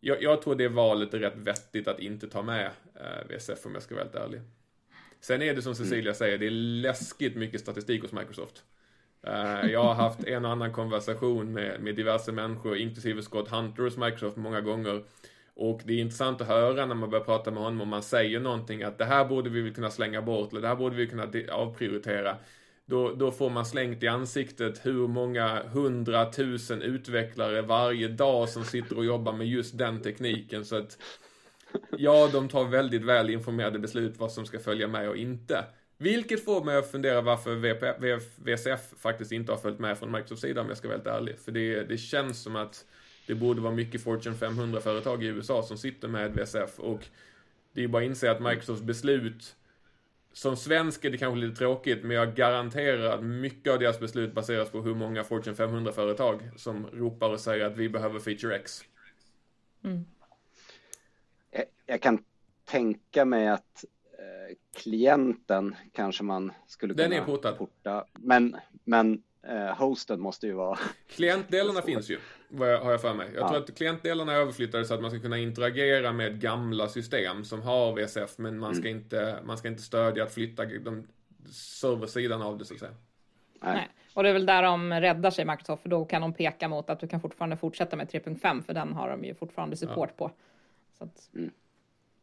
jag, 0.00 0.22
jag 0.22 0.42
tror 0.42 0.54
det 0.54 0.68
valet 0.68 1.14
är 1.14 1.18
rätt 1.18 1.36
vettigt 1.36 1.88
att 1.88 2.00
inte 2.00 2.28
ta 2.28 2.42
med 2.42 2.70
eh, 2.94 3.36
VSF 3.36 3.66
om 3.66 3.74
jag 3.74 3.82
ska 3.82 3.94
vara 3.94 4.04
helt 4.04 4.14
ärlig. 4.14 4.40
Sen 5.22 5.42
är 5.42 5.54
det 5.54 5.62
som 5.62 5.74
Cecilia 5.74 6.14
säger, 6.14 6.38
det 6.38 6.46
är 6.46 6.50
läskigt 6.50 7.36
mycket 7.36 7.60
statistik 7.60 8.02
hos 8.02 8.12
Microsoft. 8.12 8.64
Eh, 9.26 9.70
jag 9.70 9.84
har 9.84 9.94
haft 9.94 10.24
en 10.24 10.44
annan 10.44 10.72
konversation 10.72 11.52
med, 11.52 11.80
med 11.80 11.94
diverse 11.94 12.32
människor, 12.32 12.76
inklusive 12.76 13.22
Scott 13.22 13.48
Hunter 13.48 13.82
hos 13.82 13.96
Microsoft 13.96 14.36
många 14.36 14.60
gånger. 14.60 15.02
Och 15.54 15.80
det 15.84 15.92
är 15.92 15.98
intressant 15.98 16.40
att 16.40 16.46
höra 16.46 16.86
när 16.86 16.94
man 16.94 17.10
börjar 17.10 17.24
prata 17.24 17.50
med 17.50 17.62
honom 17.62 17.80
och 17.80 17.86
man 17.86 18.02
säger 18.02 18.40
någonting 18.40 18.82
att 18.82 18.98
det 18.98 19.04
här 19.04 19.24
borde 19.24 19.50
vi 19.50 19.62
väl 19.62 19.74
kunna 19.74 19.90
slänga 19.90 20.22
bort 20.22 20.52
eller 20.52 20.62
det 20.62 20.68
här 20.68 20.76
borde 20.76 20.96
vi 20.96 21.06
kunna 21.06 21.28
avprioritera. 21.52 22.36
Då, 22.86 23.14
då 23.14 23.30
får 23.30 23.50
man 23.50 23.66
slängt 23.66 24.02
i 24.02 24.08
ansiktet 24.08 24.86
hur 24.86 25.08
många 25.08 25.62
hundratusen 25.62 26.82
utvecklare 26.82 27.62
varje 27.62 28.08
dag 28.08 28.48
som 28.48 28.64
sitter 28.64 28.98
och 28.98 29.04
jobbar 29.04 29.32
med 29.32 29.46
just 29.46 29.78
den 29.78 30.02
tekniken. 30.02 30.64
Så 30.64 30.76
att 30.76 30.98
Ja, 31.98 32.28
de 32.32 32.48
tar 32.48 32.64
väldigt 32.64 33.04
väl 33.04 33.30
informerade 33.30 33.78
beslut 33.78 34.18
vad 34.18 34.32
som 34.32 34.46
ska 34.46 34.58
följa 34.58 34.88
med 34.88 35.08
och 35.08 35.16
inte. 35.16 35.64
Vilket 35.98 36.44
får 36.44 36.64
mig 36.64 36.76
att 36.76 36.90
fundera 36.90 37.20
varför 37.20 37.54
VP, 37.54 37.92
VCF 38.36 38.80
faktiskt 38.98 39.32
inte 39.32 39.52
har 39.52 39.58
följt 39.58 39.78
med 39.78 39.98
från 39.98 40.12
Microsofts 40.12 40.42
sida 40.42 40.60
om 40.60 40.68
jag 40.68 40.76
ska 40.76 40.88
vara 40.88 40.96
helt 40.96 41.06
ärlig. 41.06 41.38
För 41.38 41.52
det, 41.52 41.84
det 41.84 41.98
känns 41.98 42.42
som 42.42 42.56
att 42.56 42.84
det 43.26 43.34
borde 43.34 43.60
vara 43.60 43.74
mycket 43.74 44.02
Fortune 44.02 44.36
500-företag 44.36 45.24
i 45.24 45.26
USA 45.26 45.62
som 45.62 45.78
sitter 45.78 46.08
med 46.08 46.32
VCF 46.32 46.78
och 46.78 47.06
det 47.72 47.84
är 47.84 47.88
bara 47.88 48.02
att 48.02 48.06
inse 48.06 48.30
att 48.30 48.42
Microsofts 48.42 48.82
beslut 48.82 49.56
som 50.32 50.56
svensk 50.56 51.04
är 51.04 51.10
det 51.10 51.18
kanske 51.18 51.40
lite 51.40 51.56
tråkigt, 51.56 52.02
men 52.02 52.16
jag 52.16 52.34
garanterar 52.34 53.14
att 53.14 53.24
mycket 53.24 53.72
av 53.72 53.78
deras 53.78 54.00
beslut 54.00 54.34
baseras 54.34 54.70
på 54.70 54.82
hur 54.82 54.94
många 54.94 55.24
Fortune 55.24 55.56
500-företag 55.56 56.50
som 56.56 56.86
ropar 56.86 57.30
och 57.30 57.40
säger 57.40 57.66
att 57.66 57.76
vi 57.76 57.88
behöver 57.88 58.20
feature 58.20 58.56
X. 58.56 58.84
Mm. 59.84 60.04
Jag, 61.92 62.00
kan 62.00 62.24
tänka 62.64 63.24
mig 63.24 63.48
att 63.48 63.84
eh, 64.18 64.56
klienten 64.76 65.76
kanske 65.92 66.22
man 66.22 66.52
skulle 66.66 66.94
Den 66.94 67.10
kunna 67.10 67.22
är 67.22 67.26
portad. 67.26 67.58
porta. 67.58 68.04
Men, 68.12 68.56
men 68.84 69.22
eh, 69.42 69.76
hosten 69.78 70.20
måste 70.20 70.46
ju 70.46 70.52
vara... 70.52 70.78
Klientdelarna 71.08 71.82
finns 71.86 72.10
ju, 72.10 72.18
vad 72.48 72.72
jag, 72.72 72.80
har 72.80 72.90
jag 72.90 73.00
för 73.00 73.14
mig. 73.14 73.30
Jag 73.34 73.42
Ja. 73.42 73.48
tror 73.48 73.58
att 73.60 73.76
klientdelarna 73.76 74.32
är 74.32 74.36
överflyttade 74.36 74.84
så 74.84 74.94
att 74.94 75.00
man 75.02 75.10
ska 75.10 75.20
kunna 75.20 75.38
interagera 75.38 76.12
med 76.12 76.40
gamla 76.40 76.88
system 76.88 77.44
som 77.44 77.62
har 77.62 77.92
VSF, 77.92 78.38
men 78.38 78.58
man 78.58 78.74
ska, 78.74 78.88
inte, 78.88 79.38
man 79.44 79.58
ska 79.58 79.68
inte 79.68 79.82
stödja 79.82 80.24
att 80.24 80.34
flytta 80.34 80.64
de 80.64 81.06
serversidan 81.50 82.42
av 82.42 82.58
det 82.58 82.64
så 82.64 82.74
att 82.74 82.80
säga. 82.80 82.94
Nej. 83.60 83.74
Nej. 83.74 83.88
Och 84.14 84.22
det 84.22 84.28
är 84.28 84.32
väl 84.32 84.46
där 84.46 84.62
de 84.62 84.92
räddar 84.92 85.30
sig 85.30 85.44
Microsoft, 85.44 85.82
för 85.82 85.88
då 85.88 86.04
kan 86.04 86.22
de 86.22 86.32
peka 86.32 86.68
mot 86.68 86.90
att 86.90 87.00
du 87.00 87.08
kan 87.08 87.20
fortfarande 87.20 87.56
fortsätta 87.56 87.96
med 87.96 88.08
3.5, 88.10 88.62
för 88.62 88.74
den 88.74 88.92
har 88.92 89.10
de 89.10 89.24
ju 89.24 89.34
fortfarande 89.34 89.76
support 89.76 90.16
på. 90.16 90.30
Så 90.98 91.04
att, 91.04 91.30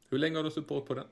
Hur 0.10 0.18
länge 0.18 0.38
har 0.38 0.44
du 0.44 0.52
support 0.52 0.88
på 0.88 0.94
den? 0.94 1.06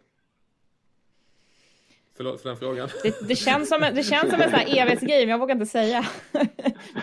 Förlåt 2.17 2.41
för 2.41 2.49
den 2.49 2.57
frågan. 2.57 2.89
det, 3.03 3.27
det, 3.27 3.35
känns 3.35 3.69
som, 3.69 3.83
en- 3.83 3.95
det 3.95 4.03
känns 4.03 4.29
som 4.31 4.41
en 4.41 4.49
sån 4.49 4.59
här 4.59 4.81
evighetsgrej, 4.81 5.19
men 5.25 5.29
jag 5.29 5.39
vågar 5.39 5.55
inte 5.55 5.65
säga. 5.65 6.05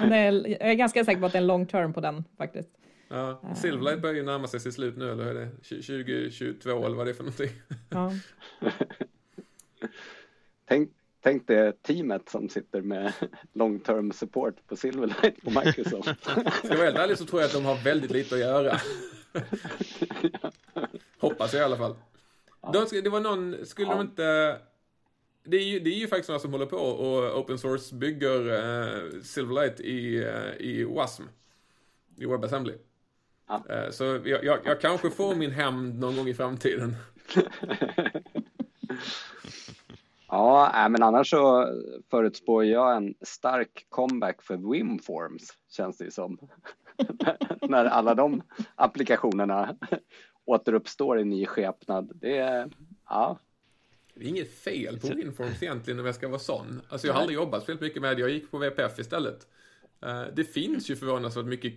men 0.00 0.08
det 0.10 0.16
är, 0.16 0.32
jag 0.48 0.70
är 0.70 0.74
ganska 0.74 1.04
säker 1.04 1.20
på 1.20 1.26
att 1.26 1.32
det 1.32 1.38
är 1.38 1.42
en 1.42 1.46
long 1.46 1.66
term 1.66 1.92
på 1.92 2.00
den 2.00 2.24
faktiskt. 2.38 2.68
Ja, 3.08 3.54
Silverlight 3.56 4.02
börjar 4.02 4.14
ju 4.16 4.22
närma 4.22 4.46
sig 4.48 4.60
sitt 4.60 4.74
slut 4.74 4.96
nu, 4.96 5.10
eller 5.12 5.24
hur 5.24 5.30
är 5.36 5.40
det? 5.40 5.50
2022 5.56 6.86
eller 6.86 6.96
vad 6.96 7.06
det 7.06 7.10
är 7.10 7.14
för 7.14 7.22
någonting? 7.22 7.50
Ja. 7.90 8.12
Tänk, 10.68 10.90
tänk 11.22 11.46
det 11.46 11.82
teamet 11.82 12.28
som 12.28 12.48
sitter 12.48 12.80
med 12.80 13.12
long 13.52 13.80
term 13.80 14.12
support 14.12 14.54
på 14.66 14.76
Silverlight 14.76 15.42
på 15.44 15.50
Microsoft. 15.50 16.22
Ska 16.24 16.68
jag 16.68 16.76
vara 16.76 16.84
helt 16.84 16.96
ärlig 16.98 17.18
så 17.18 17.24
tror 17.24 17.40
jag 17.42 17.46
att 17.48 17.54
de 17.54 17.64
har 17.64 17.84
väldigt 17.84 18.10
lite 18.10 18.34
att 18.34 18.40
göra. 18.40 18.76
Hoppas 21.18 21.52
jag 21.52 21.60
i 21.60 21.64
alla 21.64 21.76
fall. 21.76 21.96
De, 22.72 23.00
det 23.02 23.10
var 23.10 23.20
någon, 23.20 23.66
skulle 23.66 23.90
de 23.90 24.00
inte... 24.00 24.58
Det 25.46 25.56
är, 25.56 25.64
ju, 25.64 25.80
det 25.80 25.90
är 25.90 25.98
ju 25.98 26.08
faktiskt 26.08 26.28
några 26.28 26.38
som 26.38 26.52
håller 26.52 26.66
på 26.66 26.76
och 26.76 27.40
open 27.40 27.58
source 27.58 27.94
bygger 27.94 28.48
eh, 28.48 29.20
Silverlight 29.22 29.80
i, 29.80 30.16
eh, 30.24 30.66
i 30.66 30.84
WASM. 30.84 31.22
I 32.16 32.26
WebAssembly. 32.26 32.74
Ja. 33.48 33.64
Eh, 33.68 33.90
så 33.90 34.04
jag, 34.04 34.44
jag, 34.44 34.58
jag 34.64 34.80
kanske 34.80 35.10
får 35.10 35.34
min 35.34 35.50
hämnd 35.50 35.98
någon 35.98 36.16
gång 36.16 36.28
i 36.28 36.34
framtiden. 36.34 36.96
Ja, 40.34 40.86
men 40.90 41.02
annars 41.02 41.30
så 41.30 41.68
förutspår 42.10 42.64
jag 42.64 42.96
en 42.96 43.14
stark 43.20 43.86
comeback 43.88 44.42
för 44.42 44.72
Wimforms, 44.72 45.48
känns 45.70 45.98
det 45.98 46.04
ju 46.04 46.10
som. 46.10 46.38
När 47.68 47.84
alla 47.84 48.14
de 48.14 48.42
applikationerna 48.74 49.76
återuppstår 50.44 51.18
i 51.20 51.24
ny 51.24 51.46
skepnad. 51.46 52.10
Det 52.14 52.36
är, 52.38 52.70
ja, 53.08 53.38
Det 54.14 54.24
är 54.24 54.28
inget 54.28 54.54
fel 54.58 55.00
på 55.00 55.06
Winforms 55.06 55.62
egentligen 55.62 56.00
om 56.00 56.06
jag 56.06 56.14
ska 56.14 56.28
vara 56.28 56.38
sån. 56.38 56.80
Alltså 56.88 57.06
jag 57.06 57.14
har 57.14 57.20
aldrig 57.20 57.36
jobbat 57.36 57.64
så 57.66 57.74
mycket 57.80 58.02
med 58.02 58.16
det, 58.16 58.20
jag 58.20 58.30
gick 58.30 58.50
på 58.50 58.58
VPF 58.58 58.98
istället. 58.98 59.46
Eh, 60.02 60.22
Det 60.34 60.44
finns 60.44 60.90
ju 60.90 60.96
förvånansvärt 60.96 61.44
mycket 61.44 61.72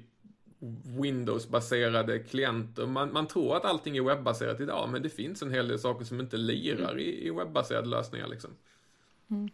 Windows-baserade 1.02 2.20
klienter. 2.20 2.86
Man, 2.86 3.14
man 3.14 3.28
tror 3.28 3.56
att 3.58 3.66
allting 3.66 3.98
är 3.98 4.02
webbaserat 4.02 4.60
idag, 4.60 4.90
men 4.92 5.02
det 5.02 5.10
finns 5.10 5.42
en 5.42 5.52
hel 5.52 5.68
del 5.68 5.80
saker 5.80 6.06
som 6.06 6.20
inte 6.20 6.38
lirar 6.38 7.00
i, 7.00 7.28
i 7.28 7.30
webbaserade 7.30 7.88
lösningar 7.88 8.28
liksom. 8.28 8.50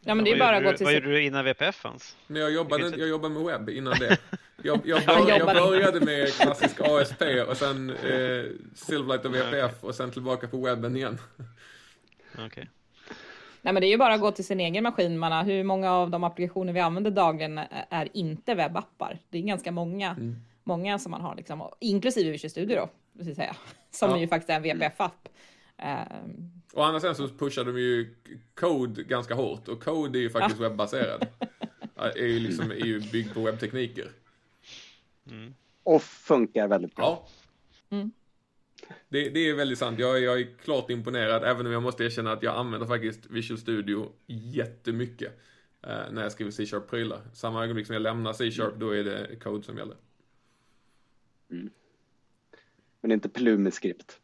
ja, 0.01 0.15
men 0.15 0.25
det 0.25 0.31
är 0.31 0.39
bara 0.39 0.57
att 0.57 0.63
gå 0.63 0.71
du- 0.71 0.77
till... 0.77 0.85
Vad 0.85 0.93
gjorde 0.93 1.11
du 1.11 1.23
innan 1.23 1.45
VPF 1.45 1.75
fanns? 1.75 2.17
Men 2.27 2.41
jag 2.41 2.51
jobbade, 2.53 2.89
jag 2.97 3.07
jobbade 3.09 3.33
med 3.33 3.43
webb 3.43 3.69
innan 3.69 3.93
det. 3.99 4.17
Jag, 4.63 4.79
jag, 4.85 5.05
bör, 5.05 5.29
jag 5.29 5.45
började 5.55 5.99
med 6.05 6.33
klassisk 6.33 6.79
ASP 6.81 7.21
och 7.49 7.57
sen 7.57 7.89
eh, 7.89 8.43
Silverlight 8.75 9.25
och 9.25 9.35
VPF 9.35 9.83
och 9.83 9.95
sen 9.95 10.11
tillbaka 10.11 10.47
på 10.47 10.57
webben 10.57 10.95
igen. 10.95 11.17
Okej. 12.45 12.69
Nej, 13.61 13.73
men 13.73 13.81
det 13.81 13.87
är 13.87 13.89
ju 13.91 13.97
bara 13.97 14.13
att 14.13 14.21
gå 14.21 14.31
till 14.31 14.45
sin 14.45 14.59
egen 14.59 14.83
maskin. 14.83 15.19
Man 15.19 15.31
har, 15.31 15.43
hur 15.43 15.63
många 15.63 15.91
av 15.91 16.09
de 16.09 16.23
applikationer 16.23 16.73
vi 16.73 16.79
använder 16.79 17.11
dagligen 17.11 17.59
är 17.89 18.09
inte 18.13 18.55
webbappar? 18.55 19.19
Det 19.29 19.37
är 19.37 19.41
ganska 19.41 19.71
många, 19.71 20.09
Mm. 20.11 20.35
många 20.63 20.99
som 20.99 21.11
man 21.11 21.21
har, 21.21 21.35
liksom, 21.35 21.69
inklusive 21.79 22.31
Visual 22.31 22.49
Studio 22.51 22.75
då, 22.75 22.89
vill 23.13 23.27
jag 23.27 23.35
säga, 23.35 23.55
som 23.91 24.09
Ja. 24.09 24.17
ju 24.17 24.27
faktiskt 24.27 24.49
är 24.49 24.55
en 24.55 24.63
VPF-app. 24.63 25.29
Ehm, 25.77 26.51
Å 26.73 26.81
andra 26.81 26.99
sidan 26.99 27.15
så 27.15 27.27
pushar 27.27 27.63
de 27.63 27.77
ju 27.79 28.15
Code 28.53 29.03
ganska 29.03 29.33
hårt 29.33 29.67
och 29.67 29.83
Code 29.83 30.19
är 30.19 30.21
ju 30.21 30.29
faktiskt 30.29 30.61
webbaserad. 30.61 31.27
Är 32.15 32.25
ju 32.27 32.39
liksom 32.39 32.71
är 32.71 32.75
ju 32.85 32.99
byggd 32.99 33.33
på 33.33 33.39
webbtekniker. 33.41 34.07
Och 35.83 36.01
funkar 36.01 36.67
väldigt 36.67 36.95
bra. 36.95 37.27
Ja. 37.89 37.97
Mm. 37.97 38.11
Det, 39.09 39.29
det 39.29 39.39
är 39.39 39.53
väldigt 39.53 39.79
sant. 39.79 39.99
Jag, 39.99 40.19
jag 40.19 40.41
är 40.41 40.57
klart 40.63 40.89
imponerad, 40.89 41.43
även 41.43 41.65
om 41.65 41.71
jag 41.71 41.83
måste 41.83 42.03
erkänna 42.03 42.31
att 42.31 42.43
jag 42.43 42.55
använder 42.55 42.87
faktiskt 42.87 43.25
Visual 43.25 43.59
Studio 43.59 44.11
jättemycket 44.27 45.39
eh, 45.81 46.11
när 46.11 46.23
jag 46.23 46.31
skriver 46.31 46.51
C-sharp-prylar. 46.51 47.21
Samma 47.33 47.63
ögonblick 47.63 47.87
som 47.87 47.93
jag 47.93 48.01
lämnar 48.01 48.33
C-sharp, 48.33 48.73
då 48.77 48.89
är 48.89 49.03
det 49.03 49.35
Code 49.35 49.63
som 49.63 49.77
gäller. 49.77 49.97
Men 53.01 53.11
inte 53.11 53.29
Plumi-skript. 53.29 54.19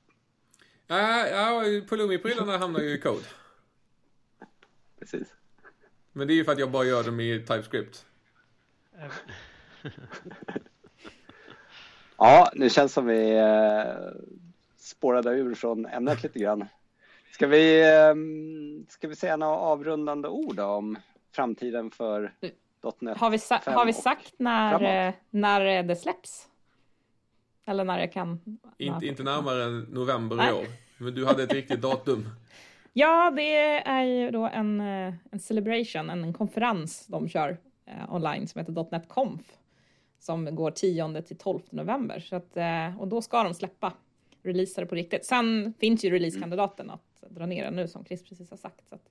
Ja, 0.87 1.27
ja 1.27 1.63
på 1.89 1.95
Lumi-prylarna 1.95 2.57
hamnar 2.57 2.79
ju 2.79 2.89
i 2.89 2.99
Code. 2.99 3.25
Precis. 4.99 5.33
Men 6.11 6.27
det 6.27 6.33
är 6.33 6.35
ju 6.35 6.45
för 6.45 6.51
att 6.51 6.59
jag 6.59 6.71
bara 6.71 6.85
gör 6.85 7.03
dem 7.03 7.19
i 7.19 7.45
TypeScript. 7.47 8.05
Ja, 12.19 12.49
nu 12.55 12.69
känns 12.69 12.93
som 12.93 13.05
vi 13.05 13.37
eh, 13.37 13.83
spårade 14.77 15.29
ur 15.31 15.55
från 15.55 15.85
ämnet 15.85 16.23
lite 16.23 16.39
grann. 16.39 16.65
Ska 17.31 17.47
vi, 17.47 17.81
eh, 17.81 18.15
ska 18.89 19.07
vi 19.07 19.15
säga 19.15 19.37
några 19.37 19.57
avrundande 19.57 20.27
ord 20.27 20.59
om 20.59 20.97
framtiden 21.31 21.91
för 21.91 22.33
.NET 22.99 23.17
har, 23.17 23.29
vi 23.29 23.39
sa- 23.39 23.59
5 23.59 23.73
har 23.73 23.85
vi 23.85 23.93
sagt 23.93 24.33
när, 24.37 24.69
framåt? 24.69 25.15
eh, 25.15 25.21
när 25.29 25.65
eh, 25.65 25.85
det 25.85 25.95
släpps? 25.95 26.47
Eller 27.65 27.83
när 27.83 27.99
det 27.99 28.07
kan... 28.07 28.39
Inte, 28.77 29.05
inte 29.05 29.23
närmare 29.23 29.63
än 29.63 29.79
november 29.79 30.35
i 30.35 30.39
Nej. 30.39 30.53
år. 30.53 30.65
Men 30.97 31.15
du 31.15 31.25
hade 31.25 31.43
ett 31.43 31.53
riktigt 31.53 31.81
datum. 31.81 32.25
Ja, 32.93 33.31
det 33.35 33.55
är 33.87 34.03
ju 34.03 34.31
då 34.31 34.45
en, 34.53 34.81
eh, 34.81 35.13
en 35.31 35.39
celebration, 35.39 36.09
en, 36.09 36.23
en 36.23 36.33
konferens 36.33 37.07
de 37.07 37.29
kör 37.29 37.57
eh, 37.85 38.13
online 38.13 38.47
som 38.47 38.59
heter 38.59 38.87
.NET 38.91 39.07
Conf 39.07 39.41
som 40.19 40.55
går 40.55 40.71
10 40.71 41.21
till 41.21 41.37
12 41.37 41.59
november. 41.69 42.19
Så 42.19 42.35
att, 42.35 42.57
eh, 42.57 42.99
och 43.01 43.07
då 43.07 43.21
ska 43.21 43.43
de 43.43 43.53
släppa 43.53 43.93
releasare 44.43 44.85
på 44.85 44.95
riktigt. 44.95 45.25
Sen 45.25 45.73
finns 45.79 46.03
ju 46.05 46.09
releasekandidaten 46.09 46.89
att 46.89 47.23
dra 47.29 47.45
ner 47.45 47.63
den 47.63 47.75
nu 47.75 47.87
som 47.87 48.05
Chris 48.05 48.23
precis 48.23 48.49
har 48.49 48.57
sagt. 48.57 48.87
Så 48.89 48.95
att, 48.95 49.09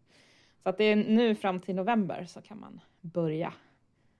så 0.63 0.69
att 0.69 0.79
det 0.79 0.85
är 0.85 0.97
nu 0.97 1.35
fram 1.35 1.61
till 1.61 1.75
november 1.75 2.25
så 2.29 2.41
kan 2.41 2.61
man 2.61 2.81
börja 3.01 3.53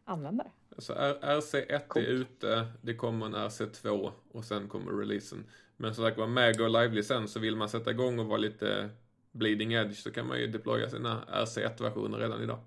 använda 0.05 0.45
det. 0.45 0.51
Så 0.83 0.93
R- 0.93 1.19
RC1 1.23 1.99
är 1.99 2.07
ute, 2.07 2.67
det 2.83 2.95
kommer 2.95 3.27
en 3.27 3.35
RC2 3.35 4.11
och 4.33 4.45
sen 4.45 4.69
kommer 4.69 4.93
releasen. 4.93 5.45
Men 5.77 5.95
som 5.95 6.05
sagt 6.05 6.19
var, 6.19 6.27
med 6.27 6.59
Go 6.59 6.67
Live-licens 6.69 7.33
så 7.33 7.41
vill 7.41 7.57
man 7.57 7.69
sätta 7.69 7.91
igång 7.91 8.19
och 8.19 8.27
vara 8.27 8.39
lite 8.39 8.91
bleeding 9.33 9.73
edge 9.73 9.97
så 9.97 10.11
kan 10.11 10.27
man 10.27 10.41
ju 10.41 10.47
deploya 10.47 10.91
sina 10.91 11.25
RC1-versioner 11.33 12.19
redan 12.19 12.43
idag. 12.43 12.59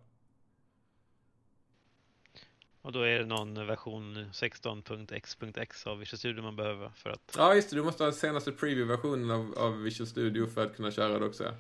Och 2.84 2.92
då 2.92 3.02
är 3.02 3.20
det 3.20 3.26
någon 3.26 3.68
version 3.68 4.26
16.x.x 4.34 5.88
av 5.88 6.00
Visual 6.00 6.18
Studio 6.18 6.42
man 6.44 6.56
behöver 6.56 6.90
för 6.96 7.10
att... 7.10 7.36
Ja 7.38 7.56
just 7.56 7.70
det, 7.70 7.76
du 7.76 7.84
måste 7.84 8.04
ha 8.04 8.12
senaste 8.12 8.52
preview-versionen 8.52 9.32
av, 9.32 9.54
av 9.58 9.82
Visual 9.82 10.08
Studio 10.08 10.48
för 10.48 10.64
att 10.66 10.76
kunna 10.76 10.92
köra 10.92 11.20
det 11.20 11.26
också. 11.26 11.44
ja. 11.44 11.52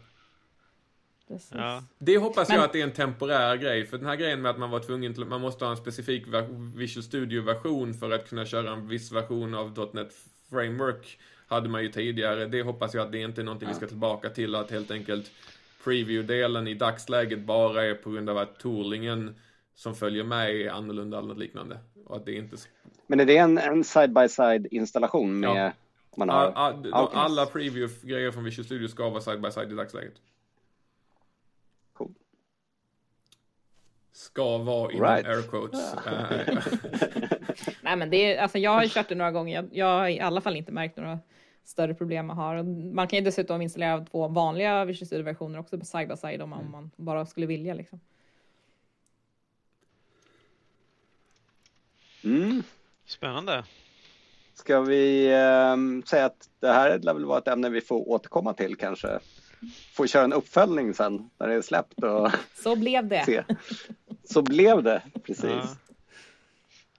Precis. 1.27 1.51
Ja, 1.55 1.83
Det 1.97 2.17
hoppas 2.17 2.49
Men- 2.49 2.55
jag 2.57 2.65
att 2.65 2.73
det 2.73 2.79
är 2.79 2.83
en 2.83 2.91
temporär 2.93 3.55
grej, 3.55 3.85
för 3.85 3.97
den 3.97 4.05
här 4.07 4.15
grejen 4.15 4.41
med 4.41 4.51
att 4.51 4.59
man 4.59 4.69
var 4.69 4.79
tvungen 4.79 5.13
till, 5.13 5.25
man 5.25 5.41
måste 5.41 5.65
ha 5.65 5.71
en 5.71 5.77
specifik 5.77 6.23
Visual 6.75 7.03
Studio-version 7.03 7.93
för 7.93 8.11
att 8.11 8.29
kunna 8.29 8.45
köra 8.45 8.71
en 8.73 8.87
viss 8.87 9.11
version 9.11 9.53
av 9.55 9.89
.NET 9.93 10.13
Framework 10.49 11.19
hade 11.47 11.69
man 11.69 11.83
ju 11.83 11.91
tidigare. 11.91 12.45
Det 12.45 12.61
hoppas 12.63 12.93
jag 12.93 13.05
att 13.05 13.11
det 13.11 13.17
inte 13.19 13.41
är 13.41 13.45
någonting 13.45 13.67
vi 13.69 13.73
ska 13.75 13.87
tillbaka 13.87 14.29
till, 14.29 14.55
att 14.55 14.71
helt 14.71 14.91
enkelt 14.91 15.31
preview-delen 15.83 16.67
i 16.67 16.73
dagsläget 16.73 17.39
bara 17.39 17.83
är 17.85 17.93
på 17.95 18.09
grund 18.11 18.29
av 18.29 18.37
att 18.37 18.59
toolingen 18.59 19.35
som 19.75 19.95
följer 19.95 20.23
med 20.23 20.55
är 20.55 20.69
annorlunda 20.69 21.17
eller 21.17 21.27
något 21.27 21.37
liknande. 21.37 21.79
Och 22.05 22.15
att 22.15 22.25
det 22.25 22.35
inte... 22.35 22.57
Men 23.07 23.19
är 23.19 23.25
det 23.25 23.37
en, 23.37 23.57
en 23.57 23.83
side-by-side 23.83 24.67
installation 24.71 25.39
med 25.39 25.49
Ja. 25.49 25.71
Man 26.17 26.29
har, 26.29 26.51
All, 26.51 26.93
all, 26.93 27.09
alla 27.13 27.45
preview-grejer 27.45 28.31
från 28.31 28.43
Visual 28.43 28.65
Studio 28.65 28.87
ska 28.87 29.09
vara 29.09 29.21
side 29.21 29.41
by 29.41 29.51
side 29.51 29.71
i 29.71 29.75
dagsläget. 29.75 30.13
Cool. 31.93 32.13
Ska 34.11 34.57
vara 34.57 34.91
inom 34.91 35.05
Right. 35.09 35.27
air 35.27 35.41
quotes. 35.41 35.95
Nej, 37.81 37.95
men 37.95 38.09
det 38.09 38.17
är, 38.33 38.41
alltså 38.41 38.57
jag 38.57 38.71
har 38.71 38.83
ju 38.83 38.89
kört 38.89 39.09
det 39.09 39.15
några 39.15 39.31
gånger. 39.31 39.55
Jag, 39.55 39.69
jag 39.71 39.85
har 39.99 40.07
i 40.07 40.19
alla 40.19 40.41
fall 40.41 40.55
inte 40.55 40.71
märkt 40.71 40.97
några 40.97 41.19
större 41.63 41.93
problem 41.93 42.27
med 42.27 42.35
har. 42.35 42.63
Man 42.93 43.07
kan 43.07 43.19
ju 43.19 43.25
dessutom 43.25 43.61
installera 43.61 44.05
två 44.05 44.27
vanliga 44.27 44.85
Visual 44.85 45.07
Studio-versioner 45.07 45.59
också 45.59 45.79
på 45.79 45.85
side 45.85 46.07
by 46.07 46.17
side 46.17 46.41
om 46.41 46.49
man, 46.49 46.59
om 46.65 46.71
man 46.71 46.91
bara 46.95 47.25
skulle 47.25 47.45
vilja 47.45 47.73
liksom. 47.73 47.99
Mm. 52.23 52.63
Spännande. 53.05 53.63
Ska 54.53 54.81
vi 54.81 55.33
ehm, 55.33 56.03
säga 56.05 56.25
att 56.25 56.49
det 56.59 56.67
här 56.67 56.99
lär 56.99 57.13
väl 57.13 57.25
vara 57.25 57.37
ett 57.39 57.47
ämne 57.47 57.69
vi 57.69 57.81
får 57.81 58.09
återkomma 58.09 58.53
till 58.53 58.75
kanske? 58.75 59.19
Får 59.93 60.07
köra 60.07 60.23
en 60.23 60.33
uppföljning 60.33 60.93
sen 60.93 61.29
när 61.37 61.47
det 61.47 61.53
är 61.53 61.61
släppt 61.61 62.03
och 62.03 62.31
Så 62.63 62.75
blev 62.75 63.07
det. 63.07 63.25
se. 63.25 63.43
Så 64.23 64.41
blev 64.41 64.83
det, 64.83 65.01
precis. 65.23 65.43
Ja. 65.43 65.75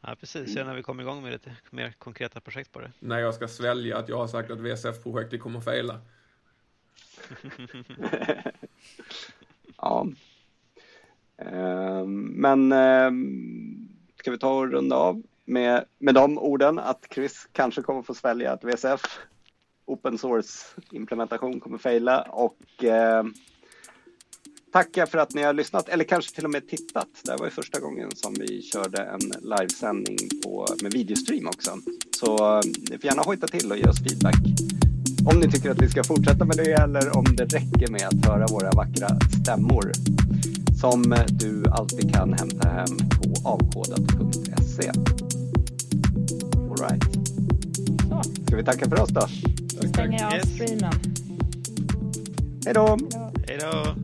Ja, 0.00 0.16
precis. 0.20 0.54
Sen 0.54 0.66
när 0.66 0.74
vi 0.74 0.82
kommer 0.82 1.02
igång 1.02 1.22
med 1.22 1.32
lite 1.32 1.56
mer 1.70 1.94
konkreta 1.98 2.40
projekt 2.40 2.72
på 2.72 2.80
det. 2.80 2.92
när 2.98 3.18
jag 3.18 3.34
ska 3.34 3.48
svälja 3.48 3.98
att 3.98 4.08
jag 4.08 4.16
har 4.18 4.28
sagt 4.28 4.50
att 4.50 4.60
VSF-projektet 4.60 5.40
kommer 5.40 5.58
att 5.58 5.64
fejla. 5.64 6.00
Ja. 9.76 10.06
Ehm, 11.36 12.22
Men 12.24 12.72
ehm, 12.72 13.81
ska 14.22 14.30
vi 14.30 14.38
ta 14.38 14.54
och 14.54 14.70
runda 14.70 14.96
av 14.96 15.22
med, 15.44 15.84
med 15.98 16.14
de 16.14 16.38
orden 16.38 16.78
att 16.78 17.06
Chris 17.14 17.48
kanske 17.52 17.82
kommer 17.82 18.02
få 18.02 18.14
svälja 18.14 18.52
att 18.52 18.64
VSF 18.64 19.00
open 19.86 20.18
source 20.18 20.64
implementation 20.90 21.60
kommer 21.60 21.78
fejla 21.78 22.22
och 22.22 22.84
eh, 22.84 23.24
tacka 24.72 25.06
för 25.06 25.18
att 25.18 25.34
ni 25.34 25.42
har 25.42 25.52
lyssnat 25.52 25.88
eller 25.88 26.04
kanske 26.04 26.34
till 26.34 26.44
och 26.44 26.50
med 26.50 26.68
tittat. 26.68 27.08
Det 27.24 27.30
här 27.30 27.38
var 27.38 27.46
ju 27.46 27.50
första 27.50 27.80
gången 27.80 28.10
som 28.16 28.34
vi 28.34 28.62
körde 28.62 29.02
en 29.02 29.20
livesändning 29.40 30.18
på, 30.44 30.66
med 30.82 30.92
videostream 30.92 31.46
också. 31.46 31.70
Så 32.16 32.56
eh, 32.56 32.60
ni 32.90 32.98
får 32.98 33.04
gärna 33.04 33.22
hojta 33.22 33.46
till 33.46 33.70
och 33.70 33.78
ge 33.78 33.84
oss 33.84 33.98
feedback 33.98 34.36
om 35.26 35.40
ni 35.40 35.50
tycker 35.50 35.70
att 35.70 35.82
vi 35.82 35.88
ska 35.88 36.04
fortsätta 36.04 36.44
med 36.44 36.56
det 36.56 36.72
eller 36.72 37.16
om 37.16 37.24
det 37.36 37.44
räcker 37.44 37.90
med 37.90 38.06
att 38.06 38.26
höra 38.26 38.46
våra 38.46 38.70
vackra 38.70 39.08
stämmor 39.42 39.92
som 40.80 41.12
eh, 41.12 41.24
du 41.26 41.64
alltid 41.70 42.14
kan 42.14 42.32
hämta 42.32 42.68
hem 42.68 42.96
på 42.96 43.31
avkodat.se. 43.44 44.90
All 46.70 46.76
right. 46.90 47.04
Så, 48.08 48.22
Ska 48.46 48.56
vi 48.56 48.64
tacka 48.64 48.88
för 48.88 49.00
oss 49.02 49.10
då? 49.10 49.20
då 49.80 49.88
stänger 49.88 50.18
jag 50.18 50.26
av 50.26 50.34
Yes. 50.34 50.54
streamen. 50.54 50.92
Hej 52.64 52.74
då! 52.74 52.98
Hej 53.48 53.58
då! 53.60 53.94